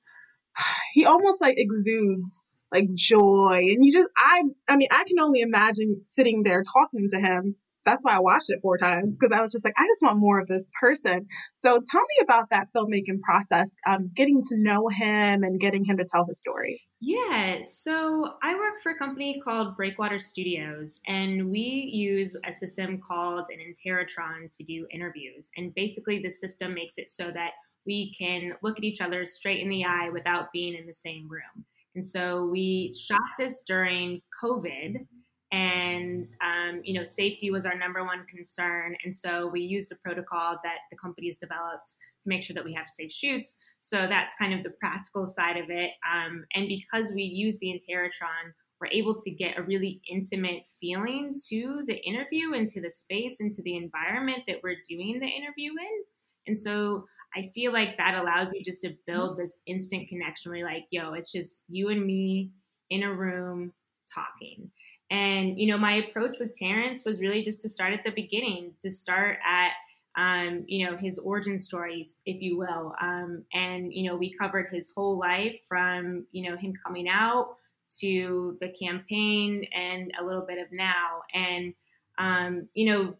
he 0.93 1.05
almost 1.05 1.39
like 1.39 1.55
exudes 1.57 2.45
like 2.73 2.93
joy. 2.93 3.59
And 3.59 3.85
you 3.85 3.93
just, 3.93 4.09
I, 4.17 4.43
I 4.67 4.75
mean, 4.75 4.89
I 4.91 5.03
can 5.07 5.19
only 5.19 5.41
imagine 5.41 5.99
sitting 5.99 6.43
there 6.43 6.63
talking 6.63 7.07
to 7.11 7.19
him. 7.19 7.55
That's 7.85 8.05
why 8.05 8.15
I 8.15 8.21
watched 8.21 8.49
it 8.49 8.59
four 8.61 8.77
times 8.77 9.17
because 9.19 9.37
I 9.37 9.41
was 9.41 9.51
just 9.51 9.65
like, 9.65 9.73
I 9.77 9.85
just 9.85 10.01
want 10.01 10.17
more 10.17 10.39
of 10.39 10.47
this 10.47 10.71
person. 10.79 11.27
So 11.55 11.81
tell 11.91 12.01
me 12.01 12.23
about 12.23 12.49
that 12.49 12.69
filmmaking 12.73 13.19
process, 13.21 13.75
um, 13.85 14.09
getting 14.15 14.41
to 14.49 14.57
know 14.57 14.87
him 14.87 15.43
and 15.43 15.59
getting 15.59 15.83
him 15.83 15.97
to 15.97 16.05
tell 16.05 16.25
his 16.25 16.39
story. 16.39 16.81
Yeah, 17.01 17.57
so 17.63 18.35
I 18.41 18.55
work 18.55 18.81
for 18.81 18.93
a 18.93 18.97
company 18.97 19.41
called 19.43 19.75
Breakwater 19.75 20.17
Studios, 20.17 21.01
and 21.05 21.51
we 21.51 21.89
use 21.93 22.37
a 22.47 22.53
system 22.53 23.01
called 23.05 23.47
an 23.49 23.59
Interrotron 23.59 24.49
to 24.55 24.63
do 24.63 24.87
interviews. 24.89 25.51
And 25.57 25.75
basically, 25.75 26.19
the 26.19 26.29
system 26.29 26.73
makes 26.73 26.97
it 26.97 27.09
so 27.09 27.31
that 27.31 27.51
we 27.85 28.15
can 28.17 28.53
look 28.63 28.77
at 28.77 28.85
each 28.85 29.01
other 29.01 29.25
straight 29.25 29.59
in 29.59 29.67
the 29.67 29.83
eye 29.83 30.09
without 30.09 30.53
being 30.53 30.75
in 30.75 30.87
the 30.87 30.93
same 30.93 31.27
room. 31.29 31.65
And 31.95 32.05
so 32.05 32.45
we 32.45 32.93
shot 32.99 33.21
this 33.37 33.63
during 33.67 34.21
COVID, 34.41 35.05
and 35.51 36.25
um, 36.41 36.81
you 36.83 36.95
know, 36.95 37.03
safety 37.03 37.51
was 37.51 37.65
our 37.65 37.77
number 37.77 38.03
one 38.03 38.25
concern. 38.25 38.95
And 39.03 39.15
so 39.15 39.47
we 39.47 39.61
used 39.61 39.89
the 39.89 39.97
protocol 39.97 40.57
that 40.63 40.77
the 40.89 40.97
company's 40.97 41.37
developed 41.37 41.95
to 42.23 42.29
make 42.29 42.43
sure 42.43 42.55
that 42.55 42.65
we 42.65 42.73
have 42.73 42.89
safe 42.89 43.11
shoots. 43.11 43.57
So 43.79 44.07
that's 44.07 44.33
kind 44.35 44.53
of 44.53 44.63
the 44.63 44.71
practical 44.79 45.27
side 45.27 45.57
of 45.57 45.69
it. 45.69 45.91
Um, 46.11 46.45
and 46.55 46.67
because 46.67 47.13
we 47.13 47.21
use 47.21 47.59
the 47.59 47.67
Interrotron, 47.67 48.53
we're 48.81 48.87
able 48.87 49.19
to 49.19 49.29
get 49.29 49.57
a 49.57 49.61
really 49.61 50.01
intimate 50.11 50.63
feeling 50.81 51.33
to 51.49 51.83
the 51.87 51.97
interview 52.03 52.53
and 52.53 52.67
to 52.69 52.81
the 52.81 52.89
space 52.89 53.39
and 53.39 53.51
to 53.51 53.61
the 53.61 53.77
environment 53.77 54.39
that 54.47 54.57
we're 54.63 54.77
doing 54.89 55.19
the 55.19 55.27
interview 55.27 55.71
in. 55.71 56.03
And 56.47 56.57
so 56.57 57.05
I 57.35 57.51
feel 57.53 57.73
like 57.73 57.97
that 57.97 58.15
allows 58.15 58.53
you 58.53 58.63
just 58.63 58.81
to 58.83 58.95
build 59.07 59.37
this 59.37 59.61
instant 59.65 60.09
connection 60.09 60.51
where 60.51 60.59
you're 60.59 60.69
like, 60.69 60.85
yo, 60.91 61.13
it's 61.13 61.31
just 61.31 61.63
you 61.67 61.89
and 61.89 62.05
me 62.05 62.51
in 62.89 63.03
a 63.03 63.13
room 63.13 63.73
talking. 64.13 64.71
And, 65.09 65.59
you 65.59 65.67
know, 65.67 65.77
my 65.77 65.93
approach 65.93 66.37
with 66.39 66.57
Terrence 66.57 67.05
was 67.05 67.21
really 67.21 67.43
just 67.43 67.61
to 67.63 67.69
start 67.69 67.93
at 67.93 68.03
the 68.03 68.11
beginning, 68.11 68.73
to 68.81 68.89
start 68.89 69.37
at, 69.47 69.71
um, 70.15 70.63
you 70.67 70.85
know, 70.85 70.97
his 70.97 71.19
origin 71.19 71.59
stories, 71.59 72.21
if 72.25 72.41
you 72.41 72.57
will. 72.57 72.93
Um, 73.01 73.43
and, 73.53 73.93
you 73.93 74.09
know, 74.09 74.15
we 74.15 74.33
covered 74.33 74.69
his 74.71 74.91
whole 74.95 75.19
life 75.19 75.59
from, 75.67 76.25
you 76.31 76.49
know, 76.49 76.57
him 76.57 76.73
coming 76.83 77.07
out 77.09 77.57
to 77.99 78.57
the 78.59 78.69
campaign 78.69 79.67
and 79.73 80.11
a 80.19 80.25
little 80.25 80.45
bit 80.47 80.57
of 80.57 80.71
now. 80.71 81.21
And, 81.33 81.73
um, 82.17 82.69
you 82.73 82.87
know, 82.87 83.15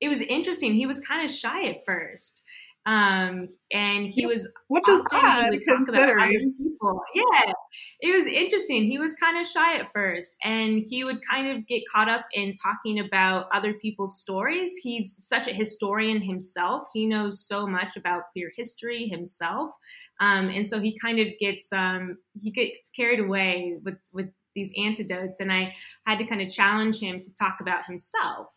it 0.00 0.08
was 0.08 0.20
interesting. 0.20 0.74
He 0.74 0.86
was 0.86 1.00
kind 1.00 1.24
of 1.24 1.30
shy 1.34 1.68
at 1.68 1.84
first. 1.86 2.44
Um, 2.84 3.48
and 3.72 4.08
he 4.08 4.26
was 4.26 4.48
which 4.66 4.88
is 4.88 5.02
odd 5.12 5.52
considering 5.62 6.52
people. 6.58 7.00
Yeah, 7.14 7.52
it 8.00 8.16
was 8.16 8.26
interesting. 8.26 8.90
He 8.90 8.98
was 8.98 9.14
kind 9.14 9.40
of 9.40 9.46
shy 9.46 9.76
at 9.76 9.92
first, 9.92 10.36
and 10.42 10.82
he 10.88 11.04
would 11.04 11.20
kind 11.30 11.48
of 11.56 11.66
get 11.68 11.82
caught 11.92 12.08
up 12.08 12.26
in 12.32 12.54
talking 12.60 12.98
about 12.98 13.46
other 13.54 13.74
people's 13.74 14.20
stories. 14.20 14.72
He's 14.82 15.16
such 15.16 15.46
a 15.46 15.52
historian 15.54 16.20
himself. 16.20 16.82
He 16.92 17.06
knows 17.06 17.46
so 17.46 17.68
much 17.68 17.96
about 17.96 18.24
queer 18.32 18.50
history 18.56 19.06
himself, 19.06 19.70
um, 20.20 20.48
and 20.48 20.66
so 20.66 20.80
he 20.80 20.98
kind 20.98 21.20
of 21.20 21.28
gets 21.38 21.72
um, 21.72 22.18
he 22.40 22.50
gets 22.50 22.90
carried 22.96 23.20
away 23.20 23.76
with 23.84 23.98
with 24.12 24.30
these 24.56 24.72
antidotes. 24.76 25.40
And 25.40 25.52
I 25.52 25.74
had 26.04 26.18
to 26.18 26.24
kind 26.24 26.42
of 26.42 26.50
challenge 26.50 27.00
him 27.00 27.22
to 27.22 27.34
talk 27.34 27.58
about 27.60 27.86
himself 27.86 28.48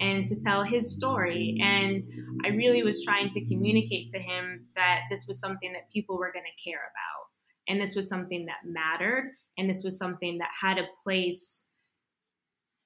and 0.00 0.26
to 0.26 0.42
tell 0.42 0.62
his 0.62 0.94
story. 0.94 1.58
And 1.62 2.04
I 2.44 2.48
really 2.48 2.82
was 2.82 3.04
trying 3.04 3.30
to 3.30 3.44
communicate 3.46 4.08
to 4.10 4.18
him 4.18 4.66
that 4.76 5.02
this 5.10 5.26
was 5.26 5.40
something 5.40 5.72
that 5.72 5.90
people 5.92 6.18
were 6.18 6.32
going 6.32 6.44
to 6.44 6.70
care 6.70 6.80
about. 6.80 7.26
And 7.68 7.80
this 7.80 7.94
was 7.94 8.08
something 8.08 8.46
that 8.46 8.64
mattered. 8.64 9.32
And 9.56 9.68
this 9.68 9.82
was 9.82 9.98
something 9.98 10.38
that 10.38 10.50
had 10.60 10.78
a 10.78 10.88
place 11.04 11.66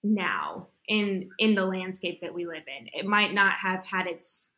now 0.02 0.68
in 0.88 1.28
in 1.38 1.54
the 1.54 1.64
landscape 1.64 2.20
that 2.22 2.34
we 2.34 2.46
live 2.46 2.64
in. 2.66 2.88
It 2.92 3.06
might 3.06 3.32
not 3.32 3.54
have 3.58 3.86
had 3.86 4.06
its 4.06 4.50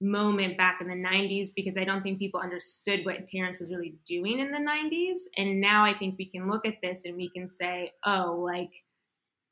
moment 0.00 0.56
back 0.56 0.78
in 0.80 0.88
the 0.88 0.94
90s 0.94 1.48
because 1.54 1.76
I 1.76 1.84
don't 1.84 2.02
think 2.02 2.18
people 2.18 2.40
understood 2.40 3.04
what 3.04 3.26
Terrence 3.26 3.58
was 3.58 3.70
really 3.70 3.96
doing 4.06 4.38
in 4.38 4.52
the 4.52 4.58
90s. 4.58 5.18
And 5.36 5.60
now 5.60 5.84
I 5.84 5.92
think 5.92 6.16
we 6.18 6.26
can 6.26 6.48
look 6.48 6.66
at 6.66 6.80
this 6.82 7.04
and 7.04 7.16
we 7.16 7.30
can 7.30 7.48
say, 7.48 7.92
oh, 8.06 8.40
like 8.44 8.70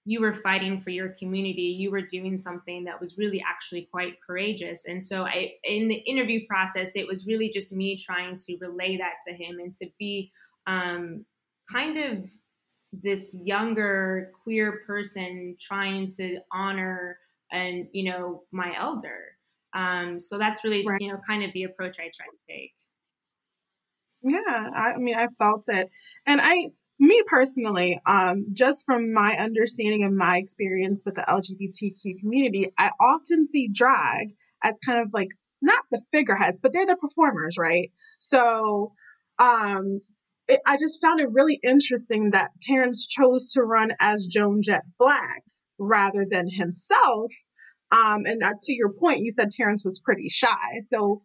you 0.09 0.21
were 0.21 0.33
fighting 0.33 0.81
for 0.81 0.91
your 0.91 1.09
community 1.11 1.63
you 1.63 1.91
were 1.91 2.01
doing 2.01 2.39
something 2.39 2.85
that 2.85 3.01
was 3.01 3.19
really 3.19 3.43
actually 3.47 3.89
quite 3.91 4.15
courageous. 4.25 4.87
And 4.87 5.05
so 5.05 5.27
i 5.27 5.53
in 5.65 5.89
the 5.89 5.97
interview 5.97 6.47
process 6.47 6.97
it 6.97 7.07
was 7.07 7.27
really 7.27 7.51
just 7.51 7.73
me 7.73 7.99
trying 7.99 8.37
to 8.39 8.57
relay 8.61 8.97
that 8.97 9.15
to 9.27 9.35
him 9.35 9.59
and 9.59 9.75
to 9.75 9.89
be 9.99 10.33
um, 10.67 11.27
kind 11.71 11.99
of 11.99 12.25
this 12.93 13.39
younger 13.45 14.31
queer 14.43 14.81
person 14.87 15.57
trying 15.61 16.09
to 16.09 16.39
honor 16.53 17.19
and 17.53 17.89
you 17.93 18.11
know 18.11 18.45
my 18.53 18.75
elder. 18.79 19.37
Um, 19.75 20.21
so 20.21 20.39
that's 20.39 20.65
really 20.65 20.87
right. 20.87 21.01
you 21.01 21.09
know 21.09 21.19
kind 21.29 21.43
of 21.43 21.53
the 21.53 21.65
approach 21.65 21.97
i 21.99 22.11
try 22.17 22.27
to 22.27 22.53
take. 22.53 22.73
Yeah 24.23 24.71
i 24.75 24.97
mean 24.97 25.17
i 25.17 25.29
felt 25.39 25.65
it. 25.69 25.91
And 26.27 26.41
i 26.41 26.71
me 26.99 27.23
personally, 27.27 28.01
um, 28.07 28.47
just 28.53 28.85
from 28.87 29.13
my 29.13 29.37
understanding 29.39 30.05
of 30.05 30.13
my 30.13 30.39
experience 30.39 31.05
with 31.05 31.15
the 31.15 31.23
LGBTQ 31.23 32.21
community, 32.21 32.73
I 32.79 32.91
often 33.01 33.47
see 33.47 33.69
drag 33.73 34.29
as 34.63 34.79
kind 34.85 35.01
of 35.01 35.11
like 35.13 35.29
not 35.61 35.85
the 35.91 36.03
figureheads, 36.13 36.61
but 36.61 36.73
they're 36.73 36.87
the 36.87 36.97
performers, 36.97 37.57
right? 37.59 37.91
So, 38.19 38.93
um, 39.39 40.01
it, 40.49 40.61
I 40.65 40.77
just 40.77 41.01
found 41.01 41.21
it 41.21 41.31
really 41.33 41.59
interesting 41.63 42.31
that 42.31 42.53
Terrence 42.63 43.07
chose 43.07 43.51
to 43.53 43.63
run 43.63 43.93
as 44.01 44.27
Joan 44.27 44.63
Jett 44.63 44.83
Blakk 45.01 45.43
rather 45.79 46.25
than 46.29 46.49
himself. 46.49 47.33
Um, 47.91 48.23
and 48.25 48.43
uh, 48.43 48.55
to 48.63 48.73
your 48.73 48.91
point, 48.93 49.21
you 49.21 49.31
said 49.31 49.51
Terrence 49.51 49.85
was 49.85 50.01
pretty 50.01 50.29
shy. 50.29 50.81
So 50.83 51.23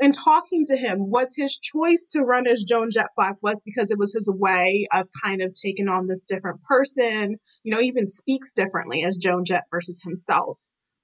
in 0.00 0.12
talking 0.12 0.64
to 0.66 0.76
him, 0.76 1.10
was 1.10 1.34
his 1.36 1.58
choice 1.58 2.06
to 2.12 2.22
run 2.22 2.46
as 2.46 2.62
Joan 2.62 2.90
Jett 2.90 3.08
Blakk 3.18 3.36
was 3.42 3.62
because 3.62 3.90
it 3.90 3.98
was 3.98 4.14
his 4.14 4.30
way 4.30 4.86
of 4.92 5.06
kind 5.22 5.42
of 5.42 5.52
taking 5.52 5.88
on 5.88 6.06
this 6.06 6.24
different 6.24 6.62
person, 6.62 7.36
you 7.62 7.72
know, 7.72 7.80
even 7.80 8.06
speaks 8.06 8.52
differently 8.54 9.04
as 9.04 9.16
Joan 9.16 9.44
Jett 9.44 9.64
versus 9.70 10.00
himself. 10.02 10.58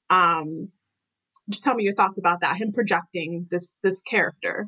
Um, 0.08 0.70
just 1.50 1.62
tell 1.62 1.74
me 1.74 1.84
your 1.84 1.94
thoughts 1.94 2.18
about 2.18 2.40
that, 2.40 2.56
him 2.56 2.72
projecting 2.72 3.46
this 3.50 3.76
this 3.82 4.00
character 4.02 4.66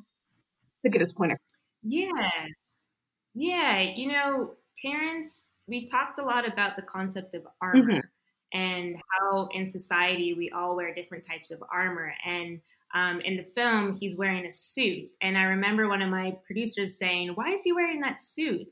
to 0.83 0.91
get 0.91 1.01
his 1.01 1.15
point 1.15 1.33
across. 1.33 1.59
Yeah. 1.83 2.31
Yeah. 3.35 3.81
You 3.81 4.13
know, 4.13 4.51
Terrence, 4.77 5.59
we 5.67 5.87
talked 5.87 6.19
a 6.19 6.23
lot 6.23 6.47
about 6.47 6.77
the 6.77 6.83
concept 6.83 7.35
of 7.35 7.43
armor 7.61 7.83
mm-hmm. 7.83 8.59
and 8.59 8.97
how 9.11 9.49
in 9.53 9.71
society 9.71 10.35
we 10.35 10.51
all 10.51 10.77
wear 10.77 10.95
different 10.95 11.27
types 11.27 11.51
of 11.51 11.63
armor. 11.73 12.13
And 12.25 12.61
um, 12.95 13.21
in 13.21 13.37
the 13.37 13.43
film, 13.43 13.97
he's 13.97 14.17
wearing 14.17 14.47
a 14.47 14.53
suit. 14.53 15.09
And 15.21 15.37
I 15.37 15.43
remember 15.43 15.89
one 15.89 16.03
of 16.03 16.11
my 16.11 16.37
producers 16.47 16.99
saying, 16.99 17.31
Why 17.35 17.53
is 17.53 17.63
he 17.63 17.73
wearing 17.73 18.01
that 18.01 18.21
suit? 18.21 18.71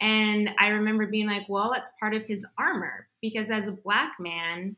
And 0.00 0.50
I 0.58 0.68
remember 0.68 1.06
being 1.06 1.26
like, 1.26 1.48
Well, 1.48 1.70
that's 1.72 1.90
part 2.00 2.14
of 2.14 2.26
his 2.26 2.46
armor. 2.58 3.08
Because 3.20 3.50
as 3.50 3.66
a 3.66 3.72
black 3.72 4.12
man, 4.18 4.76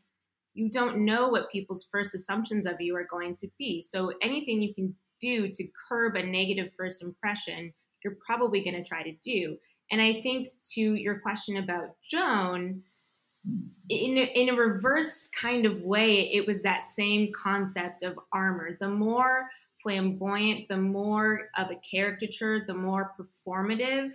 you 0.55 0.71
don't 0.71 1.05
know 1.05 1.29
what 1.29 1.51
people's 1.53 1.89
first 1.91 2.15
assumptions 2.15 2.67
of 2.67 2.81
you 2.81 2.97
are 2.97 3.07
going 3.09 3.35
to 3.35 3.49
be. 3.59 3.81
So 3.81 4.13
anything 4.21 4.61
you 4.61 4.75
can 4.75 4.95
do 5.21 5.49
to 5.49 5.69
curb 5.89 6.17
a 6.17 6.23
negative 6.25 6.73
first 6.77 7.03
impression, 7.03 7.73
you're 8.03 8.17
probably 8.27 8.63
going 8.63 8.77
to 8.77 8.89
try 8.89 9.03
to 9.03 9.13
do. 9.23 9.57
And 9.93 10.01
I 10.01 10.21
think 10.21 10.49
to 10.75 10.81
your 10.81 11.21
question 11.21 11.57
about 11.57 11.97
Joan, 12.09 12.83
in 13.89 14.19
a, 14.19 14.33
in 14.35 14.51
a 14.51 14.55
reverse 14.55 15.29
kind 15.29 15.67
of 15.67 15.83
way, 15.83 16.33
it 16.33 16.47
was 16.47 16.63
that 16.63 16.85
same 16.85 17.33
concept 17.33 18.03
of 18.03 18.19
armor. 18.33 18.77
The 18.81 18.89
more 18.89 19.49
flamboyant, 19.83 20.69
the 20.69 20.77
more 20.77 21.49
of 21.57 21.71
a 21.71 21.81
caricature, 21.91 22.65
the 22.67 22.75
more 22.75 23.13
performative 23.19 24.13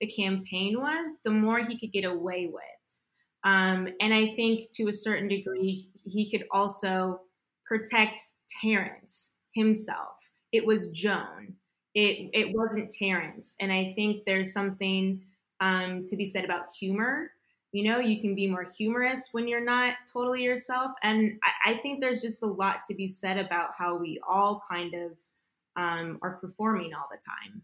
the 0.00 0.06
campaign 0.06 0.80
was, 0.80 1.18
the 1.24 1.30
more 1.30 1.60
he 1.60 1.78
could 1.78 1.92
get 1.92 2.04
away 2.04 2.50
with. 2.52 2.62
Um, 3.44 3.88
and 4.00 4.12
I 4.14 4.34
think 4.34 4.70
to 4.72 4.88
a 4.88 4.92
certain 4.92 5.28
degree, 5.28 5.88
he 6.04 6.30
could 6.30 6.44
also 6.50 7.20
protect 7.66 8.18
Terrence 8.60 9.34
himself. 9.54 10.16
It 10.50 10.66
was 10.66 10.90
Joan. 10.90 11.54
It 11.94 12.30
it 12.32 12.54
wasn't 12.54 12.90
Terrence. 12.90 13.56
And 13.60 13.72
I 13.72 13.92
think 13.94 14.24
there's 14.24 14.52
something 14.52 15.22
um, 15.60 16.04
to 16.06 16.16
be 16.16 16.24
said 16.24 16.44
about 16.44 16.66
humor 16.78 17.30
you 17.72 17.84
know 17.84 17.98
you 17.98 18.20
can 18.20 18.34
be 18.34 18.48
more 18.48 18.70
humorous 18.76 19.30
when 19.32 19.48
you're 19.48 19.64
not 19.64 19.94
totally 20.12 20.42
yourself. 20.42 20.92
And 21.02 21.38
i, 21.42 21.72
I 21.72 21.74
think 21.74 22.00
there's 22.00 22.22
just 22.22 22.42
a 22.42 22.46
lot 22.46 22.80
to 22.88 22.94
be 22.94 23.06
said 23.06 23.38
about 23.38 23.70
how 23.76 23.96
we 23.96 24.20
all 24.28 24.62
kind 24.70 24.94
of 24.94 25.12
um, 25.76 26.18
are 26.22 26.36
performing 26.36 26.92
all 26.94 27.08
the 27.10 27.18
time. 27.26 27.62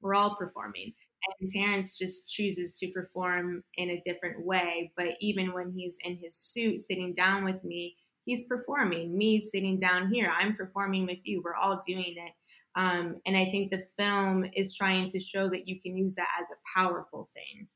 We're 0.00 0.14
all 0.14 0.34
performing. 0.34 0.92
And 1.40 1.50
terrence 1.50 1.96
just 1.96 2.28
chooses 2.28 2.74
to 2.74 2.88
perform 2.88 3.64
in 3.76 3.90
a 3.90 4.02
different 4.04 4.44
way. 4.44 4.92
But 4.96 5.16
even 5.20 5.52
when 5.52 5.72
he's 5.72 5.98
in 6.04 6.16
his 6.16 6.36
suit 6.36 6.80
sitting 6.80 7.14
down 7.14 7.44
with 7.44 7.62
me 7.64 7.96
he's 8.26 8.44
performing. 8.44 9.16
Me 9.16 9.38
sitting 9.38 9.78
down 9.78 10.12
here 10.12 10.30
i'm 10.36 10.54
performing 10.54 11.06
with 11.06 11.18
you. 11.24 11.40
We're 11.42 11.54
all 11.54 11.80
doing 11.86 12.16
it. 12.16 12.32
Um, 12.74 13.16
and 13.24 13.36
i 13.36 13.46
think 13.46 13.70
the 13.70 13.86
film 13.96 14.44
is 14.54 14.76
trying 14.76 15.08
to 15.10 15.20
show 15.20 15.48
that 15.48 15.66
you 15.66 15.80
can 15.80 15.96
use 15.96 16.16
that 16.16 16.28
as 16.38 16.50
a 16.50 16.78
powerful 16.78 17.30
thing 17.32 17.68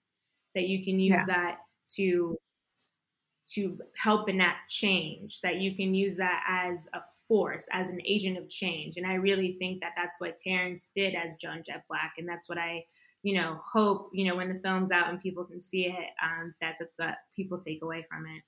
that 0.55 0.69
you 0.69 0.85
can 0.85 0.99
use 0.99 1.15
yeah. 1.15 1.25
that 1.27 1.59
to 1.97 2.37
to 3.55 3.79
help 3.97 4.29
enact 4.29 4.71
change 4.71 5.41
that 5.41 5.57
you 5.57 5.75
can 5.75 5.93
use 5.93 6.17
that 6.17 6.41
as 6.49 6.89
a 6.95 7.01
force 7.27 7.67
as 7.73 7.89
an 7.89 8.01
agent 8.07 8.39
of 8.39 8.49
change. 8.49 8.97
And 8.97 9.07
i 9.07 9.15
really 9.15 9.57
think 9.59 9.81
that 9.81 9.93
that's 9.97 10.21
what 10.21 10.37
terrence 10.37 10.91
did 10.95 11.15
as 11.15 11.37
Joan 11.37 11.63
Jett 11.67 11.85
Blakk. 11.91 12.13
And 12.19 12.29
that's 12.29 12.49
what 12.49 12.59
i 12.59 12.85
you 13.23 13.41
know 13.41 13.61
hope 13.73 14.11
you 14.13 14.27
know 14.27 14.37
when 14.37 14.53
the 14.53 14.61
film's 14.61 14.93
out 14.93 15.11
and 15.11 15.21
people 15.21 15.45
can 15.45 15.61
see 15.61 15.87
it 15.87 16.09
um, 16.23 16.55
that 16.61 16.77
that's 16.79 16.99
what 16.99 17.17
people 17.37 17.59
take 17.59 17.83
away 17.83 18.07
from 18.09 18.27
it. 18.27 18.43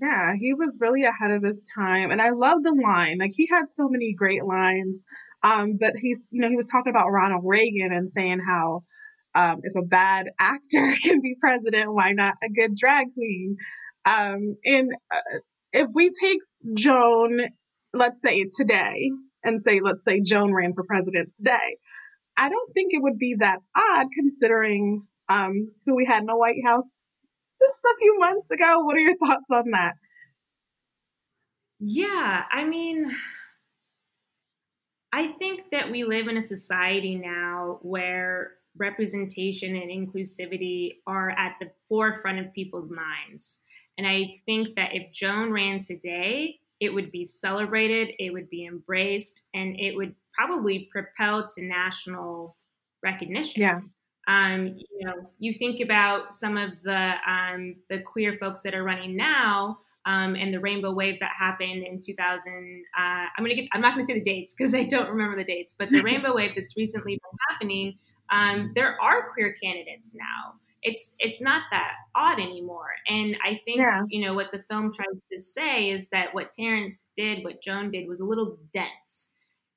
Yeah 0.00 0.34
he 0.38 0.54
was 0.54 0.78
really 0.80 1.04
ahead 1.04 1.32
of 1.32 1.42
his 1.42 1.64
time. 1.74 2.10
And 2.10 2.22
i 2.22 2.30
love 2.30 2.62
the 2.62 2.74
line. 2.74 3.18
Like 3.18 3.32
he 3.34 3.48
had 3.50 3.68
so 3.68 3.88
many 3.88 4.12
great 4.12 4.44
lines. 4.44 5.04
Um, 5.42 5.76
but 5.78 5.94
he's 6.00 6.22
you 6.30 6.40
know 6.40 6.48
he 6.48 6.56
was 6.56 6.68
talking 6.68 6.90
about 6.90 7.10
ronald 7.10 7.42
reagan 7.44 7.92
and 7.92 8.10
saying 8.10 8.40
how 8.46 8.84
um, 9.34 9.60
if 9.62 9.74
a 9.76 9.86
bad 9.86 10.28
actor 10.38 10.94
can 11.02 11.20
be 11.20 11.36
president, 11.40 11.92
why 11.92 12.12
not 12.12 12.34
a 12.42 12.48
good 12.48 12.76
drag 12.76 13.12
queen? 13.14 13.56
Um, 14.04 14.56
and 14.64 14.90
uh, 15.10 15.38
if 15.72 15.88
we 15.92 16.10
take 16.20 16.38
Joan, 16.76 17.40
let's 17.92 18.20
say 18.22 18.46
today, 18.56 19.10
and 19.42 19.60
say, 19.60 19.80
let's 19.80 20.04
say 20.04 20.20
Joan 20.20 20.52
ran 20.52 20.72
for 20.74 20.84
president 20.84 21.30
today, 21.36 21.76
I 22.36 22.48
don't 22.48 22.70
think 22.72 22.92
it 22.92 23.02
would 23.02 23.18
be 23.18 23.36
that 23.40 23.58
odd 23.76 24.06
considering 24.14 25.02
um, 25.28 25.70
who 25.86 25.96
we 25.96 26.06
had 26.06 26.20
in 26.20 26.26
the 26.26 26.36
White 26.36 26.64
House 26.64 27.04
just 27.60 27.78
a 27.84 27.98
few 27.98 28.18
months 28.18 28.50
ago. 28.50 28.80
What 28.80 28.96
are 28.96 29.00
your 29.00 29.16
thoughts 29.16 29.50
on 29.52 29.70
that? 29.72 29.94
Yeah, 31.78 32.42
I 32.50 32.64
mean, 32.64 33.14
I 35.12 35.28
think 35.38 35.70
that 35.72 35.90
we 35.90 36.04
live 36.04 36.28
in 36.28 36.36
a 36.36 36.42
society 36.42 37.16
now 37.16 37.78
where 37.82 38.52
representation 38.76 39.76
and 39.76 39.90
inclusivity 39.90 40.96
are 41.06 41.30
at 41.30 41.56
the 41.60 41.70
forefront 41.88 42.38
of 42.40 42.52
people's 42.52 42.90
minds. 42.90 43.62
And 43.96 44.06
I 44.06 44.40
think 44.46 44.74
that 44.76 44.90
if 44.94 45.12
Joan 45.12 45.52
ran 45.52 45.78
today, 45.80 46.58
it 46.80 46.92
would 46.92 47.12
be 47.12 47.24
celebrated, 47.24 48.14
it 48.18 48.32
would 48.32 48.50
be 48.50 48.66
embraced, 48.66 49.42
and 49.54 49.78
it 49.78 49.94
would 49.96 50.14
probably 50.32 50.88
propel 50.90 51.46
to 51.48 51.64
national 51.64 52.56
recognition. 53.02 53.62
Yeah. 53.62 53.80
Um, 54.26 54.76
you 54.78 55.06
know, 55.06 55.30
you 55.38 55.52
think 55.54 55.80
about 55.80 56.32
some 56.32 56.56
of 56.56 56.70
the 56.82 57.12
um, 57.28 57.76
the 57.88 58.00
queer 58.00 58.36
folks 58.38 58.62
that 58.62 58.74
are 58.74 58.82
running 58.82 59.16
now. 59.16 59.78
um, 60.06 60.34
and 60.36 60.52
the 60.52 60.60
rainbow 60.60 60.92
wave 60.92 61.18
that 61.20 61.30
happened 61.38 61.82
in 61.82 62.00
2000. 62.00 62.84
Uh, 62.96 63.00
I'm 63.00 63.28
gonna 63.44 63.54
get. 63.54 63.68
I'm 63.72 63.80
not 63.80 63.92
gonna 63.94 64.04
say 64.04 64.14
the 64.14 64.20
dates 64.24 64.54
because 64.54 64.74
I 64.74 64.84
don't 64.84 65.08
remember 65.08 65.36
the 65.36 65.44
dates. 65.44 65.74
But 65.78 65.88
the 65.90 66.02
rainbow 66.04 66.34
wave 66.34 66.52
that's 66.56 66.76
recently 66.76 67.14
been 67.14 67.38
happening, 67.50 67.98
um, 68.30 68.72
there 68.74 69.00
are 69.00 69.30
queer 69.32 69.54
candidates 69.62 70.14
now. 70.14 70.60
It's 70.82 71.14
it's 71.18 71.40
not 71.40 71.62
that 71.70 71.92
odd 72.14 72.40
anymore. 72.40 72.90
And 73.08 73.36
I 73.44 73.60
think 73.64 73.90
Yeah. 73.90 74.04
you 74.08 74.20
know 74.24 74.34
what 74.34 74.52
the 74.52 74.64
film 74.70 74.92
tries 74.92 75.20
to 75.32 75.38
say 75.40 75.90
is 75.90 76.06
that 76.12 76.34
what 76.34 76.50
Terrence 76.52 77.10
did, 77.16 77.44
what 77.44 77.62
Joan 77.62 77.90
did, 77.90 78.08
was 78.08 78.20
a 78.20 78.26
little 78.26 78.58
dent. 78.72 78.90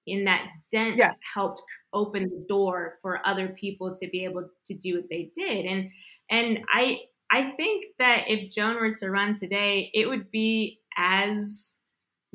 In 0.05 0.23
that 0.23 0.49
dent 0.71 1.01
Yes. 1.01 1.17
helped 1.33 1.61
open 1.93 2.23
the 2.29 2.45
door 2.47 2.97
for 3.01 3.25
other 3.27 3.49
people 3.49 3.93
to 3.95 4.09
be 4.09 4.23
able 4.23 4.49
to 4.65 4.73
do 4.77 4.95
what 4.95 5.09
they 5.09 5.31
did. 5.35 5.65
And 5.65 5.91
and 6.29 6.65
I 6.69 7.01
I 7.29 7.51
think 7.51 7.87
that 7.99 8.25
if 8.29 8.49
Joan 8.53 8.77
were 8.77 8.93
to 8.93 9.09
run 9.11 9.35
today, 9.35 9.91
it 9.93 10.07
would 10.07 10.31
be 10.31 10.79
as, 10.97 11.76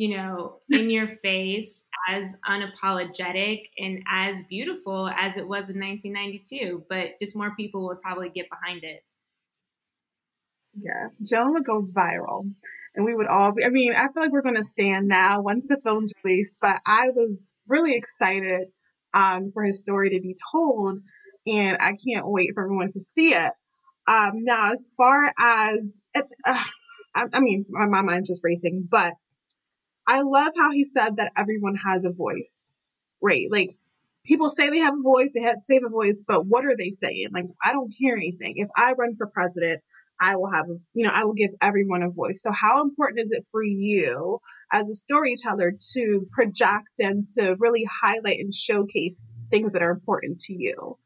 you 0.03 0.17
know, 0.17 0.57
in 0.69 0.91
your 0.91 1.07
face, 1.23 1.87
as 2.09 2.37
unapologetic, 2.45 3.67
and 3.79 4.03
as 4.11 4.43
beautiful 4.49 5.09
as 5.09 5.37
it 5.37 5.47
was 5.47 5.71
in 5.71 5.79
1992. 5.79 6.87
But 6.89 7.21
just 7.21 7.37
more 7.37 7.55
people 7.55 7.87
would 7.87 8.01
probably 8.03 8.29
get 8.29 8.47
behind 8.51 8.83
it. 8.83 9.05
Yeah, 10.75 11.11
Joan 11.23 11.53
would 11.53 11.65
go 11.65 11.87
viral, 11.87 12.51
and 12.97 13.05
we 13.05 13.15
would 13.15 13.29
all 13.29 13.53
be. 13.53 13.65
I 13.65 13.69
mean, 13.69 13.95
I 13.95 14.09
feel 14.09 14.25
like 14.25 14.33
we're 14.33 14.43
going 14.43 14.57
to 14.57 14.65
stand 14.65 15.07
now 15.07 15.41
once 15.41 15.67
the 15.69 15.81
film's 15.85 16.13
released, 16.25 16.59
but 16.61 16.79
I 16.85 17.11
was 17.15 17.41
really 17.69 17.95
excited 17.95 18.71
um, 19.15 19.51
for 19.51 19.63
his 19.63 19.79
story 19.79 20.11
to 20.11 20.21
be 20.21 20.35
told, 20.53 20.99
and 21.47 21.77
I 21.79 21.93
can't 21.93 22.27
wait 22.27 22.51
for 22.55 22.65
everyone 22.65 22.91
to 22.91 23.01
see 23.01 23.35
it. 23.35 23.53
Um, 24.09 24.33
now, 24.43 24.73
as 24.73 24.91
far 24.97 25.33
as, 25.39 26.01
uh, 26.17 26.23
I, 27.15 27.25
I 27.33 27.39
mean, 27.39 27.67
my, 27.69 27.87
my 27.87 28.03
mind's 28.03 28.27
just 28.27 28.43
racing, 28.43 28.89
but 28.91 29.13
I 30.07 30.23
love 30.23 30.53
how 30.57 30.71
he 30.73 30.85
said 30.85 31.17
that 31.17 31.33
everyone 31.37 31.77
has 31.77 32.05
a 32.05 32.13
voice, 32.13 32.77
right? 33.21 33.47
Like, 33.51 33.77
people 34.25 34.49
say 34.49 34.69
they 34.69 34.79
have 34.79 34.95
a 34.95 35.03
voice, 35.03 35.31
they 35.35 35.43
have 35.43 35.59
to 35.65 35.81
a 35.87 35.91
voice, 35.91 36.23
but 36.27 36.47
what 36.47 36.65
are 36.65 36.77
they 36.77 36.91
saying? 36.91 37.29
Like, 37.33 37.47
I 37.63 37.73
don't 37.73 37.93
hear 37.97 38.17
anything. 38.17 38.55
If 38.57 38.69
I 38.77 38.93
run 38.93 39.17
for 39.17 39.27
president, 39.27 39.83
I 40.21 40.37
will 40.37 40.51
have, 40.51 40.67
you 40.95 41.05
know, 41.05 41.11
I 41.13 41.25
will 41.25 41.35
give 41.35 41.51
everyone 41.61 42.03
a 42.03 42.11
voice. 42.11 42.43
So, 42.43 42.53
how 42.53 42.83
important 42.83 43.21
is 43.21 43.33
it 43.33 43.45
for 43.51 43.63
you 43.63 44.39
as 44.73 44.89
a 44.89 44.95
storyteller 44.95 45.73
to 45.95 46.27
project 46.31 47.01
and 47.01 47.27
to 47.39 47.57
really 47.59 47.85
highlight 48.03 48.39
and 48.39 48.55
showcase 48.55 49.21
things 49.51 49.73
that 49.73 49.83
are 49.83 49.91
important 49.91 50.39
to 50.41 50.55
you? 50.55 50.99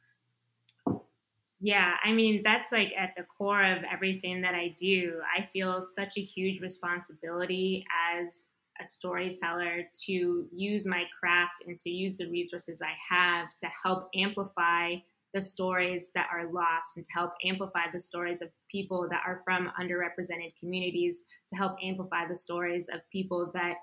Yeah, 1.61 1.94
I 2.05 2.12
mean, 2.12 2.42
that's 2.44 2.70
like 2.70 2.92
at 2.97 3.14
the 3.16 3.24
core 3.24 3.64
of 3.64 3.78
everything 3.90 4.42
that 4.42 4.55
I 4.55 4.74
do. 4.78 5.20
I 5.36 5.47
feel 5.47 5.80
such 5.80 6.18
a 6.18 6.20
huge 6.20 6.61
responsibility 6.61 7.86
as 8.14 8.51
a 8.83 8.87
storyteller 8.87 9.85
to 10.07 10.47
use 10.53 10.87
my 10.87 11.05
craft 11.18 11.62
and 11.66 11.79
to 11.79 11.91
use 11.91 12.16
the 12.16 12.29
resources 12.31 12.83
I 12.83 12.95
have 13.14 13.57
to 13.59 13.68
help 13.83 14.09
amplify 14.14 14.97
the 15.35 15.41
stories 15.41 16.12
that 16.14 16.29
are 16.33 16.51
lost 16.51 16.97
and 16.97 17.05
to 17.05 17.12
help 17.12 17.33
amplify 17.45 17.91
the 17.93 18.01
stories 18.01 18.41
of 18.41 18.49
people 18.70 19.07
that 19.11 19.22
are 19.27 19.43
from 19.45 19.70
underrepresented 19.81 20.59
communities, 20.59 21.24
to 21.51 21.57
help 21.57 21.77
amplify 21.83 22.27
the 22.27 22.37
stories 22.37 22.89
of 22.89 23.01
people 23.12 23.51
that 23.53 23.74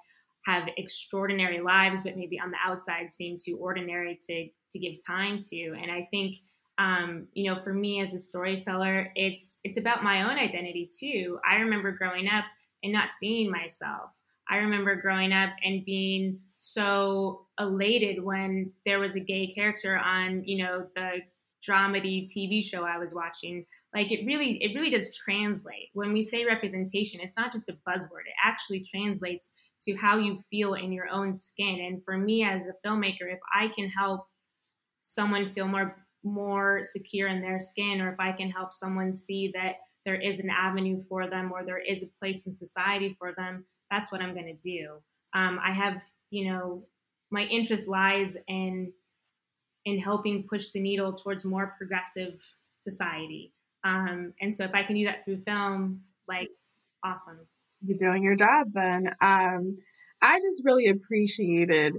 have 0.46 0.68
extraordinary 0.78 1.62
lives, 1.62 2.02
but 2.04 2.18
maybe 2.18 2.39
on 2.39 2.52
the 2.52 2.58
outside 2.66 3.12
seem 3.12 3.38
too 3.38 3.58
ordinary 3.58 4.18
to, 4.28 4.48
to 4.72 4.80
give 4.80 5.06
time 5.06 5.39
to. 5.39 5.76
And 5.82 5.91
I 5.91 6.08
think 6.12 6.38
um, 6.78 7.28
you 7.34 7.52
know, 7.52 7.62
for 7.62 7.74
me 7.74 8.02
as 8.02 8.14
a 8.14 8.20
storyteller, 8.20 9.12
it's 9.16 9.60
it's 9.64 9.78
about 9.78 10.04
my 10.04 10.24
own 10.24 10.39
identity 10.39 10.89
too. 10.91 11.39
I 11.48 11.58
remember 11.58 11.91
growing 11.91 12.28
up 12.28 12.46
and 12.84 12.91
not 12.91 13.12
seeing 13.12 13.52
myself. 13.52 14.12
I 14.50 14.58
remember 14.58 14.96
growing 14.96 15.32
up 15.32 15.52
and 15.64 15.86
being 15.86 16.39
so 16.56 17.48
elated 17.60 18.24
when 18.24 18.72
there 18.86 19.00
was 19.00 19.16
a 19.16 19.20
gay 19.20 19.54
character 19.54 19.98
on, 19.98 20.44
you 20.46 20.64
know, 20.64 20.88
the 20.96 21.20
dramedy 21.68 22.28
TV 22.28 22.64
show 22.64 22.84
I 22.84 22.98
was 22.98 23.14
watching. 23.14 23.66
Like 23.94 24.12
it 24.12 24.26
really, 24.26 24.62
it 24.64 24.76
really 24.76 24.89
does 24.89 25.16
translate. 25.16 25.89
When 25.94 26.12
we 26.14 26.24
say 26.24 26.46
representation, 26.46 27.22
it's 27.22 27.38
not 27.38 27.52
just 27.52 27.70
a 27.70 27.78
buzzword. 27.88 28.26
It 28.26 28.36
actually 28.44 28.82
translates 28.82 29.54
to 29.84 29.96
how 29.96 30.18
you 30.18 30.39
feel 30.50 30.74
in 30.74 30.91
your 30.91 31.10
own 31.10 31.34
skin. 31.34 31.80
And 31.80 32.04
for 32.04 32.18
me 32.18 32.44
as 32.44 32.68
a 32.68 32.88
filmmaker, 32.88 33.32
if 33.32 33.39
I 33.54 33.70
can 33.70 33.89
help 33.89 34.26
someone 35.04 35.54
feel 35.54 35.68
more 35.68 36.04
more 36.24 36.80
secure 36.84 37.28
in 37.28 37.41
their 37.41 37.60
skin 37.60 38.00
or 38.00 38.14
if 38.14 38.20
i 38.20 38.32
can 38.32 38.50
help 38.50 38.74
someone 38.74 39.12
see 39.12 39.52
that 39.54 39.76
there 40.06 40.16
is 40.16 40.39
an 40.39 40.50
avenue 40.50 40.98
for 41.08 41.30
them 41.30 41.52
or 41.52 41.66
there 41.66 41.80
is 41.80 42.02
a 42.02 42.20
place 42.20 42.46
in 42.48 42.54
society 42.54 43.16
for 43.20 43.34
them 43.36 43.66
that's 43.94 44.12
what 44.12 44.22
i'm 44.22 44.34
going 44.34 44.48
to 44.48 44.70
do 44.70 44.89
um, 45.34 45.60
i 45.64 45.72
have 45.72 46.02
you 46.32 46.52
know 46.52 46.84
my 47.32 47.44
interest 47.44 47.88
lies 47.88 48.36
in 48.48 48.91
in 49.86 50.00
helping 50.00 50.48
push 50.48 50.72
the 50.72 50.80
needle 50.80 51.14
towards 51.14 51.46
more 51.46 51.76
progressive 51.78 52.41
society 52.76 53.54
um, 53.84 54.34
and 54.41 54.56
so 54.56 54.64
if 54.64 54.74
i 54.74 54.84
can 54.84 54.96
do 54.96 55.06
that 55.06 55.24
through 55.24 55.38
film 55.38 56.02
like 56.28 56.50
awesome 57.04 57.48
You're 57.86 57.98
doing 57.98 58.24
your 58.24 58.36
job 58.36 58.68
then. 58.74 59.08
Um, 59.22 59.76
I 60.22 60.39
just 60.39 60.64
really 60.64 60.88
appreciated 60.88 61.96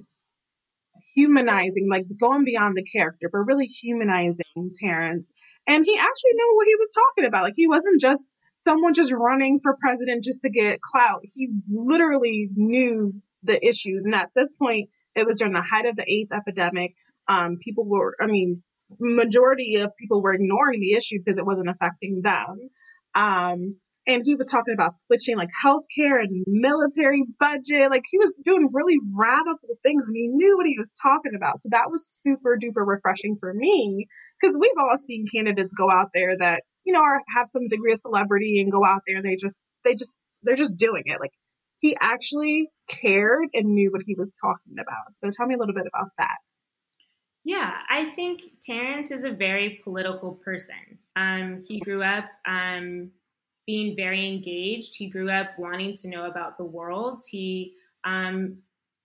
humanizing, 1.15 1.89
like 1.91 2.07
going 2.19 2.45
beyond 2.45 2.77
the 2.77 2.85
character, 2.85 3.29
but 3.31 3.41
really 3.41 3.67
humanizing 3.67 4.73
Terrence. 4.81 5.27
And 5.67 5.85
he 5.85 5.97
actually 5.97 6.33
knew 6.33 6.53
what 6.57 6.67
he 6.67 6.75
was 6.77 6.91
talking 6.91 7.27
about. 7.27 7.43
Like 7.43 7.55
he 7.57 7.69
wasn't 7.69 8.01
just 8.01 8.37
someone 8.65 8.95
just 8.95 9.13
running 9.13 9.61
for 9.63 9.77
president 9.81 10.25
just 10.25 10.43
to 10.43 10.51
get 10.51 10.81
clout. 10.81 11.21
He 11.23 11.51
literally 11.69 12.49
knew 12.55 13.15
the 13.43 13.65
issues. 13.65 14.05
And 14.05 14.15
at 14.15 14.31
this 14.35 14.55
point, 14.55 14.89
it 15.15 15.27
was 15.27 15.39
during 15.39 15.53
the 15.53 15.63
height 15.63 15.87
of 15.87 15.97
the 15.97 16.11
AIDS 16.11 16.33
epidemic. 16.33 16.95
Um, 17.29 17.59
people 17.63 17.87
were, 17.87 18.15
I 18.21 18.27
mean, 18.27 18.63
majority 18.99 19.77
of 19.77 19.97
people 19.97 20.23
were 20.23 20.35
ignoring 20.35 20.81
the 20.81 20.93
issue 20.93 21.19
because 21.25 21.39
it 21.39 21.47
wasn't 21.47 21.71
affecting 21.71 22.23
them. 22.23 22.71
Um, 23.15 23.77
and 24.07 24.23
he 24.25 24.35
was 24.35 24.47
talking 24.47 24.75
about 24.75 24.93
switching 24.93 25.37
like 25.37 25.49
healthcare 25.65 26.21
and 26.21 26.45
military 26.47 27.25
budget. 27.39 27.91
Like 27.91 28.05
he 28.11 28.19
was 28.19 28.35
doing 28.45 28.69
really 28.73 28.99
radical 29.17 29.79
things 29.83 30.05
and 30.07 30.15
he 30.15 30.29
knew 30.29 30.57
what 30.57 30.67
he 30.67 30.77
was 30.79 30.93
talking 31.03 31.33
about. 31.35 31.61
So 31.61 31.69
that 31.71 31.91
was 31.91 32.07
super 32.07 32.59
duper 32.59 32.87
refreshing 32.87 33.37
for 33.41 33.55
me 33.55 34.07
because 34.41 34.59
we've 34.61 34.71
all 34.79 34.99
seen 34.99 35.25
candidates 35.33 35.75
go 35.75 35.91
out 35.91 36.11
there 36.13 36.37
that, 36.37 36.63
you 36.85 36.93
know, 36.93 37.03
are, 37.03 37.23
have 37.35 37.49
some 37.49 37.67
degree 37.69 37.93
of 37.93 38.01
celebrity 38.01 38.61
and 38.61 38.71
go 38.71 38.85
out 38.85 39.03
there. 39.07 39.23
They 39.23 39.37
just, 39.37 39.59
they 39.85 39.95
just, 39.95 40.21
they're 40.43 40.57
just 40.57 40.77
doing 40.77 41.05
it. 41.07 41.19
Like 41.19 41.33
he 41.79 41.97
actually 41.99 42.69
cared 42.89 43.49
and 43.55 43.75
knew 43.75 43.91
what 43.91 44.03
he 44.05 44.15
was 44.15 44.35
talking 44.41 44.75
about. 44.79 45.15
So 45.15 45.31
tell 45.31 45.47
me 45.47 45.55
a 45.55 45.59
little 45.59 45.75
bit 45.75 45.87
about 45.87 46.11
that. 46.19 46.37
Yeah, 47.45 47.73
I 47.91 48.07
think 48.17 48.41
Terrence 48.63 49.11
is 49.11 49.25
a 49.25 49.31
very 49.31 49.81
political 49.85 50.41
person. 50.43 50.99
Um, 51.15 51.63
he 51.67 51.79
grew 51.79 52.03
up 52.03 52.25
um, 52.47 53.11
being 53.67 53.97
very 53.97 54.27
engaged. 54.27 54.95
He 54.95 55.09
grew 55.09 55.31
up 55.31 55.59
wanting 55.59 55.95
to 55.95 56.09
know 56.09 56.27
about 56.27 56.59
the 56.59 56.65
world. 56.65 57.23
He 57.29 57.75
um, 58.05 58.59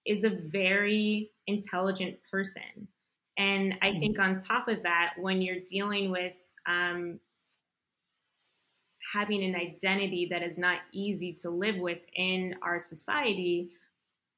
is 0.05 0.23
a 0.23 0.29
very 0.29 1.31
intelligent 1.47 2.17
person. 2.29 2.87
And 3.37 3.75
I 3.81 3.97
think 3.99 4.19
on 4.19 4.37
top 4.37 4.67
of 4.67 4.83
that, 4.83 5.13
when 5.17 5.41
you're 5.41 5.61
dealing 5.65 6.11
with 6.11 6.35
um, 6.65 7.19
having 9.13 9.43
an 9.43 9.55
identity 9.55 10.27
that 10.29 10.43
is 10.43 10.57
not 10.57 10.79
easy 10.91 11.33
to 11.41 11.49
live 11.49 11.77
with 11.77 11.99
in 12.15 12.55
our 12.61 12.79
society, 12.79 13.71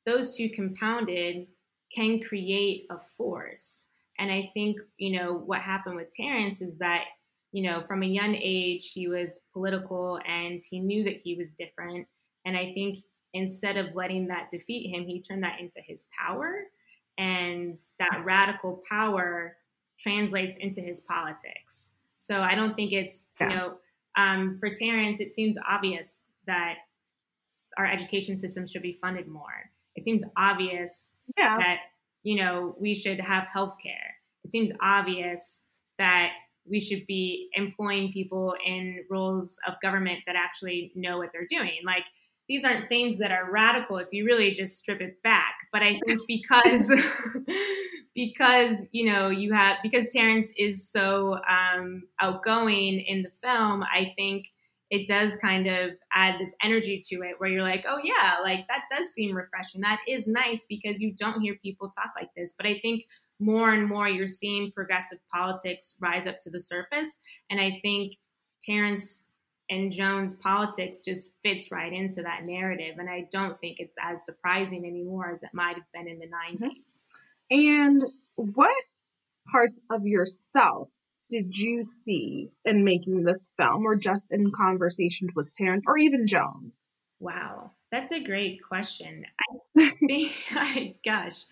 those 0.06 0.36
two 0.36 0.50
compounded 0.50 1.48
can 1.96 2.20
create 2.22 2.86
a 2.92 3.00
force. 3.00 3.92
And 4.20 4.32
I 4.32 4.52
think, 4.54 4.78
you 4.98 5.20
know, 5.20 5.34
what 5.34 5.62
happened 5.62 5.96
with 5.96 6.12
Terrence 6.12 6.62
is 6.62 6.78
that, 6.78 7.06
you 7.52 7.64
know, 7.64 7.82
from 7.82 8.04
a 8.04 8.08
young 8.08 8.36
age, 8.36 8.92
he 8.94 9.08
was 9.08 9.46
political 9.54 10.20
and 10.28 10.62
he 10.70 10.80
knew 10.80 11.04
that 11.04 11.18
he 11.24 11.36
was 11.36 11.54
different. 11.54 12.08
And 12.46 12.56
I 12.58 12.72
think 12.74 13.00
instead 13.34 13.78
of 13.78 13.96
letting 13.96 14.28
that 14.28 14.50
defeat 14.50 14.90
him, 14.90 15.06
he 15.06 15.22
turned 15.22 15.44
that 15.44 15.60
into 15.60 15.82
his 15.86 16.08
power. 16.20 16.64
And 17.18 17.76
that 18.00 18.22
radical 18.24 18.82
power 18.90 19.58
translates 20.00 20.58
into 20.58 20.82
his 20.82 21.02
politics. 21.02 21.96
So 22.16 22.42
I 22.42 22.56
don't 22.56 22.76
think 22.76 22.94
it's, 22.94 23.32
you 23.40 23.50
know, 23.50 23.76
um, 24.18 24.58
for 24.60 24.70
Terrence, 24.70 25.20
it 25.20 25.32
seems 25.32 25.58
obvious 25.70 26.28
that 26.48 26.76
our 27.78 27.86
education 27.86 28.38
system 28.38 28.68
should 28.68 28.82
be 28.82 28.94
funded 28.94 29.28
more. 29.28 29.72
It 29.96 30.04
seems 30.04 30.24
obvious 30.38 31.18
Yeah. 31.38 31.58
that 31.58 31.78
you 32.24 32.36
know 32.36 32.76
we 32.80 32.94
should 32.94 33.20
have 33.20 33.48
health 33.48 33.76
care. 33.82 34.16
It 34.44 34.52
seems 34.52 34.72
obvious 34.82 35.66
that 35.98 36.32
we 36.70 36.80
should 36.80 37.06
be 37.08 37.50
employing 37.54 38.12
people 38.12 38.56
in 38.66 39.04
roles 39.10 39.58
of 39.68 39.76
government 39.82 40.20
that 40.26 40.36
actually 40.36 40.92
know 40.96 41.18
what 41.18 41.30
they're 41.34 41.48
doing. 41.50 41.80
Like 41.86 42.04
these 42.48 42.66
aren't 42.66 42.90
things 42.90 43.20
that 43.20 43.32
are 43.32 43.50
radical 43.50 43.98
if 43.98 44.10
you 44.12 44.26
really 44.26 44.52
just 44.52 44.78
strip 44.78 45.02
it 45.02 45.22
back. 45.24 45.56
But 45.72 45.84
I 45.84 46.00
think 46.06 46.22
because 46.28 46.92
because 48.16 48.90
you 48.92 49.12
know 49.12 49.30
you 49.30 49.54
have 49.54 49.78
because 49.82 50.10
Terrence 50.10 50.52
is 50.58 50.90
so 50.90 51.38
um, 51.50 52.04
outgoing 52.20 53.00
in 53.08 53.24
the 53.24 53.32
film, 53.42 53.84
I 53.84 54.14
think 54.18 54.48
it 54.90 55.08
does 55.08 55.38
kind 55.38 55.68
of 55.68 55.92
add 56.14 56.36
this 56.38 56.54
energy 56.62 57.02
to 57.08 57.22
it 57.22 57.36
where 57.38 57.50
you're 57.50 57.64
like, 57.64 57.86
oh 57.88 58.00
yeah, 58.04 58.40
like 58.44 58.68
that 58.68 58.84
does 58.94 59.08
seem 59.14 59.34
refreshing. 59.34 59.80
That 59.80 60.02
is 60.06 60.28
nice 60.28 60.66
because 60.68 61.02
you 61.02 61.14
don't 61.14 61.40
hear 61.40 61.56
people 61.64 61.90
talk 61.90 62.12
like 62.20 62.30
this. 62.36 62.54
But 62.58 62.68
I 62.68 62.78
think 62.80 63.06
more 63.42 63.72
and 63.72 63.88
more 63.88 64.08
you're 64.08 64.28
seeing 64.28 64.72
progressive 64.72 65.20
politics 65.34 65.98
rise 66.00 66.28
up 66.28 66.40
to 66.40 66.50
the 66.50 66.60
surface. 66.60 67.22
And 67.50 67.60
I 67.60 67.80
think 67.82 68.14
Terrence 68.62 69.28
and 69.70 69.92
Joan's 69.92 70.34
politics 70.34 71.00
just 71.04 71.36
fits 71.42 71.72
right 71.72 71.92
into 71.92 72.22
that 72.22 72.46
narrative. 72.46 72.96
And 73.00 73.10
I 73.10 73.28
don't 73.32 73.60
think 73.60 73.80
it's 73.80 73.98
as 74.02 74.26
surprising 74.26 74.86
anymore 74.86 75.32
as 75.32 75.44
it 75.44 75.50
might 75.54 75.76
have 75.76 75.92
been 75.94 76.08
in 76.08 76.20
the 76.20 76.28
mm-hmm. 76.28 76.66
90s. 76.66 77.08
And 77.50 78.04
what 78.36 78.84
parts 79.52 79.82
of 79.90 80.06
yourself 80.06 80.90
did 81.30 81.58
you 81.58 81.84
see 81.84 82.52
in 82.66 82.84
making 82.84 83.24
this 83.24 83.50
film 83.58 83.86
or 83.86 83.96
just 83.96 84.34
in 84.34 84.52
conversations 84.52 85.32
with 85.36 85.54
Terrence 85.56 85.86
or 85.88 85.98
even 85.98 86.28
Joan? 86.28 86.74
Wow, 87.20 87.72
that's 87.92 88.12
a 88.12 88.20
great 88.20 88.62
question. 88.64 89.26
I 89.78 89.90
think, 90.08 90.32
I, 90.52 90.96
gosh, 91.06 91.44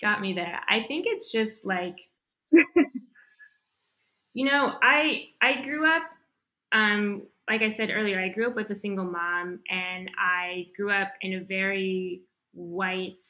got 0.00 0.20
me 0.20 0.32
there. 0.32 0.60
I 0.68 0.82
think 0.82 1.06
it's 1.08 1.30
just 1.32 1.66
like, 1.66 1.96
you 4.34 4.44
know, 4.44 4.74
I 4.82 5.28
I 5.40 5.62
grew 5.62 5.86
up, 5.86 6.02
um, 6.72 7.22
like 7.48 7.62
I 7.62 7.68
said 7.68 7.90
earlier, 7.90 8.20
I 8.20 8.28
grew 8.28 8.48
up 8.48 8.56
with 8.56 8.70
a 8.70 8.74
single 8.74 9.04
mom, 9.04 9.60
and 9.70 10.10
I 10.18 10.66
grew 10.76 10.90
up 10.92 11.12
in 11.20 11.34
a 11.34 11.40
very 11.44 12.22
white 12.52 13.24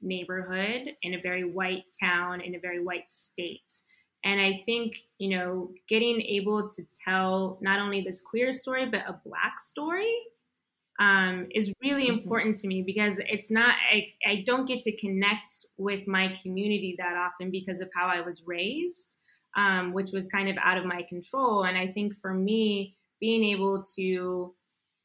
neighborhood, 0.00 0.94
in 1.02 1.14
a 1.14 1.20
very 1.20 1.44
white 1.44 1.84
town, 2.00 2.40
in 2.40 2.54
a 2.54 2.60
very 2.60 2.82
white 2.82 3.08
state. 3.08 3.72
And 4.24 4.40
I 4.40 4.62
think, 4.66 4.96
you 5.18 5.36
know, 5.36 5.70
getting 5.88 6.20
able 6.22 6.68
to 6.70 6.82
tell 7.04 7.58
not 7.62 7.78
only 7.78 8.00
this 8.00 8.20
queer 8.20 8.52
story, 8.52 8.86
but 8.86 9.08
a 9.08 9.20
black 9.24 9.60
story 9.60 10.12
um, 10.98 11.46
is 11.54 11.72
really 11.82 12.08
mm-hmm. 12.08 12.18
important 12.18 12.56
to 12.58 12.68
me 12.68 12.82
because 12.82 13.20
it's 13.28 13.50
not, 13.50 13.76
I, 13.92 14.08
I 14.26 14.42
don't 14.44 14.66
get 14.66 14.82
to 14.84 14.96
connect 14.96 15.50
with 15.76 16.08
my 16.08 16.34
community 16.42 16.96
that 16.98 17.16
often 17.16 17.50
because 17.50 17.80
of 17.80 17.88
how 17.94 18.06
I 18.06 18.20
was 18.20 18.44
raised, 18.46 19.16
um, 19.56 19.92
which 19.92 20.10
was 20.12 20.26
kind 20.28 20.48
of 20.48 20.56
out 20.62 20.78
of 20.78 20.84
my 20.84 21.02
control. 21.08 21.64
And 21.64 21.76
I 21.76 21.88
think 21.88 22.16
for 22.20 22.34
me, 22.34 22.96
being 23.20 23.44
able 23.44 23.82
to 23.96 24.54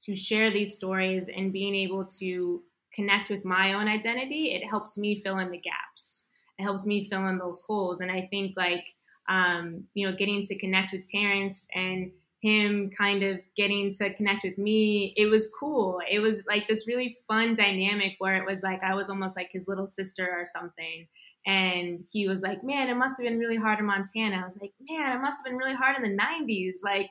to 0.05 0.15
share 0.17 0.51
these 0.51 0.75
stories 0.75 1.29
and 1.33 1.53
being 1.53 1.73
able 1.73 2.05
to 2.05 2.61
connect 2.93 3.29
with 3.29 3.45
my 3.45 3.73
own 3.73 3.87
identity, 3.87 4.51
it 4.51 4.67
helps 4.67 4.97
me 4.97 5.21
fill 5.23 5.39
in 5.39 5.49
the 5.49 5.57
gaps. 5.57 6.27
It 6.59 6.63
helps 6.63 6.85
me 6.85 7.07
fill 7.09 7.25
in 7.27 7.37
those 7.37 7.61
holes. 7.65 8.01
And 8.01 8.11
I 8.11 8.27
think 8.29 8.53
like 8.57 8.83
um, 9.29 9.85
you 9.93 10.05
know, 10.05 10.15
getting 10.15 10.45
to 10.45 10.59
connect 10.59 10.91
with 10.91 11.09
Terrence 11.09 11.67
and 11.73 12.11
him 12.43 12.91
kind 12.95 13.23
of 13.23 13.39
getting 13.55 13.93
to 13.93 14.13
connect 14.13 14.43
with 14.43 14.57
me, 14.57 15.13
it 15.15 15.27
was 15.27 15.49
cool. 15.57 16.01
It 16.11 16.19
was 16.19 16.45
like 16.45 16.67
this 16.67 16.85
really 16.87 17.17
fun 17.25 17.55
dynamic 17.55 18.15
where 18.19 18.35
it 18.35 18.45
was 18.45 18.61
like 18.61 18.83
I 18.83 18.95
was 18.95 19.09
almost 19.09 19.37
like 19.37 19.49
his 19.53 19.67
little 19.69 19.87
sister 19.87 20.29
or 20.29 20.45
something. 20.45 21.07
And 21.45 22.03
he 22.11 22.27
was 22.27 22.41
like, 22.41 22.61
Man, 22.61 22.89
it 22.89 22.95
must 22.95 23.19
have 23.19 23.25
been 23.25 23.39
really 23.39 23.55
hard 23.55 23.79
in 23.79 23.85
Montana. 23.85 24.41
I 24.41 24.43
was 24.43 24.59
like, 24.61 24.73
Man, 24.89 25.17
it 25.17 25.21
must 25.21 25.39
have 25.39 25.49
been 25.49 25.57
really 25.57 25.73
hard 25.73 25.95
in 25.95 26.03
the 26.03 26.21
90s. 26.21 26.75
Like, 26.83 27.09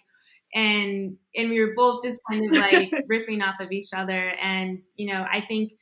and 0.55 1.17
and 1.35 1.49
we 1.49 1.65
were 1.65 1.73
both 1.75 2.03
just 2.05 2.21
kind 2.31 2.45
of 2.45 2.61
like 2.61 2.91
riffing 3.11 3.43
off 3.43 3.59
of 3.59 3.73
each 3.73 3.89
other. 3.97 4.35
And, 4.43 4.83
you 4.97 5.11
know, 5.11 5.27
I 5.33 5.41
think 5.41 5.73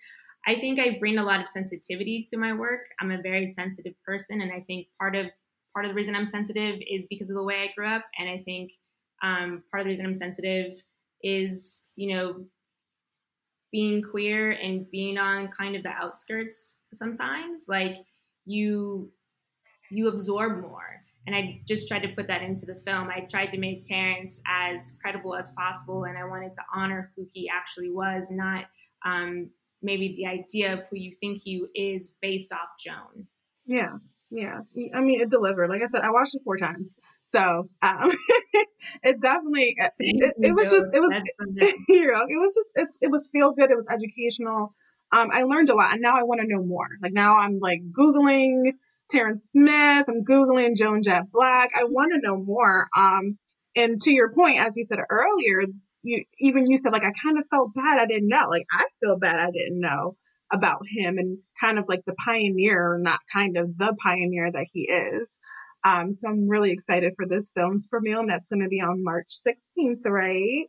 I 0.46 0.54
think 0.54 0.78
I 0.78 0.96
bring 1.00 1.18
a 1.18 1.24
lot 1.24 1.40
of 1.40 1.48
sensitivity 1.48 2.24
to 2.30 2.38
my 2.38 2.52
work. 2.52 2.82
I'm 3.00 3.10
a 3.10 3.20
very 3.20 3.48
sensitive 3.48 3.94
person, 4.06 4.40
and 4.40 4.52
I 4.52 4.60
think 4.60 4.86
part 4.98 5.16
of 5.16 5.26
part 5.74 5.86
of 5.86 5.90
the 5.90 5.94
reason 5.96 6.14
I'm 6.14 6.28
sensitive 6.28 6.78
is 6.88 7.06
because 7.10 7.30
of 7.30 7.36
the 7.36 7.42
way 7.42 7.62
I 7.62 7.72
grew 7.76 7.88
up. 7.88 8.04
And 8.18 8.28
I 8.28 8.42
think 8.44 8.70
um, 9.22 9.62
part 9.70 9.80
of 9.80 9.84
the 9.84 9.90
reason 9.90 10.06
I'm 10.06 10.14
sensitive 10.14 10.82
is, 11.22 11.88
you 11.96 12.14
know, 12.14 12.44
being 13.72 14.02
queer 14.02 14.50
and 14.50 14.90
being 14.90 15.18
on 15.18 15.48
kind 15.48 15.76
of 15.76 15.82
the 15.82 15.90
outskirts 15.90 16.84
sometimes. 16.92 17.66
Like 17.68 17.96
you, 18.44 19.10
you 19.90 20.08
absorb 20.08 20.60
more. 20.60 21.04
And 21.26 21.36
I 21.36 21.60
just 21.66 21.86
tried 21.86 22.02
to 22.02 22.08
put 22.08 22.28
that 22.28 22.42
into 22.42 22.66
the 22.66 22.74
film. 22.74 23.08
I 23.08 23.20
tried 23.20 23.50
to 23.50 23.58
make 23.58 23.84
Terrence 23.84 24.42
as 24.46 24.96
credible 25.02 25.36
as 25.36 25.50
possible, 25.50 26.04
and 26.04 26.16
I 26.16 26.24
wanted 26.24 26.52
to 26.54 26.62
honor 26.74 27.12
who 27.14 27.26
he 27.32 27.48
actually 27.48 27.90
was, 27.90 28.30
not 28.30 28.64
um, 29.04 29.50
maybe 29.82 30.16
the 30.16 30.26
idea 30.26 30.72
of 30.72 30.86
who 30.90 30.96
you 30.96 31.14
think 31.20 31.42
he 31.42 31.66
is 31.74 32.14
based 32.22 32.52
off 32.52 32.70
Joan. 32.82 33.26
Yeah, 33.66 33.98
yeah, 34.30 34.60
I 34.94 35.00
mean, 35.00 35.20
it 35.20 35.28
delivered. 35.28 35.70
Like 35.70 35.82
I 35.82 35.86
said, 35.86 36.02
I 36.02 36.10
watched 36.12 36.36
it 36.36 36.42
four 36.44 36.56
times, 36.56 36.96
so 37.24 37.68
um, 37.82 38.12
it 39.02 39.20
definitely 39.20 39.74
it, 39.76 39.92
it, 39.98 40.34
it 40.40 40.54
was 40.54 40.70
just 40.70 40.94
it 40.94 41.00
was 41.00 41.10
you 41.88 42.06
know, 42.06 42.22
it 42.28 42.38
was 42.38 42.54
just 42.54 42.68
it's 42.76 42.98
it 43.00 43.10
was 43.10 43.28
feel 43.32 43.52
good. 43.52 43.70
It 43.70 43.74
was 43.74 43.88
educational. 43.92 44.74
Um, 45.12 45.30
I 45.32 45.42
learned 45.42 45.70
a 45.70 45.74
lot, 45.74 45.92
and 45.92 46.00
now 46.00 46.16
I 46.16 46.22
want 46.22 46.40
to 46.40 46.46
know 46.46 46.62
more. 46.62 46.86
Like 47.02 47.12
now, 47.12 47.38
I'm 47.38 47.58
like 47.58 47.82
googling 47.90 48.72
Terrence 49.10 49.48
Smith. 49.50 50.04
I'm 50.08 50.24
googling 50.24 50.76
Joan 50.76 51.02
Jett 51.02 51.24
Blakk. 51.34 51.70
I 51.76 51.84
want 51.84 52.12
to 52.14 52.20
know 52.20 52.36
more. 52.36 52.86
Um, 52.96 53.36
and 53.74 54.00
to 54.00 54.12
your 54.12 54.32
point, 54.32 54.60
as 54.60 54.76
you 54.76 54.84
said 54.84 55.00
earlier, 55.10 55.64
you 56.02 56.24
even 56.38 56.68
you 56.68 56.78
said 56.78 56.92
like 56.92 57.02
I 57.02 57.12
kind 57.20 57.36
of 57.36 57.48
felt 57.50 57.74
bad. 57.74 57.98
I 57.98 58.06
didn't 58.06 58.28
know. 58.28 58.46
Like 58.48 58.66
I 58.70 58.86
feel 59.00 59.18
bad. 59.18 59.40
I 59.40 59.50
didn't 59.50 59.80
know 59.80 60.16
about 60.52 60.82
him 60.88 61.18
and 61.18 61.38
kind 61.60 61.78
of 61.78 61.84
like 61.88 62.02
the 62.06 62.14
pioneer, 62.14 62.98
not 63.00 63.20
kind 63.32 63.56
of 63.56 63.76
the 63.78 63.96
pioneer 64.02 64.50
that 64.50 64.66
he 64.72 64.82
is. 64.82 65.38
Um, 65.82 66.12
so 66.12 66.28
I'm 66.28 66.48
really 66.48 66.72
excited 66.72 67.14
for 67.16 67.26
this 67.26 67.50
film's 67.54 67.88
premiere, 67.88 68.20
and 68.20 68.28
that's 68.28 68.48
going 68.48 68.62
to 68.62 68.68
be 68.68 68.80
on 68.80 69.02
March 69.02 69.28
16th, 69.46 70.04
right? 70.04 70.66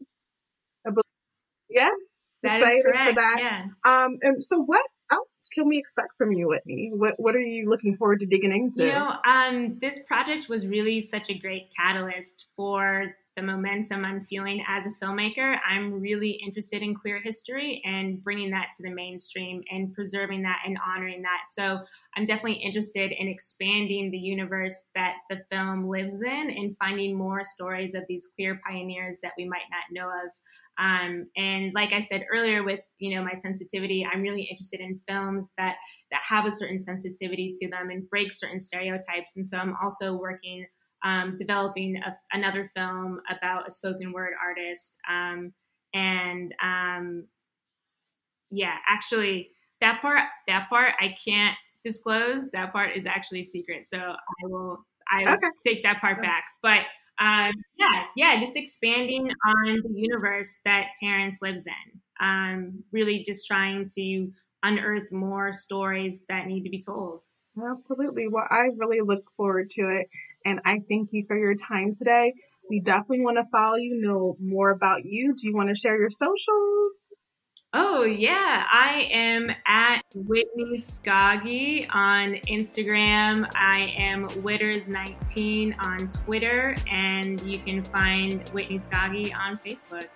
yes, 1.72 1.96
that 2.44 2.60
excited 2.60 2.84
for 2.84 3.14
that. 3.14 3.38
Yeah. 3.40 3.66
Um, 3.86 4.18
and 4.22 4.44
so 4.44 4.62
what 4.62 4.86
else 5.12 5.42
can 5.54 5.68
we 5.68 5.78
expect 5.78 6.10
from 6.18 6.32
you, 6.32 6.48
Whitney? 6.48 6.92
What 6.94 7.16
What 7.18 7.36
are 7.36 7.40
you 7.40 7.70
looking 7.70 7.98
forward 7.98 8.20
to 8.22 8.26
digging 8.26 8.52
into? 8.52 8.86
You 8.86 8.92
know, 8.92 9.14
um, 9.26 9.78
this 9.80 10.04
project 10.08 10.50
was 10.50 10.68
really 10.68 11.02
such 11.02 11.30
a 11.30 11.38
great 11.38 11.70
catalyst 11.78 12.48
for 12.56 13.16
the 13.36 13.42
momentum 13.42 14.04
I'm 14.04 14.26
feeling 14.26 14.64
as 14.68 14.86
a 14.86 15.06
filmmaker, 15.06 15.58
I'm 15.68 16.00
really 16.02 16.32
interested 16.32 16.82
in 16.82 16.96
queer 16.96 17.22
history 17.22 17.82
and 17.86 18.22
bringing 18.22 18.52
that 18.52 18.72
to 18.78 18.84
the 18.84 18.94
mainstream 18.94 19.64
and 19.72 19.94
preserving 19.94 20.44
that 20.44 20.60
and 20.66 20.78
honoring 20.86 21.22
that. 21.22 21.44
So 21.48 21.80
I'm 22.16 22.26
definitely 22.26 22.62
interested 22.62 23.12
in 23.12 23.28
expanding 23.28 24.12
the 24.12 24.18
universe 24.18 24.88
that 24.96 25.16
the 25.30 25.42
film 25.50 25.88
lives 25.88 26.22
in 26.22 26.50
and 26.50 26.76
finding 26.78 27.16
more 27.16 27.44
stories 27.44 27.96
of 27.96 28.04
these 28.08 28.28
queer 28.36 28.60
pioneers 28.68 29.20
that 29.24 29.34
we 29.38 29.46
might 29.46 29.70
not 29.72 29.98
know 29.98 30.10
of. 30.10 30.32
Um, 30.78 31.28
and 31.38 31.74
like 31.74 31.94
I 31.94 32.00
said 32.00 32.26
earlier, 32.34 32.64
with 32.64 32.80
you 32.98 33.16
know 33.16 33.24
my 33.24 33.34
sensitivity, 33.34 34.08
I'm 34.12 34.22
really 34.22 34.44
interested 34.44 34.80
in 34.80 35.00
films 35.08 35.52
that 35.58 35.76
that 36.12 36.22
have 36.28 36.46
a 36.46 36.52
certain 36.52 36.80
sensitivity 36.80 37.54
to 37.62 37.70
them 37.70 37.90
and 37.90 38.10
break 38.10 38.32
certain 38.32 38.60
stereotypes. 38.60 39.36
And 39.36 39.46
so 39.46 39.58
I'm 39.58 39.76
also 39.82 40.14
working 40.14 40.66
um, 41.04 41.36
developing 41.38 41.98
a, 41.98 42.16
another 42.32 42.70
film 42.76 43.20
about 43.30 43.68
a 43.68 43.72
spoken 43.72 44.12
word 44.12 44.34
artist. 44.42 44.98
Um, 45.10 45.54
and 45.94 46.54
um, 46.64 47.28
yeah, 48.50 48.76
actually, 48.88 49.50
that 49.82 50.02
part 50.02 50.22
that 50.48 50.70
part 50.70 50.94
I 51.00 51.16
can't 51.24 51.56
disclose. 51.84 52.44
That 52.54 52.72
part 52.72 52.96
is 52.96 53.06
actually 53.06 53.44
secret. 53.44 53.86
So 53.86 53.98
I 53.98 54.44
will 54.44 54.86
I 55.12 55.22
will 55.22 55.34
okay. 55.34 55.48
take 55.66 55.84
that 55.84 56.00
part 56.02 56.22
back. 56.22 56.44
But 56.62 56.82
um, 57.20 57.52
yeah, 57.78 58.06
yeah, 58.16 58.40
just 58.40 58.56
expanding 58.56 59.30
on 59.46 59.82
the 59.84 59.94
universe 59.94 60.58
that 60.66 60.88
Terrence 61.00 61.40
lives 61.42 61.66
in. 61.68 62.02
Um, 62.20 62.84
really, 62.92 63.24
just 63.24 63.48
trying 63.48 63.88
to 63.96 64.32
unearth 64.64 65.12
more 65.12 65.52
stories 65.52 66.24
that 66.30 66.48
need 66.48 66.64
to 66.64 66.70
be 66.70 66.82
told. 66.82 67.24
Absolutely. 67.62 68.28
Well, 68.28 68.48
I 68.50 68.70
really 68.78 69.02
look 69.02 69.24
forward 69.36 69.70
to 69.72 69.82
it. 69.82 70.08
And 70.46 70.60
I 70.66 70.80
thank 70.90 71.10
you 71.12 71.26
for 71.28 71.38
your 71.38 71.56
time 71.56 71.94
today. 71.98 72.34
We 72.70 72.80
definitely 72.80 73.22
want 73.22 73.38
to 73.38 73.46
follow 73.52 73.76
you, 73.76 74.00
know 74.02 74.38
more 74.40 74.70
about 74.70 75.04
you. 75.04 75.34
Do 75.34 75.48
you 75.48 75.56
want 75.56 75.70
to 75.70 75.76
share 75.76 76.00
your 76.00 76.10
socials? 76.10 76.94
Oh, 77.74 78.04
yeah. 78.04 78.66
I 78.70 79.08
am 79.12 79.50
at 79.66 80.02
Whitney 80.14 80.78
Skauge 80.78 81.88
on 81.94 82.30
Instagram. 82.50 83.50
I 83.56 83.94
am 83.98 84.28
Witters19 84.28 85.76
on 85.80 86.08
Twitter. 86.08 86.76
And 86.90 87.40
you 87.42 87.60
can 87.60 87.82
find 87.84 88.48
Whitney 88.50 88.78
Skauge 88.78 89.34
on 89.34 89.58
Facebook. 89.58 90.08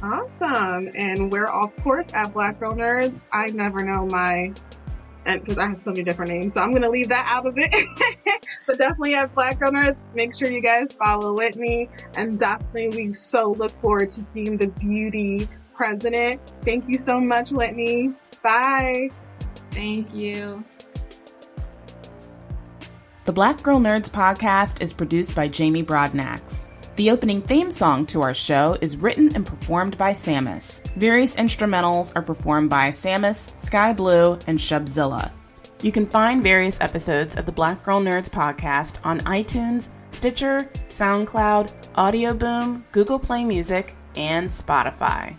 Awesome. 0.00 0.90
And 0.94 1.32
we're, 1.32 1.46
of 1.46 1.74
course, 1.76 2.12
at 2.12 2.32
Black 2.32 2.60
Girl 2.60 2.74
Nerds. 2.74 3.24
I 3.32 3.46
never 3.46 3.84
know 3.84 4.06
my 4.06 4.52
because 5.24 5.58
I 5.58 5.66
have 5.66 5.80
so 5.80 5.90
many 5.90 6.04
different 6.04 6.30
names, 6.30 6.54
so 6.54 6.60
I'm 6.60 6.72
gonna 6.72 6.90
leave 6.90 7.08
that 7.08 7.26
out 7.28 7.46
of 7.46 7.54
it. 7.56 7.72
but 8.66 8.78
definitely 8.78 9.14
at 9.14 9.34
Black 9.34 9.58
Girl 9.58 9.72
Nerds, 9.72 10.04
make 10.14 10.34
sure 10.34 10.50
you 10.50 10.62
guys 10.62 10.92
follow 10.92 11.34
Whitney, 11.34 11.88
and 12.16 12.38
definitely 12.38 12.88
we 12.90 13.12
so 13.12 13.52
look 13.52 13.72
forward 13.80 14.12
to 14.12 14.22
seeing 14.22 14.56
the 14.56 14.68
beauty 14.68 15.48
president. 15.74 16.40
Thank 16.62 16.88
you 16.88 16.98
so 16.98 17.20
much, 17.20 17.50
Whitney. 17.50 18.12
Bye. 18.42 19.10
Thank 19.70 20.14
you. 20.14 20.62
The 23.24 23.32
Black 23.32 23.62
Girl 23.62 23.80
Nerds 23.80 24.10
podcast 24.10 24.82
is 24.82 24.92
produced 24.92 25.34
by 25.34 25.48
Jamie 25.48 25.82
Broadnax. 25.82 26.66
The 26.96 27.10
opening 27.10 27.42
theme 27.42 27.72
song 27.72 28.06
to 28.06 28.22
our 28.22 28.34
show 28.34 28.78
is 28.80 28.96
written 28.96 29.34
and 29.34 29.44
performed 29.44 29.98
by 29.98 30.12
Samus. 30.12 30.80
Various 30.94 31.34
instrumentals 31.34 32.12
are 32.14 32.22
performed 32.22 32.70
by 32.70 32.90
Samus, 32.90 33.58
Sky 33.58 33.92
Blue, 33.92 34.38
and 34.46 34.56
Shubzilla. 34.56 35.32
You 35.82 35.90
can 35.90 36.06
find 36.06 36.40
various 36.40 36.80
episodes 36.80 37.36
of 37.36 37.46
the 37.46 37.52
Black 37.52 37.82
Girl 37.82 38.00
Nerds 38.00 38.28
podcast 38.28 39.04
on 39.04 39.18
iTunes, 39.22 39.88
Stitcher, 40.10 40.70
SoundCloud, 40.88 41.72
Audio 41.96 42.32
Boom, 42.32 42.84
Google 42.92 43.18
Play 43.18 43.44
Music, 43.44 43.96
and 44.14 44.48
Spotify. 44.48 45.36